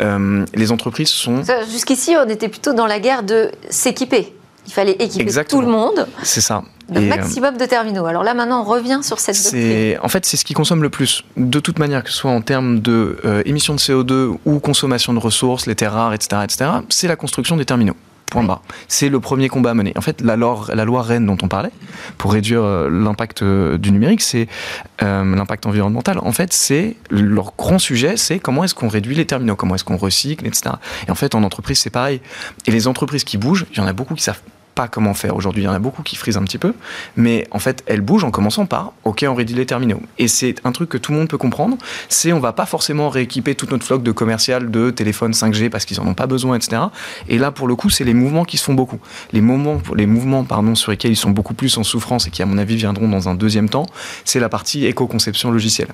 euh, 0.00 0.44
les 0.54 0.72
entreprises 0.72 1.08
sont. 1.08 1.42
Jusqu'ici, 1.70 2.16
on 2.16 2.28
était 2.28 2.48
plutôt 2.48 2.72
dans 2.72 2.86
la 2.86 2.98
guerre 2.98 3.22
de 3.22 3.50
s'équiper. 3.68 4.32
Il 4.66 4.72
fallait 4.72 4.96
équiper 4.98 5.30
tout 5.44 5.60
le 5.60 5.68
monde. 5.68 6.08
C'est 6.22 6.40
ça. 6.40 6.64
Le 6.92 7.00
euh, 7.00 7.08
maximum 7.08 7.56
de 7.56 7.64
terminaux. 7.66 8.06
Alors 8.06 8.24
là, 8.24 8.34
maintenant, 8.34 8.62
on 8.62 8.64
revient 8.64 9.00
sur 9.02 9.20
cette 9.20 9.40
doctrine. 9.40 9.98
En 10.02 10.08
fait, 10.08 10.24
c'est 10.24 10.36
ce 10.36 10.44
qui 10.44 10.54
consomme 10.54 10.82
le 10.82 10.88
plus. 10.88 11.24
De 11.36 11.60
toute 11.60 11.78
manière, 11.78 12.02
que 12.02 12.10
ce 12.10 12.16
soit 12.16 12.30
en 12.30 12.40
termes 12.40 12.80
de 12.80 13.18
émissions 13.44 13.74
de 13.74 13.78
CO2 13.78 14.38
ou 14.44 14.58
consommation 14.60 15.12
de 15.12 15.18
ressources, 15.18 15.66
les 15.66 15.74
terres 15.74 15.92
rares, 15.92 16.14
etc., 16.14 16.42
etc., 16.42 16.70
c'est 16.88 17.06
la 17.06 17.16
construction 17.16 17.56
des 17.56 17.64
terminaux. 17.64 17.96
Point 18.30 18.42
bas. 18.42 18.60
C'est 18.88 19.08
le 19.08 19.20
premier 19.20 19.48
combat 19.48 19.70
à 19.70 19.74
mener. 19.74 19.92
En 19.96 20.00
fait, 20.00 20.20
la 20.20 20.36
loi, 20.36 20.66
la 20.74 20.84
Rennes 21.02 21.26
dont 21.26 21.38
on 21.42 21.48
parlait, 21.48 21.70
pour 22.18 22.32
réduire 22.32 22.62
euh, 22.64 22.90
l'impact 22.90 23.42
euh, 23.42 23.78
du 23.78 23.92
numérique, 23.92 24.20
c'est 24.20 24.48
euh, 25.02 25.36
l'impact 25.36 25.64
environnemental. 25.66 26.18
En 26.18 26.32
fait, 26.32 26.52
c'est 26.52 26.96
leur 27.10 27.52
grand 27.56 27.78
sujet, 27.78 28.16
c'est 28.16 28.40
comment 28.40 28.64
est-ce 28.64 28.74
qu'on 28.74 28.88
réduit 28.88 29.14
les 29.14 29.26
terminaux, 29.26 29.54
comment 29.54 29.76
est-ce 29.76 29.84
qu'on 29.84 29.96
recycle, 29.96 30.44
etc. 30.44 30.74
Et 31.06 31.10
en 31.10 31.14
fait, 31.14 31.36
en 31.36 31.44
entreprise, 31.44 31.78
c'est 31.78 31.90
pareil. 31.90 32.20
Et 32.66 32.72
les 32.72 32.88
entreprises 32.88 33.22
qui 33.22 33.38
bougent, 33.38 33.66
il 33.72 33.78
y 33.78 33.80
en 33.80 33.86
a 33.86 33.92
beaucoup 33.92 34.14
qui 34.14 34.24
savent 34.24 34.40
pas 34.76 34.86
comment 34.86 35.14
faire 35.14 35.34
aujourd'hui. 35.34 35.62
Il 35.62 35.66
y 35.66 35.68
en 35.68 35.72
a 35.72 35.80
beaucoup 35.80 36.02
qui 36.02 36.14
frisent 36.14 36.36
un 36.36 36.44
petit 36.44 36.58
peu, 36.58 36.74
mais 37.16 37.48
en 37.50 37.58
fait, 37.58 37.82
elles 37.86 38.02
bougent 38.02 38.24
en 38.24 38.30
commençant 38.30 38.66
par 38.66 38.92
OK, 39.04 39.24
on 39.26 39.34
réduit 39.34 39.56
les 39.56 39.66
terminaux. 39.66 40.02
Et 40.18 40.28
c'est 40.28 40.54
un 40.64 40.70
truc 40.70 40.90
que 40.90 40.98
tout 40.98 41.12
le 41.12 41.18
monde 41.18 41.28
peut 41.28 41.38
comprendre. 41.38 41.78
C'est 42.08 42.32
on 42.32 42.40
va 42.40 42.52
pas 42.52 42.66
forcément 42.66 43.08
rééquiper 43.08 43.54
toute 43.54 43.72
notre 43.72 43.84
flotte 43.84 44.02
de 44.02 44.12
commercial 44.12 44.70
de 44.70 44.90
téléphones 44.90 45.32
5G 45.32 45.70
parce 45.70 45.86
qu'ils 45.86 45.98
en 45.98 46.06
ont 46.06 46.14
pas 46.14 46.26
besoin, 46.26 46.56
etc. 46.56 46.82
Et 47.28 47.38
là, 47.38 47.50
pour 47.50 47.66
le 47.66 47.74
coup, 47.74 47.88
c'est 47.88 48.04
les 48.04 48.14
mouvements 48.14 48.44
qui 48.44 48.58
se 48.58 48.64
font 48.64 48.74
beaucoup. 48.74 48.98
Les 49.32 49.40
moments, 49.40 49.80
les 49.94 50.06
mouvements, 50.06 50.44
pardon, 50.44 50.74
sur 50.74 50.90
lesquels 50.90 51.12
ils 51.12 51.16
sont 51.16 51.30
beaucoup 51.30 51.54
plus 51.54 51.76
en 51.78 51.82
souffrance 51.82 52.26
et 52.26 52.30
qui, 52.30 52.42
à 52.42 52.46
mon 52.46 52.58
avis, 52.58 52.76
viendront 52.76 53.08
dans 53.08 53.30
un 53.30 53.34
deuxième 53.34 53.70
temps, 53.70 53.86
c'est 54.24 54.40
la 54.40 54.50
partie 54.50 54.84
éco-conception 54.84 55.50
logicielle. 55.50 55.88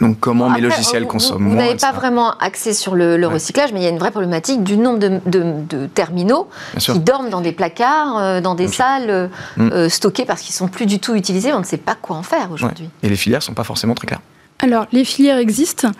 Donc 0.00 0.18
comment 0.20 0.50
mes 0.50 0.60
logiciels 0.60 1.06
consomment 1.06 1.44
moins 1.44 1.54
Vous 1.54 1.56
n'avez 1.56 1.76
pas 1.76 1.92
vraiment 1.92 2.36
accès 2.38 2.72
sur 2.72 2.94
le, 2.94 3.26
recyclage, 3.26 3.72
mais 3.72 3.80
il 3.80 3.84
y 3.84 3.86
a 3.86 3.90
une 3.90 3.98
vraie 3.98 4.10
problématique 4.10 4.62
du 4.62 4.76
nombre 4.76 4.98
de, 4.98 5.86
terminaux 5.94 6.48
qui 6.78 6.98
dorment 6.98 7.30
dans 7.30 7.40
des 7.40 7.52
placards, 7.52 8.18
euh, 8.18 8.40
dans 8.40 8.54
des 8.54 8.68
salles 8.68 9.10
euh, 9.10 9.28
mm. 9.56 9.68
euh, 9.72 9.88
stockées 9.88 10.24
parce 10.24 10.42
qu'ils 10.42 10.54
sont 10.54 10.68
plus 10.68 10.86
du 10.86 10.98
tout 10.98 11.14
utilisés. 11.14 11.52
On 11.52 11.60
ne 11.60 11.64
sait 11.64 11.76
pas 11.76 11.94
quoi 11.94 12.16
en 12.16 12.22
faire 12.22 12.50
aujourd'hui. 12.52 12.88
Et 13.02 13.08
les 13.08 13.16
filières 13.16 13.42
sont 13.42 13.54
pas 13.54 13.64
forcément 13.64 13.94
très 13.94 14.06
claires. 14.06 14.20
Alors 14.60 14.86
les 14.92 15.04
filières 15.04 15.38
existent. 15.38 15.90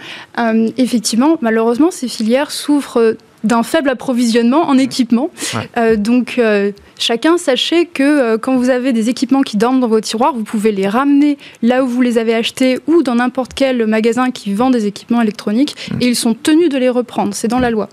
effectivement, 0.76 1.36
malheureusement, 1.40 1.90
ces 1.90 2.08
filières 2.08 2.50
souffrent 2.50 3.16
d'un 3.44 3.62
faible 3.62 3.88
approvisionnement 3.88 4.68
en 4.68 4.78
équipement. 4.78 5.30
donc 5.96 6.40
chacun, 6.98 7.38
sachez 7.38 7.86
que 7.86 8.36
quand 8.36 8.56
vous 8.56 8.70
avez 8.70 8.92
des 8.92 9.08
équipements 9.08 9.42
qui 9.42 9.56
dorment 9.56 9.80
dans 9.80 9.88
vos 9.88 10.00
tiroirs, 10.00 10.32
vous 10.34 10.44
pouvez 10.44 10.72
les 10.72 10.88
ramener 10.88 11.38
là 11.62 11.84
où 11.84 11.88
vous 11.88 12.00
les 12.00 12.18
avez 12.18 12.34
achetés 12.34 12.78
ou 12.86 13.02
dans 13.02 13.16
n'importe 13.16 13.52
quel 13.54 13.86
magasin 13.86 14.30
qui 14.30 14.54
vend 14.54 14.70
des 14.70 14.86
équipements 14.86 15.20
électroniques 15.20 15.76
mm. 15.90 15.96
et 16.00 16.06
ils 16.06 16.16
sont 16.16 16.34
tenus 16.34 16.68
de 16.68 16.78
les 16.78 16.88
reprendre. 16.88 17.34
C'est 17.34 17.48
dans 17.48 17.58
la 17.58 17.70
loi. 17.70 17.88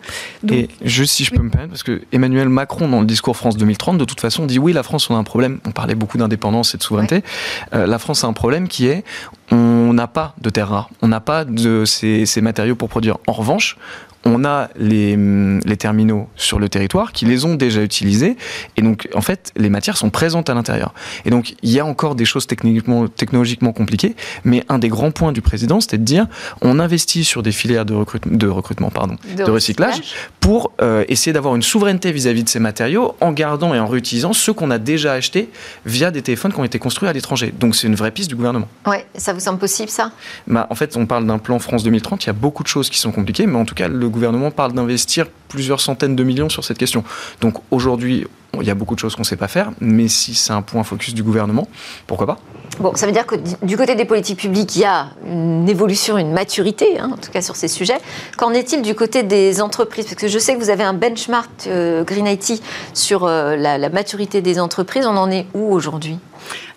et 0.49 0.69
juste 0.83 1.13
si 1.13 1.23
je 1.23 1.31
peux 1.31 1.41
me 1.41 1.49
permettre, 1.49 1.71
parce 1.71 1.83
que 1.83 2.01
Emmanuel 2.11 2.49
Macron, 2.49 2.87
dans 2.87 2.99
le 2.99 3.05
discours 3.05 3.35
France 3.35 3.57
2030, 3.57 3.97
de 3.97 4.05
toute 4.05 4.21
façon, 4.21 4.45
dit 4.45 4.59
oui, 4.59 4.73
la 4.73 4.83
France, 4.83 5.09
on 5.09 5.15
a 5.15 5.17
un 5.17 5.23
problème. 5.23 5.59
On 5.65 5.71
parlait 5.71 5.95
beaucoup 5.95 6.17
d'indépendance 6.17 6.75
et 6.75 6.77
de 6.77 6.83
souveraineté. 6.83 7.23
la 7.71 7.99
France 7.99 8.23
a 8.23 8.27
un 8.27 8.33
problème 8.33 8.67
qui 8.67 8.87
est 8.87 9.03
on 9.51 9.93
n'a 9.93 10.07
pas 10.07 10.33
de 10.39 10.49
terres 10.49 10.69
rares, 10.69 10.89
on 11.01 11.07
n'a 11.07 11.19
pas 11.19 11.45
de 11.45 11.83
ces, 11.85 12.41
matériaux 12.41 12.75
pour 12.75 12.89
produire. 12.89 13.17
En 13.27 13.33
revanche, 13.33 13.77
on 14.25 14.45
a 14.45 14.69
les, 14.77 15.17
les, 15.65 15.77
terminaux 15.77 16.27
sur 16.35 16.59
le 16.59 16.69
territoire 16.69 17.11
qui 17.11 17.25
les 17.25 17.45
ont 17.45 17.55
déjà 17.55 17.81
utilisés. 17.81 18.37
Et 18.77 18.81
donc, 18.81 19.09
en 19.15 19.21
fait, 19.21 19.51
les 19.55 19.69
matières 19.69 19.97
sont 19.97 20.09
présentes 20.09 20.49
à 20.49 20.53
l'intérieur. 20.53 20.93
Et 21.25 21.29
donc, 21.29 21.55
il 21.63 21.71
y 21.71 21.79
a 21.79 21.85
encore 21.85 22.15
des 22.15 22.25
choses 22.25 22.45
techniquement, 22.45 23.07
technologiquement 23.07 23.73
compliquées. 23.73 24.15
Mais 24.43 24.63
un 24.69 24.79
des 24.79 24.89
grands 24.89 25.11
points 25.11 25.31
du 25.31 25.41
président, 25.41 25.81
c'était 25.81 25.97
de 25.97 26.03
dire 26.03 26.27
on 26.61 26.79
investit 26.79 27.23
sur 27.23 27.41
des 27.41 27.51
filières 27.51 27.85
de, 27.85 27.93
recrutement, 27.93 28.37
de 28.37 28.47
recrutement 28.47 28.89
pardon, 28.89 29.15
de, 29.35 29.43
recyclage, 29.43 30.01
pour 30.39 30.71
euh, 30.81 31.03
essayer 31.07 31.33
d'avoir 31.33 31.55
une 31.55 31.61
souveraineté 31.63 32.11
vis-à-vis 32.11 32.43
de 32.43 32.49
ces 32.49 32.59
matériaux 32.59 33.15
en 33.21 33.31
gardant 33.31 33.73
et 33.73 33.79
en 33.79 33.87
réutilisant 33.87 34.33
ceux 34.33 34.53
qu'on 34.53 34.71
a 34.71 34.77
déjà 34.77 35.13
achetés 35.13 35.49
via 35.85 36.11
des 36.11 36.21
téléphones 36.21 36.53
qui 36.53 36.59
ont 36.59 36.63
été 36.63 36.79
construits 36.79 37.09
à 37.09 37.13
l'étranger. 37.13 37.53
Donc, 37.59 37.75
c'est 37.75 37.87
une 37.87 37.95
vraie 37.95 38.11
piste 38.11 38.29
du 38.29 38.35
gouvernement. 38.35 38.67
Ouais, 38.85 39.05
ça 39.15 39.33
vous 39.33 39.39
semble 39.39 39.59
possible, 39.59 39.89
ça? 39.89 40.11
Bah, 40.47 40.67
En 40.69 40.75
fait, 40.75 40.95
on 40.95 41.05
parle 41.05 41.25
d'un 41.25 41.39
plan 41.39 41.57
France 41.59 41.83
2030. 41.83 42.23
Il 42.23 42.27
y 42.27 42.29
a 42.29 42.33
beaucoup 42.33 42.63
de 42.63 42.67
choses 42.67 42.89
qui 42.89 42.99
sont 42.99 43.11
compliquées. 43.11 43.47
Mais 43.47 43.57
en 43.57 43.65
tout 43.65 43.75
cas, 43.75 43.87
le 43.87 44.10
gouvernement 44.11 44.51
parle 44.51 44.73
d'investir 44.73 45.27
plusieurs 45.47 45.81
centaines 45.81 46.15
de 46.15 46.23
millions 46.23 46.49
sur 46.49 46.63
cette 46.63 46.77
question. 46.77 47.03
Donc 47.41 47.55
aujourd'hui, 47.71 48.27
il 48.59 48.67
y 48.67 48.69
a 48.69 48.75
beaucoup 48.75 48.95
de 48.95 48.99
choses 48.99 49.15
qu'on 49.15 49.21
ne 49.21 49.27
sait 49.27 49.37
pas 49.37 49.47
faire, 49.47 49.71
mais 49.79 50.07
si 50.07 50.35
c'est 50.35 50.53
un 50.53 50.61
point 50.61 50.83
focus 50.83 51.13
du 51.13 51.23
gouvernement, 51.23 51.67
pourquoi 52.07 52.27
pas? 52.27 52.37
Bon, 52.79 52.95
ça 52.95 53.05
veut 53.05 53.11
dire 53.11 53.25
que 53.25 53.35
du 53.63 53.77
côté 53.77 53.95
des 53.95 54.05
politiques 54.05 54.39
publiques, 54.39 54.75
il 54.75 54.81
y 54.81 54.85
a 54.85 55.07
une 55.25 55.67
évolution, 55.69 56.17
une 56.17 56.31
maturité, 56.31 56.99
hein, 56.99 57.11
en 57.13 57.17
tout 57.17 57.31
cas 57.31 57.41
sur 57.41 57.55
ces 57.55 57.67
sujets. 57.67 57.97
Qu'en 58.37 58.51
est-il 58.51 58.81
du 58.81 58.95
côté 58.95 59.23
des 59.23 59.61
entreprises? 59.61 60.05
Parce 60.05 60.15
que 60.15 60.27
je 60.27 60.39
sais 60.39 60.55
que 60.55 60.59
vous 60.59 60.69
avez 60.69 60.83
un 60.83 60.93
benchmark 60.93 61.49
euh, 61.67 62.03
Green 62.03 62.27
IT 62.27 62.61
sur 62.93 63.25
euh, 63.25 63.55
la 63.55 63.89
maturité 63.89 64.41
des 64.41 64.59
entreprises. 64.59 65.05
On 65.05 65.17
en 65.17 65.29
est 65.29 65.47
où 65.53 65.73
aujourd'hui? 65.73 66.17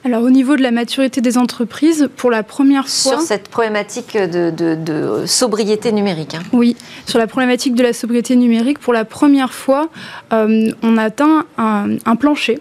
Alors 0.04 0.22
au 0.22 0.30
niveau 0.30 0.56
de 0.56 0.62
la 0.62 0.70
maturité 0.70 1.22
des 1.22 1.38
entreprises, 1.38 2.08
pour 2.16 2.30
la 2.30 2.42
première 2.42 2.88
fois... 2.88 3.12
Sur 3.12 3.20
cette 3.20 3.48
problématique 3.48 4.16
de, 4.16 5.24
sobriété 5.26 5.92
numérique. 5.92 6.34
Hein. 6.34 6.42
Oui, 6.52 6.76
sur 7.06 7.18
la 7.18 7.26
problématique 7.26 7.74
de 7.74 7.82
la 7.82 7.94
sobriété 7.94 8.36
numérique, 8.36 8.78
pour 8.78 8.92
la 8.92 9.06
première 9.06 9.54
fois, 9.54 9.88
euh, 10.32 10.70
on 10.82 10.98
atteint 10.98 11.46
un, 11.56 12.16
plancher. 12.16 12.60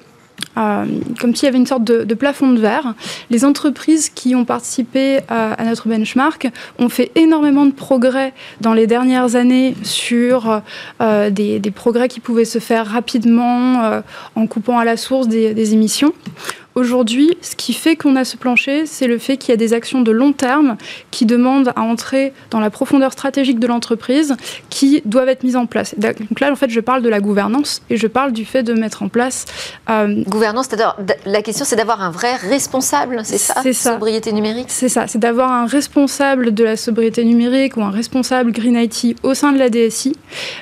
Euh, 0.58 0.86
comme 1.20 1.36
s'il 1.36 1.46
y 1.46 1.50
avait 1.50 1.58
une 1.58 1.66
sorte 1.66 1.84
de, 1.84 2.14
plafond 2.14 2.52
de 2.52 2.60
verre. 2.60 2.96
Les 3.30 3.44
entreprises 3.44 4.10
qui 4.10 4.36
ont 4.36 4.46
participé 4.46 5.20
à, 5.28 5.64
notre 5.66 5.88
benchmark 5.88 6.50
ont 6.80 6.90
fait 6.90 7.12
énormément 7.16 7.66
de 7.66 7.72
progrès 7.72 8.34
dans 8.62 8.74
les 8.74 8.88
dernières 8.88 9.36
années 9.36 9.76
sur 9.84 10.62
euh, 11.02 11.30
des, 11.30 11.60
progrès 11.74 12.08
qui 12.08 12.20
pouvaient 12.20 12.46
se 12.46 12.60
faire 12.60 12.88
rapidement 12.88 14.02
en 14.36 14.48
coupant 14.48 14.80
à 14.80 14.86
la 14.86 14.98
source 14.98 15.28
des 15.28 15.74
émissions. 15.74 16.14
Aujourd'hui, 16.76 17.38
ce 17.42 17.56
qui 17.56 17.74
fait 17.74 17.96
qu'on 17.96 18.16
a 18.16 18.26
ce 18.26 18.36
plancher, 18.36 18.86
c'est 18.88 19.06
le 19.06 19.20
fait 19.20 19.38
qu'il 19.38 19.52
y 19.52 19.54
a 19.54 19.58
des 19.58 19.74
actions 19.74 20.02
de 20.02 20.12
long 20.12 20.34
terme 20.34 20.78
qui 21.12 21.26
demandent 21.26 21.72
à 21.76 21.82
entrer 21.82 22.34
dans 22.50 22.60
la 22.60 22.72
profondeur 22.72 23.12
stratégique 23.12 23.60
de 23.60 23.68
l'entreprise 23.68 24.36
qui 24.70 25.02
doivent 25.06 25.30
être 25.30 25.44
mises 25.44 25.56
en 25.56 25.68
place. 25.68 25.94
Donc 25.98 26.40
là, 26.40 26.52
en 26.52 26.56
fait, 26.56 26.72
je 26.72 26.80
parle 26.80 27.04
de 27.04 27.10
la 27.10 27.20
gouvernance 27.20 27.82
et 27.92 27.98
je 27.98 28.08
parle 28.08 28.32
du 28.32 28.44
fait 28.44 28.64
de 28.64 28.74
mettre 28.74 29.04
en 29.04 29.08
place. 29.08 29.46
Euh, 29.90 30.24
gouvernance, 30.28 30.68
c'est-à-dire 30.68 30.96
la 31.26 31.42
question, 31.44 31.64
c'est 31.64 31.76
d'avoir 31.76 32.02
un 32.02 32.10
vrai 32.10 32.36
responsable, 32.38 33.22
c'est 33.24 33.38
ça 33.38 33.56
C'est 33.62 33.74
ça. 33.74 33.94
Sobriété 33.94 34.32
numérique? 34.32 34.68
C'est 34.70 34.90
ça, 34.90 35.06
c'est 35.08 35.20
d'avoir 35.20 35.52
un 35.52 35.68
responsable 35.68 36.54
de 36.54 36.64
la 36.64 36.76
sobriété 36.76 37.24
numérique 37.24 37.78
ou 37.78 37.84
un 37.84 37.92
responsable 37.92 38.52
Green 38.52 38.76
IT 38.76 39.16
au 39.22 39.36
sein 39.36 39.52
de 39.52 39.60
la 39.60 39.70
DSI 39.70 40.16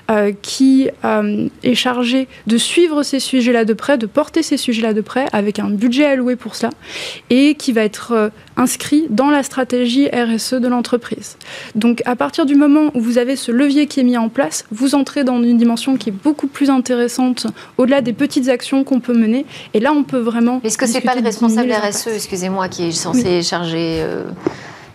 euh, 0.10 0.34
qui 0.42 0.90
euh, 1.06 1.48
est 1.64 1.76
chargé 1.76 2.28
de 2.48 2.58
suivre 2.58 3.04
ces 3.04 3.20
sujets-là 3.20 3.64
de 3.64 3.74
près, 3.74 3.98
de 3.98 4.08
porter 4.08 4.44
ces 4.44 4.58
sujets-là 4.58 4.94
de 4.94 5.02
près 5.02 5.28
avec 5.32 5.60
un 5.60 5.70
budget 5.70 6.01
alloué 6.06 6.36
pour 6.36 6.56
cela 6.56 6.72
et 7.30 7.56
qui 7.56 7.72
va 7.72 7.82
être 7.82 8.12
euh, 8.12 8.30
inscrit 8.58 9.08
dans 9.10 9.30
la 9.30 9.44
stratégie 9.44 10.08
RSE 10.10 10.54
de 10.54 10.68
l'entreprise. 10.68 11.38
Donc 11.76 12.02
à 12.06 12.16
partir 12.16 12.46
du 12.46 12.56
moment 12.56 12.92
où 12.94 13.02
vous 13.02 13.18
avez 13.18 13.36
ce 13.36 13.52
levier 13.52 13.88
qui 13.88 14.00
est 14.00 14.04
mis 14.04 14.18
en 14.18 14.30
place, 14.30 14.66
vous 14.72 14.96
entrez 14.96 15.24
dans 15.24 15.42
une 15.42 15.58
dimension 15.58 15.98
qui 15.98 16.10
est 16.10 16.14
beaucoup 16.24 16.48
plus 16.48 16.70
intéressante 16.70 17.48
au-delà 17.78 18.02
des 18.02 18.14
petites 18.14 18.50
actions 18.50 18.84
qu'on 18.84 19.00
peut 19.00 19.14
mener. 19.14 19.46
Et 19.74 19.80
là, 19.80 19.94
on 19.94 20.04
peut 20.04 20.20
vraiment... 20.20 20.62
Est-ce 20.64 20.78
que 20.78 20.86
c'est 20.86 21.02
pas 21.02 21.16
le 21.16 21.22
responsable 21.22 21.72
RSE, 21.72 22.08
excusez-moi, 22.08 22.68
qui 22.68 22.88
est 22.88 22.92
censé 22.92 23.42
charger... 23.42 23.98
Euh, 24.02 24.24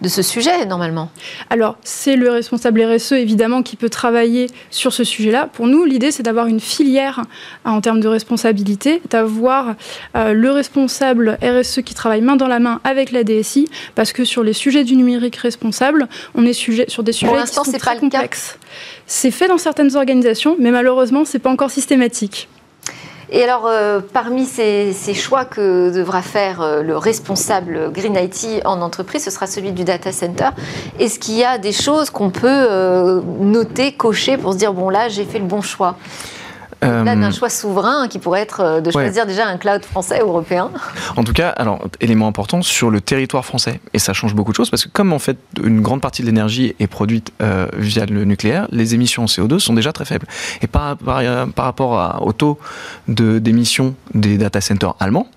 de 0.01 0.09
ce 0.09 0.23
sujet, 0.23 0.67
normalement 0.67 1.11
Alors, 1.51 1.77
c'est 1.83 2.17
le 2.17 2.31
responsable 2.31 2.83
RSE, 2.83 3.13
évidemment, 3.13 3.63
qui 3.63 3.77
peut 3.77 3.89
travailler 3.89 4.49
sur 4.71 4.93
ce 4.93 5.05
sujet-là. 5.05 5.49
Pour 5.53 5.67
nous, 5.67 5.85
l'idée, 5.85 6.11
c'est 6.11 6.23
d'avoir 6.23 6.47
une 6.47 6.61
filière 6.61 7.23
euh, 7.67 7.71
en 7.71 7.81
termes 7.81 8.01
de 8.01 8.09
responsabilité, 8.09 9.01
d'avoir 9.11 9.75
euh, 10.17 10.33
le 10.33 10.51
responsable 10.51 11.39
RSE 11.43 11.81
qui 11.83 11.95
travaille 11.95 12.21
main 12.21 12.37
dans 12.37 12.49
la 12.49 12.59
main 12.59 12.81
avec 12.85 13.13
la 13.13 13.25
DSI, 13.25 13.69
parce 13.95 14.13
que 14.13 14.25
sur 14.25 14.43
les 14.43 14.53
sujets 14.53 14.85
du 14.85 14.97
numérique 14.97 15.37
responsable, 15.37 16.09
on 16.35 16.45
est 16.45 16.53
sujet, 16.53 16.87
sur 16.89 17.03
des 17.03 17.13
sujets 17.13 17.33
qui 17.47 17.55
sont 17.55 17.63
très 17.63 17.97
complexes. 17.99 18.59
C'est 19.07 19.31
fait 19.31 19.49
dans 19.49 19.59
certaines 19.59 19.97
organisations, 19.97 20.57
mais 20.59 20.71
malheureusement, 20.71 21.25
ce 21.25 21.37
n'est 21.37 21.41
pas 21.41 21.51
encore 21.51 21.71
systématique. 21.71 22.49
Et 23.31 23.43
alors, 23.43 23.67
euh, 23.67 24.01
parmi 24.13 24.45
ces, 24.45 24.95
choix 25.15 25.45
que 25.45 25.91
devra 25.91 26.23
faire 26.23 26.61
euh, 26.61 26.83
le 26.83 26.97
responsable 26.97 27.91
Green 27.93 28.15
IT 28.15 28.65
en 28.65 28.81
entreprise, 28.81 29.25
ce 29.25 29.31
sera 29.31 29.47
celui 29.47 29.73
du 29.73 29.83
data 29.83 30.13
center. 30.13 30.51
Est-ce 31.01 31.19
qu'il 31.19 31.35
y 31.35 31.45
a 31.45 31.59
des 31.59 31.73
choses 31.73 32.11
qu'on 32.11 32.31
peut 32.31 32.47
euh, 32.47 33.21
noter, 33.41 33.93
cocher 33.93 34.37
pour 34.37 34.53
se 34.53 34.59
dire, 34.59 34.73
bon 34.73 34.91
là, 34.91 35.09
j'ai 35.09 35.25
fait 35.25 35.41
le 35.41 35.47
bon 35.47 35.61
choix? 35.61 35.97
Là, 36.83 37.17
d'un 37.17 37.31
choix 37.31 37.49
souverain 37.49 38.09
qui 38.09 38.19
pourrait 38.19 38.43
être 38.43 38.61
euh, 38.61 38.81
de 38.81 38.91
choisir 38.91 39.27
déjà 39.27 39.47
un 39.47 39.57
cloud 39.57 39.85
français 39.85 40.23
ou 40.23 40.29
européen. 40.29 40.71
En 41.17 41.25
tout 41.25 41.33
cas, 41.33 41.49
alors 41.51 41.81
élément 42.01 42.27
important 42.27 42.63
sur 42.63 42.91
le 42.91 43.01
territoire 43.01 43.45
français 43.45 43.81
et 43.95 43.99
ça 43.99 44.13
change 44.13 44.35
beaucoup 44.35 44.53
de 44.53 44.57
choses 44.57 44.71
parce 44.71 44.85
que 44.85 44.91
comme 44.91 45.13
en 45.13 45.19
fait 45.19 45.39
une 45.63 45.81
grande 45.81 46.01
partie 46.01 46.23
de 46.23 46.27
l'énergie 46.27 46.75
est 46.79 46.87
produite 46.87 47.33
euh, 47.41 47.67
via 47.77 48.05
le 48.07 48.25
nucléaire, 48.25 48.69
les 48.71 48.95
émissions 48.95 49.25
en 49.25 49.27
CO2 49.27 49.59
sont 49.59 49.75
déjà 49.75 49.93
très 49.93 50.05
faibles. 50.05 50.27
Et 50.63 50.67
par, 50.67 50.97
par, 50.97 51.23
par 51.55 51.65
rapport 51.65 52.23
au 52.23 52.33
taux 52.33 52.59
d'émissions 53.09 53.95
des 54.15 54.39
data 54.39 54.61
centers 54.61 54.95
allemands, 55.01 55.29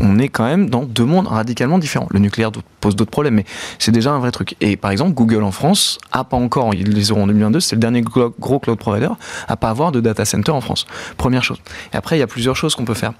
on 0.00 0.18
est 0.18 0.28
quand 0.28 0.44
même 0.44 0.70
dans 0.70 0.84
deux 0.84 1.04
mondes 1.04 1.26
radicalement 1.26 1.78
différents. 1.78 2.08
Le 2.10 2.18
nucléaire 2.18 2.50
pose 2.80 2.96
d'autres 2.96 3.10
problèmes, 3.10 3.34
mais 3.34 3.44
c'est 3.78 3.92
déjà 3.92 4.12
un 4.12 4.18
vrai 4.18 4.30
truc. 4.30 4.56
Et 4.60 4.76
par 4.76 4.90
exemple, 4.90 5.12
Google 5.12 5.42
en 5.42 5.52
France 5.52 5.98
a 6.12 6.24
pas 6.24 6.36
encore, 6.36 6.74
ils 6.74 6.90
les 6.90 7.12
auront 7.12 7.24
en 7.24 7.26
2022, 7.26 7.60
c'est 7.60 7.76
le 7.76 7.80
dernier 7.80 8.02
gros 8.02 8.58
cloud 8.58 8.78
provider 8.78 9.08
à 9.48 9.56
pas 9.56 9.70
avoir 9.70 9.92
de 9.92 10.00
data 10.00 10.24
center 10.24 10.52
en 10.52 10.60
France. 10.60 10.86
Première 11.16 11.44
chose. 11.44 11.58
Et 11.92 11.96
après, 11.96 12.16
il 12.16 12.20
y 12.20 12.22
a 12.22 12.26
plusieurs 12.26 12.56
choses 12.56 12.74
qu'on 12.74 12.84
peut 12.84 12.94
faire. 12.94 13.12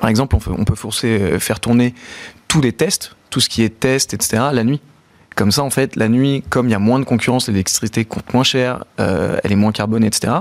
Par 0.00 0.08
exemple, 0.08 0.36
on 0.36 0.64
peut 0.64 0.74
forcer, 0.74 1.20
euh, 1.20 1.38
faire 1.38 1.60
tourner 1.60 1.94
tous 2.48 2.60
les 2.60 2.72
tests, 2.72 3.14
tout 3.30 3.40
ce 3.40 3.48
qui 3.48 3.62
est 3.62 3.80
test, 3.80 4.14
etc., 4.14 4.44
la 4.52 4.64
nuit. 4.64 4.80
Comme 5.34 5.52
ça, 5.52 5.62
en 5.62 5.70
fait, 5.70 5.96
la 5.96 6.08
nuit, 6.08 6.42
comme 6.50 6.68
il 6.68 6.72
y 6.72 6.74
a 6.74 6.78
moins 6.78 6.98
de 6.98 7.04
concurrence, 7.04 7.48
l'électricité 7.48 8.04
coûte 8.04 8.32
moins 8.34 8.44
cher, 8.44 8.84
euh, 9.00 9.38
elle 9.42 9.52
est 9.52 9.56
moins 9.56 9.72
carbonée, 9.72 10.06
etc. 10.06 10.32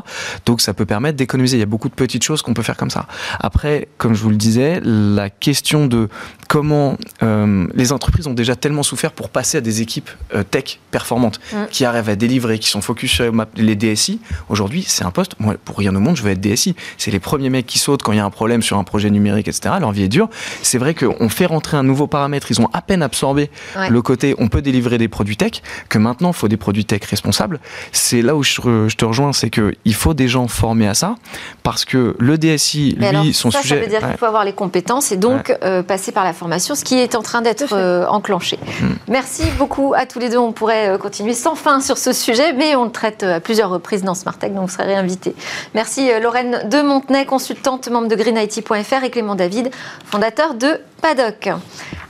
Donc, 0.46 0.62
ça 0.62 0.74
peut 0.74 0.86
permettre 0.86 1.18
d'économiser. 1.18 1.58
Il 1.58 1.60
y 1.60 1.64
a 1.64 1.68
beaucoup 1.68 1.90
de 1.90 1.94
petites 1.94 2.24
choses 2.24 2.42
qu'on 2.42 2.54
peut 2.54 2.64
faire 2.64 2.78
comme 2.78 2.90
ça. 2.90 3.08
Après, 3.40 3.88
comme 3.98 4.14
je 4.14 4.22
vous 4.24 4.30
le 4.30 4.36
disais, 4.36 4.82
la 4.84 5.30
question 5.30 5.88
de 5.88 6.10
comment 6.48 6.98
euh, 7.24 7.68
les 7.74 7.92
entreprises 7.92 8.28
ont 8.28 8.34
déjà 8.34 8.56
tellement 8.56 8.84
souffert 8.84 9.12
pour 9.12 9.30
passer 9.30 9.58
à 9.58 9.62
des 9.62 9.82
équipes 9.82 10.10
euh, 10.36 10.44
tech 10.44 10.80
performantes, 10.92 11.40
qui 11.70 11.86
arrivent 11.86 12.10
à 12.10 12.16
délivrer, 12.16 12.60
qui 12.60 12.70
sont 12.70 12.82
focus 12.82 13.12
sur 13.12 13.32
les 13.56 13.76
DSI. 13.76 14.20
Aujourd'hui, 14.50 14.84
c'est 14.88 15.06
un 15.06 15.12
poste. 15.12 15.36
Moi, 15.40 15.56
pour 15.64 15.78
rien 15.78 15.96
au 15.96 16.00
monde, 16.00 16.18
je 16.18 16.24
veux 16.24 16.32
être 16.32 16.42
DSI. 16.42 16.76
C'est 16.98 17.12
les 17.12 17.20
premiers 17.20 17.50
mecs 17.50 17.66
qui 17.66 17.80
sautent 17.80 18.04
quand 18.04 18.12
il 18.12 18.18
y 18.18 18.20
a 18.20 18.26
un 18.26 18.30
problème 18.30 18.62
sur 18.62 18.78
un 18.78 18.84
projet 18.84 19.10
numérique, 19.10 19.48
etc. 19.48 19.76
Leur 19.80 19.92
vie 19.92 20.04
est 20.04 20.10
dure. 20.10 20.30
C'est 20.62 20.78
vrai 20.78 20.94
qu'on 20.94 21.30
fait 21.30 21.46
rentrer 21.46 21.78
un 21.78 21.84
nouveau 21.84 22.08
paramètre. 22.08 22.52
Ils 22.52 22.60
ont 22.60 22.70
à 22.74 22.82
peine 22.82 23.02
absorbé 23.02 23.50
le 23.90 24.02
côté 24.02 24.36
on 24.38 24.48
peut 24.48 24.62
délivrer 24.62 24.81
des 24.90 25.08
produits 25.08 25.38
tech, 25.38 25.62
que 25.90 25.98
maintenant 25.98 26.30
il 26.30 26.36
faut 26.36 26.48
des 26.48 26.58
produits 26.58 26.86
tech 26.86 27.04
responsables. 27.10 27.60
C'est 27.92 28.22
là 28.22 28.36
où 28.36 28.44
je, 28.44 28.96
te 28.96 29.06
rejoins, 29.06 29.34
c'est 29.34 29.50
qu'il 29.50 29.94
faut 29.94 30.14
des 30.14 30.28
gens 30.28 30.48
formés 30.48 30.88
à 30.88 30.94
ça, 30.94 31.16
parce 31.64 31.86
que 31.86 32.16
le 32.20 32.38
DSI, 32.38 32.98
lui, 33.00 33.34
son 33.34 33.52
sujet. 33.52 33.76
Ça 33.76 33.82
veut 33.82 33.88
dire 33.88 34.00
qu'il 34.00 34.18
faut 34.18 34.26
avoir 34.26 34.46
les 34.46 34.54
compétences 34.54 35.12
et 35.12 35.18
donc 35.18 35.56
euh, 35.64 35.84
passer 35.84 36.12
par 36.12 36.24
la 36.24 36.34
formation, 36.34 36.76
ce 36.76 36.84
qui 36.84 36.98
est 36.98 37.16
en 37.16 37.22
train 37.22 37.42
d'être 37.42 37.74
euh, 37.74 38.06
enclenché. 38.08 38.58
Hmm. 38.82 38.94
Merci 39.08 39.44
beaucoup 39.58 39.94
à 39.96 40.06
tous 40.06 40.20
les 40.20 40.30
deux. 40.30 40.38
On 40.38 40.52
pourrait 40.52 40.90
euh, 40.90 40.98
continuer 40.98 41.34
sans 41.34 41.56
fin 41.56 41.82
sur 41.82 41.98
ce 41.98 42.14
sujet, 42.14 42.54
mais 42.54 42.76
on 42.76 42.86
le 42.86 42.92
traite 42.92 43.24
à 43.24 43.40
plusieurs 43.40 43.70
reprises 43.70 44.04
dans 44.04 44.16
Smart 44.16 44.38
Tech, 44.38 44.52
donc 44.52 44.68
vous 44.68 44.74
serez 44.74 44.86
réinvité. 44.86 45.36
Merci 45.74 46.10
Lorraine 46.22 46.68
de 46.70 46.82
Montenay, 46.82 47.26
consultante, 47.26 47.90
membre 47.90 48.08
de 48.08 48.16
greenIT.fr 48.16 49.04
et 49.04 49.10
Clément 49.10 49.36
David, 49.36 49.72
fondateur 50.06 50.54
de 50.56 50.80
Paddock. 51.02 51.50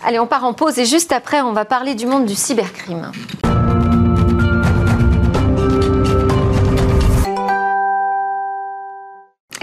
Allez, 0.04 0.20
on 0.20 0.26
part 0.26 0.46
en 0.46 0.54
pause 0.54 0.80
et 0.80 0.86
juste 0.86 1.12
après, 1.12 1.42
on 1.42 1.54
va 1.54 1.64
parler 1.64 1.94
du 1.94 2.08
monde 2.08 2.26
du 2.26 2.34
cybercrime. 2.34 3.12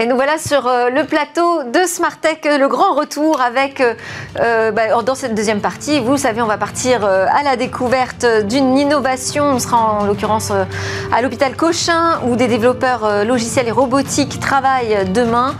Et 0.01 0.05
nous 0.05 0.15
voilà 0.15 0.37
sur 0.37 0.65
euh, 0.65 0.89
le 0.89 1.03
plateau 1.03 1.63
de 1.63 1.85
Smartech, 1.85 2.45
le 2.45 2.69
grand 2.69 2.93
retour 2.93 3.41
avec, 3.41 3.81
euh, 3.81 3.95
euh, 4.39 4.71
bah, 4.71 5.01
dans 5.03 5.13
cette 5.13 5.35
deuxième 5.35 5.59
partie, 5.59 5.99
vous 5.99 6.15
savez, 6.15 6.41
on 6.41 6.47
va 6.47 6.55
partir 6.55 7.03
à 7.03 7.43
la 7.43 7.57
découverte 7.57 8.25
d'une 8.45 8.77
innovation. 8.77 9.43
On 9.43 9.59
sera 9.59 9.99
en 9.99 10.05
l'occurrence 10.05 10.53
à 11.11 11.21
l'hôpital 11.21 11.53
Cochin 11.57 12.21
où 12.25 12.37
des 12.37 12.47
développeurs 12.47 13.25
logiciels 13.25 13.67
et 13.67 13.71
robotiques 13.71 14.39
travaillent 14.39 15.05
demain, 15.11 15.55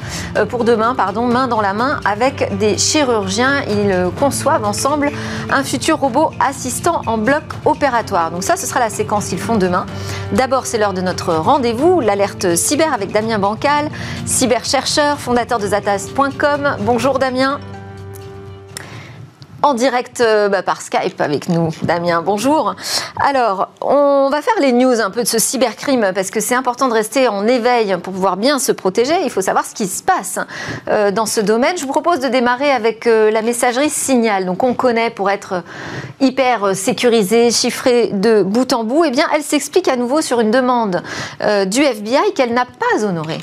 pour 0.47 0.63
demain, 0.63 0.95
pardon, 0.95 1.25
main 1.25 1.49
dans 1.49 1.59
la 1.59 1.73
main 1.73 1.99
avec 2.05 2.57
des 2.57 2.77
chirurgiens. 2.77 3.63
Ils 3.67 4.09
conçoivent 4.17 4.63
ensemble 4.63 5.11
un 5.49 5.63
futur 5.63 5.99
robot 5.99 6.31
assistant 6.39 7.01
en 7.07 7.17
bloc 7.17 7.43
opératoire. 7.65 8.31
Donc 8.31 8.43
ça, 8.43 8.55
ce 8.55 8.65
sera 8.65 8.79
la 8.79 8.89
séquence 8.89 9.27
qu'ils 9.27 9.39
font 9.39 9.57
demain. 9.57 9.85
D'abord, 10.31 10.65
c'est 10.65 10.77
l'heure 10.77 10.93
de 10.93 11.01
notre 11.01 11.33
rendez-vous, 11.33 11.99
l'alerte 11.99 12.55
cyber 12.55 12.93
avec 12.93 13.11
Damien 13.11 13.39
Bancal 13.39 13.89
cyberchercheur, 14.29 15.19
fondateur 15.19 15.57
de 15.57 15.67
Zatas.com. 15.67 16.77
Bonjour 16.81 17.17
Damien. 17.17 17.59
En 19.63 19.73
direct 19.73 20.21
euh, 20.21 20.47
bah, 20.49 20.61
par 20.61 20.81
Skype 20.81 21.19
avec 21.19 21.49
nous, 21.49 21.69
Damien. 21.81 22.21
Bonjour. 22.21 22.75
Alors, 23.27 23.69
on 23.81 24.29
va 24.31 24.41
faire 24.43 24.53
les 24.61 24.71
news 24.71 25.01
un 25.01 25.09
peu 25.09 25.23
de 25.23 25.27
ce 25.27 25.39
cybercrime 25.39 26.11
parce 26.13 26.29
que 26.29 26.39
c'est 26.39 26.53
important 26.53 26.87
de 26.87 26.93
rester 26.93 27.27
en 27.27 27.47
éveil 27.47 27.97
pour 28.03 28.13
pouvoir 28.13 28.37
bien 28.37 28.59
se 28.59 28.71
protéger. 28.71 29.15
Il 29.23 29.31
faut 29.31 29.41
savoir 29.41 29.65
ce 29.65 29.73
qui 29.73 29.87
se 29.87 30.03
passe 30.03 30.39
euh, 30.87 31.09
dans 31.09 31.25
ce 31.25 31.41
domaine. 31.41 31.75
Je 31.75 31.85
vous 31.85 31.91
propose 31.91 32.19
de 32.19 32.27
démarrer 32.27 32.69
avec 32.71 33.07
euh, 33.07 33.31
la 33.31 33.41
messagerie 33.41 33.89
Signal. 33.89 34.45
Donc, 34.45 34.63
on 34.63 34.75
connaît 34.75 35.09
pour 35.09 35.31
être 35.31 35.63
hyper 36.21 36.75
sécurisée, 36.75 37.49
chiffrée 37.49 38.11
de 38.13 38.43
bout 38.43 38.71
en 38.73 38.83
bout. 38.83 39.05
Eh 39.05 39.11
bien, 39.11 39.25
elle 39.35 39.43
s'explique 39.43 39.87
à 39.87 39.95
nouveau 39.95 40.21
sur 40.21 40.39
une 40.39 40.51
demande 40.51 41.01
du 41.65 41.81
FBI 41.81 42.33
qu'elle 42.35 42.53
n'a 42.53 42.65
pas 42.65 43.03
honorée. 43.03 43.39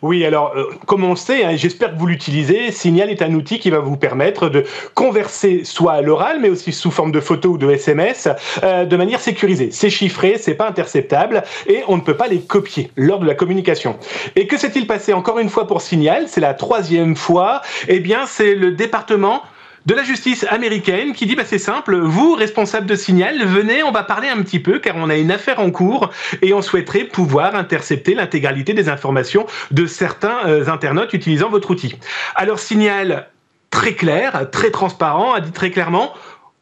Oui, 0.00 0.24
alors, 0.24 0.52
euh, 0.56 0.66
comme 0.86 1.02
on 1.02 1.16
sait, 1.16 1.44
hein, 1.44 1.56
j'espère 1.56 1.92
que 1.92 1.98
vous 1.98 2.06
l'utilisez, 2.06 2.70
Signal 2.70 3.10
est 3.10 3.20
un 3.20 3.34
outil 3.34 3.58
qui 3.58 3.70
va 3.70 3.80
vous 3.80 3.96
permettre 3.96 4.48
de 4.48 4.64
converser 4.94 5.62
soit 5.64 5.94
à 5.94 6.02
l'oral, 6.02 6.38
mais 6.40 6.50
aussi 6.50 6.72
sous 6.72 6.92
forme 6.92 7.10
de 7.10 7.20
photo 7.20 7.50
ou 7.50 7.58
de 7.58 7.68
SMS, 7.68 8.28
euh, 8.62 8.84
de 8.84 8.96
manière 8.96 9.20
sécurisée. 9.20 9.70
C'est 9.72 9.90
chiffré, 9.90 10.36
c'est 10.38 10.54
pas 10.54 10.68
interceptable, 10.68 11.42
et 11.66 11.82
on 11.88 11.96
ne 11.96 12.02
peut 12.02 12.16
pas 12.16 12.28
les 12.28 12.40
copier 12.40 12.92
lors 12.96 13.18
de 13.18 13.26
la 13.26 13.34
communication. 13.34 13.96
Et 14.36 14.46
que 14.46 14.56
s'est-il 14.56 14.86
passé 14.86 15.12
encore 15.12 15.40
une 15.40 15.48
fois 15.48 15.66
pour 15.66 15.82
Signal? 15.82 16.26
C'est 16.28 16.40
la 16.40 16.54
troisième 16.54 17.16
fois. 17.16 17.62
Eh 17.88 17.98
bien, 17.98 18.26
c'est 18.26 18.54
le 18.54 18.70
département 18.70 19.42
de 19.88 19.94
la 19.94 20.02
justice 20.02 20.44
américaine 20.50 21.14
qui 21.14 21.24
dit 21.24 21.34
bah, 21.34 21.44
c'est 21.46 21.58
simple, 21.58 21.96
vous, 21.96 22.34
responsable 22.34 22.86
de 22.86 22.94
signal, 22.94 23.42
venez, 23.46 23.82
on 23.82 23.90
va 23.90 24.02
parler 24.02 24.28
un 24.28 24.42
petit 24.42 24.60
peu 24.60 24.80
car 24.80 24.96
on 24.96 25.08
a 25.08 25.16
une 25.16 25.30
affaire 25.30 25.60
en 25.60 25.70
cours 25.70 26.10
et 26.42 26.52
on 26.52 26.60
souhaiterait 26.60 27.04
pouvoir 27.04 27.54
intercepter 27.54 28.14
l'intégralité 28.14 28.74
des 28.74 28.90
informations 28.90 29.46
de 29.70 29.86
certains 29.86 30.46
euh, 30.46 30.68
internautes 30.68 31.14
utilisant 31.14 31.48
votre 31.48 31.70
outil. 31.70 31.96
Alors 32.34 32.58
Signal, 32.58 33.30
très 33.70 33.94
clair, 33.94 34.50
très 34.52 34.70
transparent, 34.70 35.32
a 35.32 35.40
dit 35.40 35.52
très 35.52 35.70
clairement, 35.70 36.12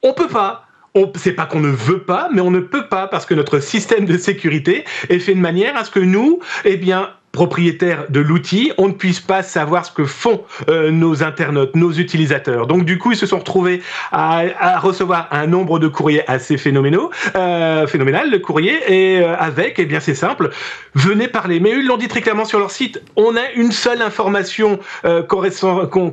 on 0.04 0.12
peut 0.12 0.28
pas 0.28 0.62
c'est 1.16 1.32
pas 1.32 1.44
qu'on 1.44 1.60
ne 1.60 1.68
veut 1.68 2.04
pas, 2.04 2.30
mais 2.32 2.40
on 2.40 2.50
ne 2.50 2.60
peut 2.60 2.86
pas 2.86 3.06
parce 3.06 3.26
que 3.26 3.34
notre 3.34 3.58
système 3.58 4.06
de 4.06 4.16
sécurité 4.16 4.84
est 5.10 5.18
fait 5.18 5.34
de 5.34 5.40
manière 5.40 5.76
à 5.76 5.84
ce 5.84 5.90
que 5.90 6.00
nous, 6.00 6.40
eh 6.64 6.78
bien, 6.78 7.10
propriétaire 7.36 8.06
de 8.08 8.20
l'outil, 8.20 8.72
on 8.78 8.88
ne 8.88 8.94
puisse 8.94 9.20
pas 9.20 9.42
savoir 9.42 9.84
ce 9.84 9.92
que 9.92 10.06
font 10.06 10.42
euh, 10.70 10.90
nos 10.90 11.22
internautes, 11.22 11.76
nos 11.76 11.92
utilisateurs. 11.92 12.66
Donc 12.66 12.86
du 12.86 12.96
coup, 12.96 13.12
ils 13.12 13.16
se 13.18 13.26
sont 13.26 13.38
retrouvés 13.38 13.82
à, 14.10 14.78
recevoir 14.78 15.28
un 15.30 15.46
nombre 15.46 15.78
de 15.78 15.86
courriers 15.86 16.28
assez 16.30 16.56
phénoménaux, 16.56 17.10
euh, 17.34 17.86
phénoménal, 17.86 18.30
le 18.30 18.38
courrier, 18.38 18.76
et 18.88 19.20
euh, 19.20 19.36
avec, 19.36 19.78
eh 19.78 19.84
bien 19.84 20.00
c'est 20.00 20.14
simple, 20.14 20.48
venez 20.94 21.28
parler. 21.28 21.60
Mais 21.60 21.72
ils 21.72 21.86
l'ont 21.86 21.98
dit 21.98 22.08
très 22.08 22.22
clairement 22.22 22.46
sur 22.46 22.58
leur 22.58 22.70
site, 22.70 23.02
on 23.16 23.36
a 23.36 23.50
une 23.54 23.70
seule 23.70 24.00
information 24.00 24.78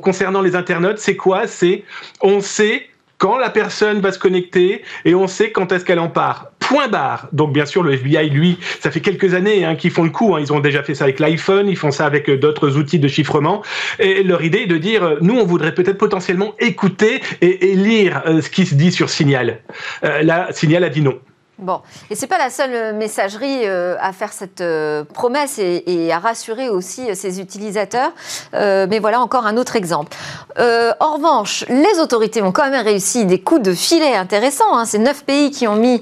concernant 0.02 0.42
les 0.42 0.58
internautes, 0.58 0.98
c'est 0.98 1.16
quoi? 1.16 1.48
C'est 1.48 1.86
on 2.22 2.42
sait 2.42 2.90
quand 3.18 3.38
la 3.38 3.50
personne 3.50 4.02
va 4.02 4.12
se 4.12 4.20
connecter 4.20 4.84
et 5.06 5.16
on 5.16 5.28
sait 5.28 5.52
quand 5.52 5.72
est-ce 5.72 5.86
qu'elle 5.86 6.00
en 6.00 6.10
part. 6.10 6.53
Point 6.74 6.88
barre. 6.88 7.28
Donc 7.34 7.54
bien 7.54 7.68
sûr, 7.68 7.84
le 7.84 7.94
FBI, 7.94 8.32
lui, 8.32 8.58
ça 8.80 8.90
fait 8.90 9.00
quelques 9.00 9.36
années 9.36 9.64
hein, 9.64 9.76
qu'ils 9.76 9.92
font 9.92 10.02
le 10.02 10.10
coup. 10.10 10.34
Hein. 10.34 10.40
Ils 10.42 10.52
ont 10.52 10.60
déjà 10.60 10.82
fait 10.82 10.96
ça 10.96 11.04
avec 11.04 11.20
l'iPhone, 11.20 11.68
ils 11.68 11.78
font 11.78 11.92
ça 11.92 12.08
avec 12.08 12.28
euh, 12.32 12.36
d'autres 12.36 12.78
outils 12.78 12.98
de 12.98 13.08
chiffrement. 13.08 13.62
Et 14.00 14.24
leur 14.24 14.44
idée 14.44 14.62
est 14.62 14.66
de 14.66 14.80
dire, 14.80 15.04
euh, 15.04 15.18
nous, 15.22 15.36
on 15.36 15.46
voudrait 15.46 15.76
peut-être 15.76 16.00
potentiellement 16.00 16.56
écouter 16.58 17.22
et, 17.42 17.76
lire 17.76 18.24
euh, 18.26 18.42
ce 18.42 18.50
qui 18.50 18.66
se 18.66 18.74
dit 18.74 18.92
sur 18.92 19.12
Signal. 19.12 19.60
là, 20.02 20.48
Signal 20.50 20.84
a 20.84 20.90
dit 20.90 21.02
non. 21.02 21.20
Bon, 21.60 21.82
et 22.10 22.16
c'est 22.16 22.26
pas 22.26 22.40
la 22.40 22.50
seule 22.50 22.74
euh, 22.74 22.94
messagerie 22.94 23.68
euh, 23.68 23.96
à 24.02 24.12
faire 24.12 24.34
cette 24.34 24.62
euh, 24.62 25.04
promesse 25.04 25.60
et, 25.60 26.12
à 26.12 26.18
rassurer 26.18 26.70
aussi 26.70 27.16
ses 27.16 27.40
utilisateurs. 27.40 28.12
mais 28.54 29.00
voilà 29.00 29.22
encore 29.22 29.46
un 29.46 29.58
autre 29.58 29.76
exemple. 29.76 30.16
en 30.58 31.14
revanche, 31.14 31.66
les 31.70 32.00
autorités 32.00 32.42
ont 32.42 32.52
quand 32.52 32.70
même 32.70 32.84
réussi 32.84 33.26
des 33.26 33.40
coups 33.40 33.62
de 33.62 33.74
filet 33.74 34.16
intéressants. 34.16 34.78
Hein. 34.78 34.86
C'est 34.86 34.98
neuf 34.98 35.24
pays 35.24 35.52
qui 35.52 35.68
ont 35.68 35.76
mis 35.76 36.02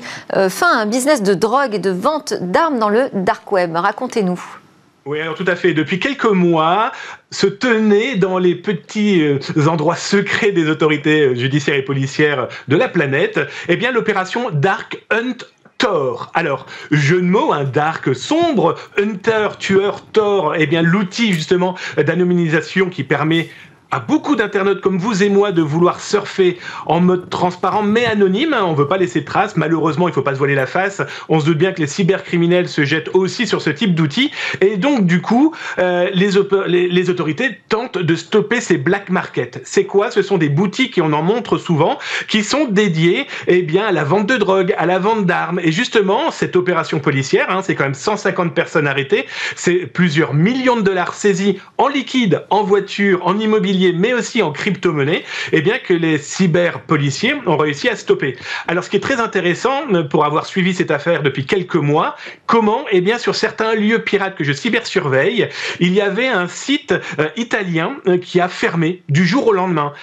fin 0.49 0.77
à 0.77 0.81
un 0.81 0.85
business 0.85 1.21
de 1.21 1.33
drogue 1.33 1.75
et 1.75 1.79
de 1.79 1.91
vente 1.91 2.33
d'armes 2.33 2.79
dans 2.79 2.89
le 2.89 3.09
dark 3.13 3.51
web. 3.51 3.75
Racontez-nous. 3.75 4.60
Oui, 5.05 5.19
alors 5.19 5.33
tout 5.33 5.45
à 5.47 5.55
fait. 5.55 5.73
Depuis 5.73 5.99
quelques 5.99 6.25
mois, 6.25 6.91
se 7.31 7.47
tenait 7.47 8.17
dans 8.17 8.37
les 8.37 8.53
petits 8.53 9.25
endroits 9.67 9.95
secrets 9.95 10.51
des 10.51 10.69
autorités 10.69 11.35
judiciaires 11.35 11.75
et 11.75 11.81
policières 11.81 12.47
de 12.67 12.75
la 12.75 12.87
planète, 12.87 13.39
eh 13.67 13.77
bien 13.77 13.91
l'opération 13.91 14.51
Dark 14.51 15.03
Hunt 15.09 15.37
Thor. 15.79 16.29
Alors, 16.35 16.67
jeu 16.91 17.19
de 17.19 17.25
mots, 17.25 17.51
un 17.51 17.63
dark 17.63 18.15
sombre, 18.15 18.75
Hunter, 18.99 19.47
tueur, 19.57 20.05
Thor, 20.11 20.53
eh 20.55 20.67
bien 20.67 20.83
l'outil 20.83 21.33
justement 21.33 21.75
d'anonymisation 21.97 22.89
qui 22.89 23.03
permet 23.03 23.49
à 23.91 23.99
beaucoup 23.99 24.35
d'internautes 24.35 24.81
comme 24.81 24.97
vous 24.97 25.21
et 25.21 25.29
moi 25.29 25.51
de 25.51 25.61
vouloir 25.61 25.99
surfer 25.99 26.57
en 26.85 27.01
mode 27.01 27.29
transparent 27.29 27.83
mais 27.83 28.05
anonyme. 28.05 28.55
On 28.59 28.73
veut 28.73 28.87
pas 28.87 28.97
laisser 28.97 29.21
de 29.21 29.25
traces. 29.25 29.57
Malheureusement, 29.57 30.07
il 30.07 30.13
faut 30.13 30.21
pas 30.21 30.33
se 30.33 30.37
voiler 30.37 30.55
la 30.55 30.65
face. 30.65 31.01
On 31.29 31.39
se 31.39 31.45
doute 31.45 31.57
bien 31.57 31.73
que 31.73 31.81
les 31.81 31.87
cybercriminels 31.87 32.69
se 32.69 32.85
jettent 32.85 33.09
aussi 33.13 33.45
sur 33.45 33.61
ce 33.61 33.69
type 33.69 33.93
d'outils. 33.93 34.31
Et 34.61 34.77
donc, 34.77 35.05
du 35.05 35.21
coup, 35.21 35.53
euh, 35.79 36.09
les, 36.13 36.87
les, 36.87 37.09
autorités 37.09 37.59
tentent 37.67 37.97
de 37.97 38.15
stopper 38.15 38.61
ces 38.61 38.77
black 38.77 39.09
markets. 39.09 39.61
C'est 39.65 39.85
quoi? 39.85 40.09
Ce 40.11 40.21
sont 40.21 40.37
des 40.37 40.49
boutiques, 40.49 40.97
et 40.97 41.01
on 41.01 41.11
en 41.11 41.21
montre 41.21 41.57
souvent, 41.57 41.99
qui 42.27 42.43
sont 42.43 42.65
dédiées 42.65 43.27
eh 43.47 43.61
bien, 43.61 43.85
à 43.85 43.91
la 43.91 44.03
vente 44.03 44.27
de 44.27 44.37
drogue, 44.37 44.73
à 44.77 44.85
la 44.85 44.99
vente 44.99 45.25
d'armes. 45.25 45.59
Et 45.59 45.71
justement, 45.71 46.31
cette 46.31 46.55
opération 46.55 46.99
policière, 46.99 47.49
hein, 47.49 47.61
c'est 47.61 47.75
quand 47.75 47.83
même 47.83 47.93
150 47.93 48.53
personnes 48.53 48.87
arrêtées, 48.87 49.25
c'est 49.55 49.87
plusieurs 49.87 50.33
millions 50.33 50.77
de 50.77 50.81
dollars 50.81 51.13
saisis 51.13 51.59
en 51.77 51.87
liquide, 51.87 52.45
en 52.49 52.63
voiture, 52.63 53.25
en 53.25 53.37
immobilier 53.37 53.80
mais 53.95 54.13
aussi 54.13 54.41
en 54.41 54.51
crypto-monnaie, 54.51 55.23
eh 55.51 55.61
bien 55.61 55.77
que 55.79 55.93
les 55.93 56.17
cyber-policiers 56.17 57.35
ont 57.45 57.57
réussi 57.57 57.89
à 57.89 57.95
stopper. 57.95 58.35
Alors, 58.67 58.83
ce 58.83 58.89
qui 58.89 58.97
est 58.97 59.01
très 59.01 59.19
intéressant, 59.19 59.81
euh, 59.91 60.03
pour 60.03 60.25
avoir 60.25 60.45
suivi 60.45 60.73
cette 60.73 60.91
affaire 60.91 61.23
depuis 61.23 61.45
quelques 61.45 61.75
mois, 61.75 62.15
comment, 62.45 62.85
eh 62.91 63.01
bien, 63.01 63.17
sur 63.17 63.35
certains 63.35 63.75
lieux 63.75 63.99
pirates 64.03 64.35
que 64.35 64.43
je 64.43 64.53
cybersurveille, 64.53 65.49
il 65.79 65.93
y 65.93 66.01
avait 66.01 66.27
un 66.27 66.47
site 66.47 66.93
euh, 67.19 67.29
italien 67.35 67.97
euh, 68.07 68.17
qui 68.17 68.39
a 68.39 68.47
fermé 68.47 69.03
du 69.09 69.25
jour 69.25 69.47
au 69.47 69.53
lendemain. 69.53 69.93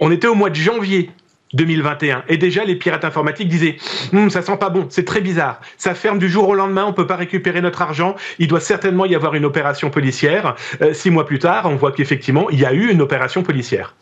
On 0.00 0.10
était 0.12 0.28
au 0.28 0.34
mois 0.34 0.50
de 0.50 0.56
janvier 0.56 1.10
2021. 1.54 2.24
Et 2.28 2.36
déjà, 2.36 2.64
les 2.64 2.76
pirates 2.76 3.04
informatiques 3.04 3.48
disaient 3.48 3.76
hm, 4.12 4.30
ça 4.30 4.42
sent 4.42 4.56
pas 4.58 4.70
bon, 4.70 4.86
c'est 4.90 5.04
très 5.04 5.20
bizarre. 5.20 5.60
Ça 5.76 5.94
ferme 5.94 6.18
du 6.18 6.28
jour 6.28 6.48
au 6.48 6.54
lendemain, 6.54 6.84
on 6.86 6.92
peut 6.92 7.06
pas 7.06 7.16
récupérer 7.16 7.60
notre 7.60 7.82
argent. 7.82 8.16
Il 8.38 8.48
doit 8.48 8.60
certainement 8.60 9.06
y 9.06 9.14
avoir 9.14 9.34
une 9.34 9.44
opération 9.44 9.90
policière. 9.90 10.56
Euh, 10.82 10.92
six 10.92 11.10
mois 11.10 11.26
plus 11.26 11.38
tard, 11.38 11.66
on 11.66 11.76
voit 11.76 11.92
qu'effectivement, 11.92 12.50
il 12.50 12.60
y 12.60 12.66
a 12.66 12.72
eu 12.72 12.90
une 12.90 13.02
opération 13.02 13.42
policière. 13.42 13.94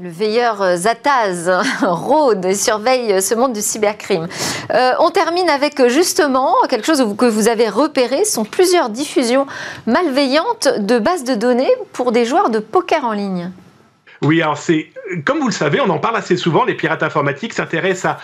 Le 0.00 0.08
veilleur 0.08 0.62
euh, 0.62 0.76
Zataz 0.76 1.50
rôde 1.82 2.46
et 2.46 2.54
surveille 2.54 3.20
ce 3.20 3.34
monde 3.34 3.52
du 3.52 3.60
cybercrime. 3.60 4.26
Euh, 4.72 4.92
on 5.00 5.10
termine 5.10 5.50
avec 5.50 5.86
justement 5.88 6.54
quelque 6.70 6.86
chose 6.86 7.04
que 7.18 7.26
vous 7.26 7.48
avez 7.48 7.68
repéré, 7.68 8.24
sont 8.24 8.44
plusieurs 8.44 8.88
diffusions 8.88 9.46
malveillantes 9.86 10.68
de 10.78 10.98
bases 10.98 11.24
de 11.24 11.34
données 11.34 11.70
pour 11.92 12.10
des 12.12 12.24
joueurs 12.24 12.48
de 12.48 12.58
poker 12.58 13.04
en 13.04 13.12
ligne. 13.12 13.50
Oui, 14.24 14.40
alors 14.40 14.56
c'est, 14.56 14.90
comme 15.24 15.40
vous 15.40 15.48
le 15.48 15.52
savez, 15.52 15.80
on 15.80 15.90
en 15.90 15.98
parle 15.98 16.16
assez 16.16 16.36
souvent, 16.36 16.64
les 16.64 16.74
pirates 16.74 17.02
informatiques 17.02 17.52
s'intéressent 17.52 18.12
à 18.12 18.18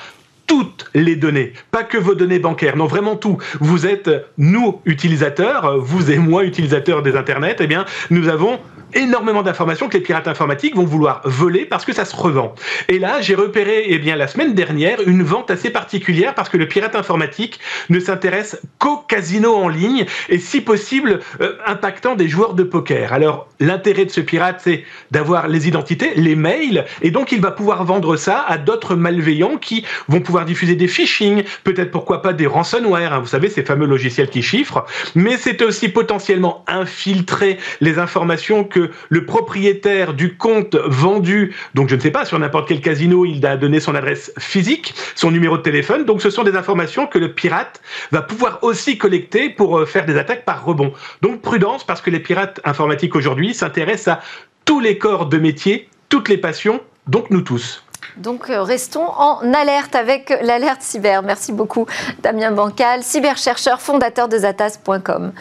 toutes 0.46 0.86
les 0.94 1.14
données, 1.14 1.52
pas 1.70 1.84
que 1.84 1.98
vos 1.98 2.14
données 2.14 2.38
bancaires, 2.38 2.76
non 2.76 2.86
vraiment 2.86 3.16
tout. 3.16 3.36
Vous 3.60 3.86
êtes 3.86 4.10
nous 4.38 4.80
utilisateurs, 4.86 5.78
vous 5.78 6.10
et 6.10 6.18
moi 6.18 6.44
utilisateurs 6.44 7.02
des 7.02 7.16
internets, 7.16 7.56
eh 7.60 7.66
bien 7.66 7.84
nous 8.10 8.28
avons 8.28 8.58
énormément 8.94 9.42
d'informations 9.42 9.88
que 9.88 9.96
les 9.96 10.02
pirates 10.02 10.28
informatiques 10.28 10.76
vont 10.76 10.84
vouloir 10.84 11.20
voler 11.24 11.64
parce 11.64 11.84
que 11.84 11.92
ça 11.92 12.04
se 12.04 12.16
revend. 12.16 12.54
Et 12.88 12.98
là, 12.98 13.20
j'ai 13.20 13.34
repéré, 13.34 13.84
eh 13.88 13.98
bien, 13.98 14.16
la 14.16 14.28
semaine 14.28 14.54
dernière, 14.54 15.00
une 15.06 15.22
vente 15.22 15.50
assez 15.50 15.70
particulière 15.70 16.34
parce 16.34 16.48
que 16.48 16.56
le 16.56 16.66
pirate 16.66 16.96
informatique 16.96 17.60
ne 17.88 18.00
s'intéresse 18.00 18.60
qu'au 18.78 18.96
casino 18.96 19.54
en 19.54 19.68
ligne 19.68 20.06
et, 20.28 20.38
si 20.38 20.60
possible, 20.60 21.20
euh, 21.40 21.56
impactant 21.66 22.14
des 22.14 22.28
joueurs 22.28 22.54
de 22.54 22.62
poker. 22.62 23.12
Alors, 23.12 23.48
l'intérêt 23.60 24.04
de 24.04 24.10
ce 24.10 24.20
pirate, 24.20 24.60
c'est 24.62 24.84
d'avoir 25.10 25.48
les 25.48 25.68
identités, 25.68 26.12
les 26.16 26.36
mails, 26.36 26.84
et 27.02 27.10
donc 27.10 27.32
il 27.32 27.40
va 27.40 27.50
pouvoir 27.50 27.84
vendre 27.84 28.16
ça 28.16 28.44
à 28.46 28.58
d'autres 28.58 28.94
malveillants 28.94 29.56
qui 29.56 29.84
vont 30.08 30.20
pouvoir 30.20 30.44
diffuser 30.44 30.74
des 30.74 30.88
phishing, 30.88 31.44
peut-être 31.64 31.90
pourquoi 31.90 32.22
pas 32.22 32.32
des 32.32 32.46
ransomware, 32.46 33.12
hein, 33.12 33.20
vous 33.20 33.26
savez, 33.26 33.48
ces 33.48 33.62
fameux 33.62 33.86
logiciels 33.86 34.30
qui 34.30 34.42
chiffrent, 34.42 34.84
mais 35.14 35.36
c'est 35.36 35.62
aussi 35.62 35.88
potentiellement 35.88 36.64
infiltrer 36.66 37.58
les 37.80 37.98
informations 37.98 38.64
que 38.64 38.77
le 39.08 39.24
propriétaire 39.24 40.14
du 40.14 40.36
compte 40.36 40.76
vendu, 40.76 41.54
donc 41.74 41.88
je 41.88 41.96
ne 41.96 42.00
sais 42.00 42.10
pas, 42.10 42.24
sur 42.24 42.38
n'importe 42.38 42.68
quel 42.68 42.80
casino, 42.80 43.24
il 43.24 43.44
a 43.46 43.56
donné 43.56 43.80
son 43.80 43.94
adresse 43.94 44.32
physique, 44.38 44.94
son 45.14 45.30
numéro 45.30 45.56
de 45.56 45.62
téléphone, 45.62 46.04
donc 46.04 46.22
ce 46.22 46.30
sont 46.30 46.44
des 46.44 46.56
informations 46.56 47.06
que 47.06 47.18
le 47.18 47.32
pirate 47.32 47.80
va 48.12 48.22
pouvoir 48.22 48.58
aussi 48.62 48.98
collecter 48.98 49.48
pour 49.50 49.78
euh, 49.78 49.86
faire 49.86 50.06
des 50.06 50.16
attaques 50.16 50.44
par 50.44 50.64
rebond. 50.64 50.92
Donc 51.22 51.40
prudence, 51.42 51.84
parce 51.84 52.00
que 52.00 52.10
les 52.10 52.20
pirates 52.20 52.60
informatiques 52.64 53.14
aujourd'hui 53.16 53.54
s'intéressent 53.54 54.18
à 54.18 54.20
tous 54.64 54.80
les 54.80 54.98
corps 54.98 55.26
de 55.26 55.38
métier, 55.38 55.88
toutes 56.08 56.28
les 56.28 56.38
passions, 56.38 56.80
donc 57.06 57.30
nous 57.30 57.40
tous. 57.40 57.82
Donc 58.16 58.50
euh, 58.50 58.62
restons 58.62 59.06
en 59.06 59.52
alerte 59.52 59.94
avec 59.94 60.36
l'alerte 60.42 60.82
cyber. 60.82 61.22
Merci 61.22 61.52
beaucoup 61.52 61.86
Damien 62.22 62.50
Bancal, 62.50 63.02
cyberchercheur, 63.02 63.80
fondateur 63.80 64.28
de 64.28 64.38
Zatas.com. 64.38 65.32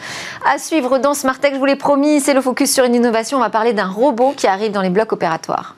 À 0.44 0.58
suivre 0.58 0.98
dans 0.98 1.14
Smart 1.14 1.38
Tech, 1.38 1.52
je 1.54 1.58
vous 1.58 1.64
l'ai 1.64 1.76
promis, 1.76 2.20
c'est 2.20 2.34
le 2.34 2.40
focus 2.40 2.72
sur 2.72 2.84
une 2.84 2.94
innovation. 2.94 3.38
On 3.38 3.40
va 3.40 3.50
parler 3.50 3.72
d'un 3.72 3.88
robot 3.88 4.32
qui 4.36 4.46
arrive 4.46 4.72
dans 4.72 4.82
les 4.82 4.90
blocs 4.90 5.12
opératoires. 5.12 5.76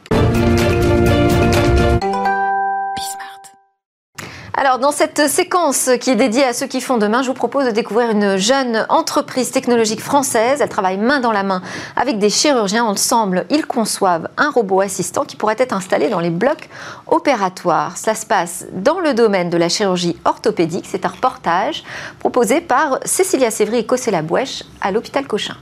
Alors, 4.62 4.78
dans 4.78 4.92
cette 4.92 5.26
séquence 5.26 5.88
qui 6.02 6.10
est 6.10 6.16
dédiée 6.16 6.44
à 6.44 6.52
ceux 6.52 6.66
qui 6.66 6.82
font 6.82 6.98
demain, 6.98 7.22
je 7.22 7.28
vous 7.28 7.34
propose 7.34 7.64
de 7.64 7.70
découvrir 7.70 8.10
une 8.10 8.36
jeune 8.36 8.84
entreprise 8.90 9.50
technologique 9.50 10.02
française. 10.02 10.60
Elle 10.60 10.68
travaille 10.68 10.98
main 10.98 11.18
dans 11.18 11.32
la 11.32 11.42
main 11.42 11.62
avec 11.96 12.18
des 12.18 12.28
chirurgiens. 12.28 12.84
Ensemble, 12.84 13.46
ils 13.48 13.64
conçoivent 13.64 14.28
un 14.36 14.50
robot 14.50 14.82
assistant 14.82 15.24
qui 15.24 15.36
pourrait 15.36 15.56
être 15.58 15.72
installé 15.72 16.10
dans 16.10 16.20
les 16.20 16.28
blocs 16.28 16.68
opératoires. 17.06 17.96
Ça 17.96 18.14
se 18.14 18.26
passe 18.26 18.66
dans 18.74 19.00
le 19.00 19.14
domaine 19.14 19.48
de 19.48 19.56
la 19.56 19.70
chirurgie 19.70 20.18
orthopédique. 20.26 20.84
C'est 20.86 21.06
un 21.06 21.08
reportage 21.08 21.82
proposé 22.18 22.60
par 22.60 22.98
Cécilia 23.06 23.50
Sévry 23.50 23.78
et 23.78 23.86
Cossé 23.86 24.12
Bouèche 24.20 24.64
à 24.82 24.90
l'hôpital 24.90 25.26
Cochin. 25.26 25.56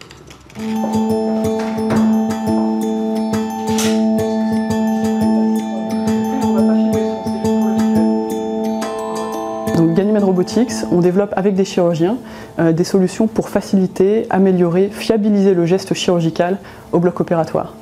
On 10.93 11.01
développe 11.01 11.33
avec 11.37 11.55
des 11.55 11.65
chirurgiens 11.65 12.17
euh, 12.59 12.73
des 12.73 12.85
solutions 12.85 13.27
pour 13.27 13.49
faciliter, 13.49 14.27
améliorer, 14.31 14.89
fiabiliser 14.93 15.53
le 15.55 15.67
geste 15.67 15.95
chirurgical 15.95 16.59
au 16.93 17.01
bloc 17.01 17.21
opératoire. 17.21 17.75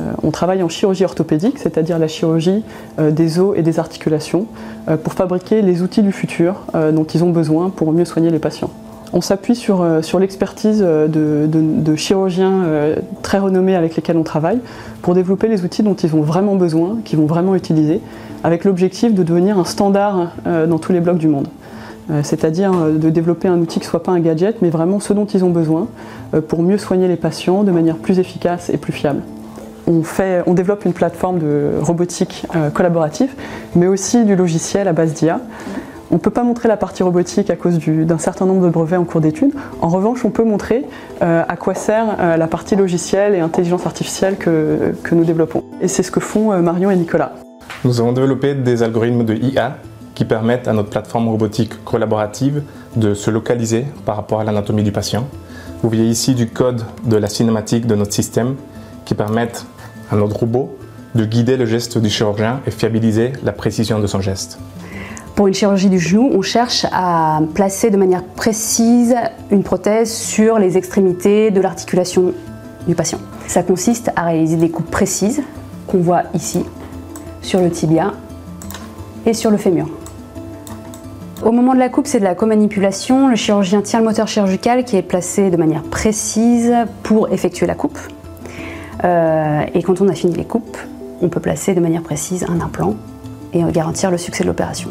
Euh, 0.00 0.04
on 0.22 0.30
travaille 0.30 0.62
en 0.62 0.70
chirurgie 0.70 1.04
orthopédique, 1.04 1.58
c'est-à-dire 1.58 1.98
la 1.98 2.08
chirurgie 2.08 2.64
euh, 2.98 3.10
des 3.10 3.38
os 3.38 3.54
et 3.58 3.62
des 3.62 3.78
articulations, 3.78 4.46
pour 5.04 5.12
fabriquer 5.12 5.62
les 5.62 5.82
outils 5.82 6.02
du 6.02 6.10
futur 6.10 6.62
dont 6.74 7.04
ils 7.04 7.22
ont 7.22 7.30
besoin 7.30 7.70
pour 7.70 7.92
mieux 7.92 8.04
soigner 8.04 8.30
les 8.30 8.40
patients. 8.40 8.70
On 9.12 9.20
s'appuie 9.20 9.54
sur, 9.54 9.84
l'expertise 10.18 10.80
de, 10.80 11.46
de, 11.46 11.96
chirurgiens 11.96 12.64
très 13.22 13.38
renommés 13.38 13.76
avec 13.76 13.94
lesquels 13.94 14.16
on 14.16 14.24
travaille 14.24 14.58
pour 15.00 15.14
développer 15.14 15.46
les 15.46 15.64
outils 15.64 15.84
dont 15.84 15.94
ils 15.94 16.16
ont 16.16 16.22
vraiment 16.22 16.56
besoin, 16.56 16.98
qu'ils 17.04 17.20
vont 17.20 17.26
vraiment 17.26 17.54
utiliser, 17.54 18.00
avec 18.42 18.64
l'objectif 18.64 19.14
de 19.14 19.22
devenir 19.22 19.56
un 19.56 19.64
standard 19.64 20.32
dans 20.44 20.78
tous 20.80 20.90
les 20.90 20.98
blocs 20.98 21.18
du 21.18 21.28
monde. 21.28 21.46
Euh, 22.10 22.20
c'est-à-dire 22.22 22.72
euh, 22.72 22.98
de 22.98 23.10
développer 23.10 23.48
un 23.48 23.58
outil 23.58 23.78
qui 23.78 23.86
ne 23.86 23.90
soit 23.90 24.02
pas 24.02 24.12
un 24.12 24.20
gadget, 24.20 24.60
mais 24.60 24.70
vraiment 24.70 25.00
ce 25.00 25.12
dont 25.12 25.26
ils 25.26 25.44
ont 25.44 25.50
besoin 25.50 25.88
pour 26.48 26.62
mieux 26.62 26.78
soigner 26.78 27.08
les 27.08 27.16
patients 27.16 27.62
de 27.62 27.70
manière 27.70 27.96
plus 27.96 28.18
efficace 28.18 28.70
et 28.70 28.78
plus 28.78 28.92
fiable. 28.92 29.20
On, 29.86 30.54
développe 30.54 30.86
une 30.86 30.94
plateforme 30.94 31.40
de 31.40 31.72
robotique 31.82 32.46
collaborative, 32.72 33.34
mais 33.74 33.86
aussi 33.86 34.24
du 34.24 34.34
logiciel 34.34 34.88
à 34.88 34.94
base 34.94 35.12
d'IA. 35.12 35.40
On 36.10 36.14
ne 36.14 36.20
peut 36.20 36.30
pas 36.30 36.42
montrer 36.42 36.68
la 36.68 36.78
partie 36.78 37.02
robotique 37.02 37.50
à 37.50 37.56
cause 37.56 37.78
d'un 37.78 38.16
certain 38.16 38.46
nombre 38.46 38.64
de 38.64 38.70
brevets 38.70 38.96
en 38.96 39.04
cours 39.04 39.20
d'étude. 39.20 39.50
En 39.82 39.88
revanche, 39.88 40.24
on 40.24 40.30
peut 40.30 40.44
montrer 40.44 40.86
à 41.20 41.56
quoi 41.56 41.74
sert 41.74 42.16
la 42.38 42.46
partie 42.46 42.76
logicielle 42.76 43.34
et 43.34 43.40
intelligence 43.40 43.84
artificielle 43.84 44.36
que, 44.36 44.94
que 45.02 45.14
nous 45.14 45.24
développons. 45.24 45.64
Et 45.82 45.88
c'est 45.88 46.02
ce 46.02 46.10
que 46.10 46.20
font 46.20 46.58
Marion 46.62 46.90
et 46.90 46.96
Nicolas. 46.96 47.32
Nous 47.84 48.00
avons 48.00 48.12
développé 48.12 48.54
des 48.54 48.82
algorithmes 48.82 49.24
de 49.24 49.34
IA 49.34 49.76
qui 50.14 50.24
permettent 50.24 50.68
à 50.68 50.72
notre 50.72 50.90
plateforme 50.90 51.28
robotique 51.28 51.84
collaborative 51.84 52.62
de 52.96 53.14
se 53.14 53.30
localiser 53.30 53.86
par 54.04 54.16
rapport 54.16 54.40
à 54.40 54.44
l'anatomie 54.44 54.82
du 54.82 54.92
patient. 54.92 55.26
Vous 55.82 55.88
voyez 55.88 56.06
ici 56.06 56.34
du 56.34 56.48
code 56.48 56.82
de 57.04 57.16
la 57.16 57.28
cinématique 57.28 57.86
de 57.86 57.94
notre 57.94 58.12
système 58.12 58.56
qui 59.04 59.14
permettent 59.14 59.66
à 60.10 60.16
notre 60.16 60.36
robot 60.36 60.76
de 61.14 61.24
guider 61.24 61.56
le 61.56 61.66
geste 61.66 61.98
du 61.98 62.08
chirurgien 62.08 62.60
et 62.66 62.70
fiabiliser 62.70 63.32
la 63.42 63.52
précision 63.52 63.98
de 63.98 64.06
son 64.06 64.20
geste. 64.20 64.58
Pour 65.34 65.46
une 65.46 65.54
chirurgie 65.54 65.88
du 65.88 65.98
genou, 65.98 66.30
on 66.32 66.42
cherche 66.42 66.86
à 66.92 67.40
placer 67.54 67.90
de 67.90 67.96
manière 67.96 68.22
précise 68.22 69.14
une 69.50 69.62
prothèse 69.62 70.12
sur 70.12 70.58
les 70.58 70.76
extrémités 70.76 71.50
de 71.50 71.60
l'articulation 71.60 72.34
du 72.86 72.94
patient. 72.94 73.18
Ça 73.46 73.62
consiste 73.62 74.10
à 74.14 74.24
réaliser 74.24 74.56
des 74.56 74.70
coupes 74.70 74.90
précises 74.90 75.42
qu'on 75.86 75.98
voit 75.98 76.24
ici 76.34 76.64
sur 77.40 77.60
le 77.60 77.70
tibia 77.70 78.12
et 79.24 79.32
sur 79.32 79.50
le 79.50 79.56
fémur. 79.56 79.88
Au 81.44 81.50
moment 81.50 81.74
de 81.74 81.80
la 81.80 81.88
coupe, 81.88 82.06
c'est 82.06 82.20
de 82.20 82.24
la 82.24 82.36
co-manipulation. 82.36 83.26
Le 83.26 83.34
chirurgien 83.34 83.82
tient 83.82 83.98
le 83.98 84.04
moteur 84.04 84.28
chirurgical 84.28 84.84
qui 84.84 84.96
est 84.96 85.02
placé 85.02 85.50
de 85.50 85.56
manière 85.56 85.82
précise 85.82 86.72
pour 87.02 87.32
effectuer 87.32 87.66
la 87.66 87.74
coupe. 87.74 87.98
Euh, 89.02 89.62
et 89.74 89.82
quand 89.82 90.00
on 90.00 90.08
a 90.08 90.14
fini 90.14 90.34
les 90.34 90.44
coupes, 90.44 90.78
on 91.20 91.28
peut 91.28 91.40
placer 91.40 91.74
de 91.74 91.80
manière 91.80 92.02
précise 92.02 92.46
un 92.48 92.60
implant 92.60 92.94
et 93.52 93.64
garantir 93.72 94.12
le 94.12 94.18
succès 94.18 94.44
de 94.44 94.48
l'opération. 94.48 94.90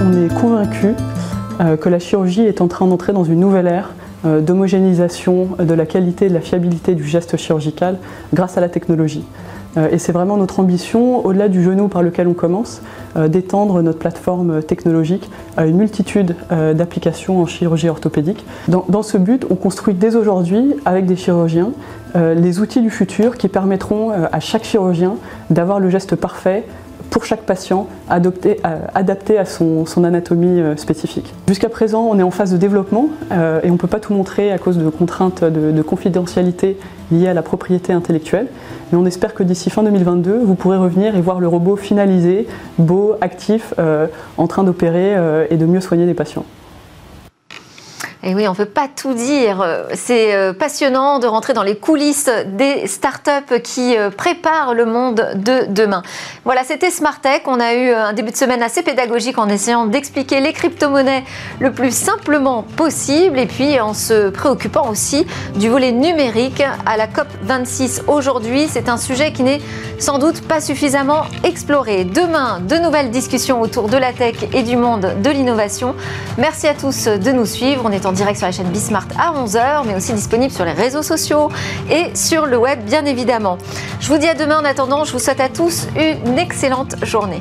On 0.00 0.24
est 0.24 0.40
convaincu 0.40 0.94
euh, 1.60 1.76
que 1.76 1.88
la 1.88 2.00
chirurgie 2.00 2.44
est 2.44 2.60
en 2.60 2.66
train 2.66 2.88
d'entrer 2.88 3.12
dans 3.12 3.22
une 3.22 3.38
nouvelle 3.38 3.68
ère 3.68 3.92
d'homogénéisation 4.24 5.48
de 5.58 5.74
la 5.74 5.86
qualité 5.86 6.26
et 6.26 6.28
de 6.28 6.34
la 6.34 6.40
fiabilité 6.40 6.94
du 6.94 7.04
geste 7.04 7.36
chirurgical 7.36 7.98
grâce 8.32 8.56
à 8.56 8.60
la 8.60 8.68
technologie. 8.68 9.24
Euh, 9.76 9.88
et 9.90 9.98
c'est 9.98 10.12
vraiment 10.12 10.36
notre 10.36 10.60
ambition, 10.60 11.24
au-delà 11.24 11.48
du 11.48 11.62
genou 11.62 11.88
par 11.88 12.02
lequel 12.02 12.28
on 12.28 12.34
commence, 12.34 12.82
d'étendre 13.28 13.82
notre 13.82 13.98
plateforme 13.98 14.62
technologique 14.62 15.28
à 15.58 15.66
une 15.66 15.76
multitude 15.76 16.34
d'applications 16.50 17.42
en 17.42 17.46
chirurgie 17.46 17.90
orthopédique. 17.90 18.46
Dans, 18.68 19.02
ce 19.02 19.18
but, 19.18 19.44
on 19.50 19.54
construit 19.54 19.92
dès 19.92 20.16
aujourd'hui, 20.16 20.74
avec 20.86 21.04
des 21.04 21.16
chirurgiens, 21.16 21.72
les 22.14 22.60
outils 22.60 22.80
du 22.80 22.88
futur 22.88 23.36
qui 23.36 23.48
permettront 23.48 24.10
à 24.10 24.40
chaque 24.40 24.64
chirurgien 24.64 25.16
d'avoir 25.50 25.78
le 25.78 25.90
geste 25.90 26.16
parfait 26.16 26.64
pour 27.12 27.26
chaque 27.26 27.42
patient 27.42 27.86
euh, 28.10 28.78
adapté 28.94 29.38
à 29.38 29.44
son, 29.44 29.84
anatomie 30.02 30.60
euh, 30.60 30.76
spécifique. 30.76 31.32
Jusqu'à 31.46 31.68
présent, 31.68 32.08
on 32.10 32.18
est 32.18 32.22
en 32.22 32.30
phase 32.30 32.50
de 32.50 32.56
développement 32.56 33.10
euh, 33.30 33.60
et 33.62 33.68
on 33.68 33.74
ne 33.74 33.78
peut 33.78 33.86
pas 33.86 34.00
tout 34.00 34.14
montrer 34.14 34.50
à 34.50 34.58
cause 34.58 34.78
de 34.78 34.88
contraintes 34.88 35.44
de, 35.44 35.82
confidentialité 35.82 36.78
liées 37.10 37.28
à 37.28 37.34
la 37.34 37.42
propriété 37.42 37.92
intellectuelle. 37.92 38.46
Mais 38.90 38.98
on 38.98 39.04
espère 39.04 39.34
que 39.34 39.42
d'ici 39.42 39.68
fin 39.68 39.82
2022, 39.82 40.40
vous 40.42 40.54
pourrez 40.54 40.78
revenir 40.78 41.14
et 41.14 41.20
voir 41.20 41.38
le 41.38 41.48
robot 41.48 41.76
finalisé, 41.76 42.46
beau, 42.78 43.14
actif, 43.20 43.74
en 44.38 44.46
train 44.46 44.64
d'opérer 44.64 45.16
et 45.50 45.56
de 45.56 45.66
mieux 45.66 45.80
soigner 45.80 46.06
les 46.06 46.14
patients. 46.14 46.44
Et 48.24 48.36
oui, 48.36 48.46
on 48.46 48.52
ne 48.52 48.56
peut 48.56 48.66
pas 48.66 48.86
tout 48.86 49.14
dire. 49.14 49.66
C'est 49.94 50.32
euh, 50.32 50.52
passionnant 50.52 51.18
de 51.18 51.26
rentrer 51.26 51.54
dans 51.54 51.64
les 51.64 51.74
coulisses 51.74 52.30
des 52.46 52.86
startups 52.86 53.60
qui 53.64 53.96
euh, 53.96 54.10
préparent 54.10 54.74
le 54.74 54.86
monde 54.86 55.30
de 55.34 55.66
demain. 55.68 56.04
Voilà, 56.44 56.62
c'était 56.62 56.92
Smart 56.92 57.20
Tech. 57.20 57.42
On 57.46 57.58
a 57.58 57.74
eu 57.74 57.88
euh, 57.88 58.04
un 58.04 58.12
début 58.12 58.30
de 58.30 58.36
semaine 58.36 58.62
assez 58.62 58.82
pédagogique 58.82 59.38
en 59.38 59.48
essayant 59.48 59.86
d'expliquer 59.86 60.38
les 60.38 60.52
crypto-monnaies 60.52 61.24
le 61.58 61.72
plus 61.72 61.92
simplement 61.92 62.62
possible 62.76 63.40
et 63.40 63.46
puis 63.46 63.80
en 63.80 63.92
se 63.92 64.30
préoccupant 64.30 64.88
aussi 64.88 65.26
du 65.56 65.68
volet 65.68 65.90
numérique 65.90 66.62
à 66.86 66.96
la 66.96 67.08
COP 67.08 67.26
26 67.42 68.02
aujourd'hui. 68.06 68.68
C'est 68.70 68.88
un 68.88 68.98
sujet 68.98 69.32
qui 69.32 69.42
n'est 69.42 69.60
sans 69.98 70.20
doute 70.20 70.42
pas 70.42 70.60
suffisamment 70.60 71.22
exploré. 71.42 72.04
Demain, 72.04 72.60
de 72.60 72.76
nouvelles 72.76 73.10
discussions 73.10 73.60
autour 73.60 73.88
de 73.88 73.96
la 73.96 74.12
tech 74.12 74.36
et 74.52 74.62
du 74.62 74.76
monde 74.76 75.12
de 75.20 75.30
l'innovation. 75.30 75.96
Merci 76.38 76.68
à 76.68 76.74
tous 76.74 77.08
de 77.08 77.32
nous 77.32 77.46
suivre. 77.46 77.82
On 77.84 77.90
est 77.90 78.06
direct 78.12 78.38
sur 78.38 78.46
la 78.46 78.52
chaîne 78.52 78.68
Bismart 78.68 79.08
à 79.18 79.32
11h, 79.32 79.84
mais 79.86 79.94
aussi 79.94 80.12
disponible 80.12 80.52
sur 80.52 80.64
les 80.64 80.72
réseaux 80.72 81.02
sociaux 81.02 81.50
et 81.90 82.14
sur 82.14 82.46
le 82.46 82.56
web, 82.56 82.84
bien 82.84 83.04
évidemment. 83.04 83.58
Je 84.00 84.08
vous 84.08 84.18
dis 84.18 84.28
à 84.28 84.34
demain. 84.34 84.60
En 84.60 84.64
attendant, 84.64 85.04
je 85.04 85.12
vous 85.12 85.18
souhaite 85.18 85.40
à 85.40 85.48
tous 85.48 85.86
une 85.96 86.38
excellente 86.38 86.94
journée. 87.04 87.40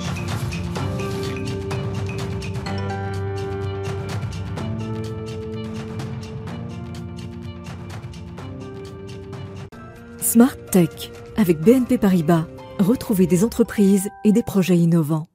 Smart 10.22 10.56
Tech 10.72 11.12
avec 11.36 11.60
BNP 11.60 11.98
Paribas. 11.98 12.46
Retrouvez 12.80 13.28
des 13.28 13.44
entreprises 13.44 14.10
et 14.24 14.32
des 14.32 14.44
projets 14.44 14.78
innovants. 14.78 15.28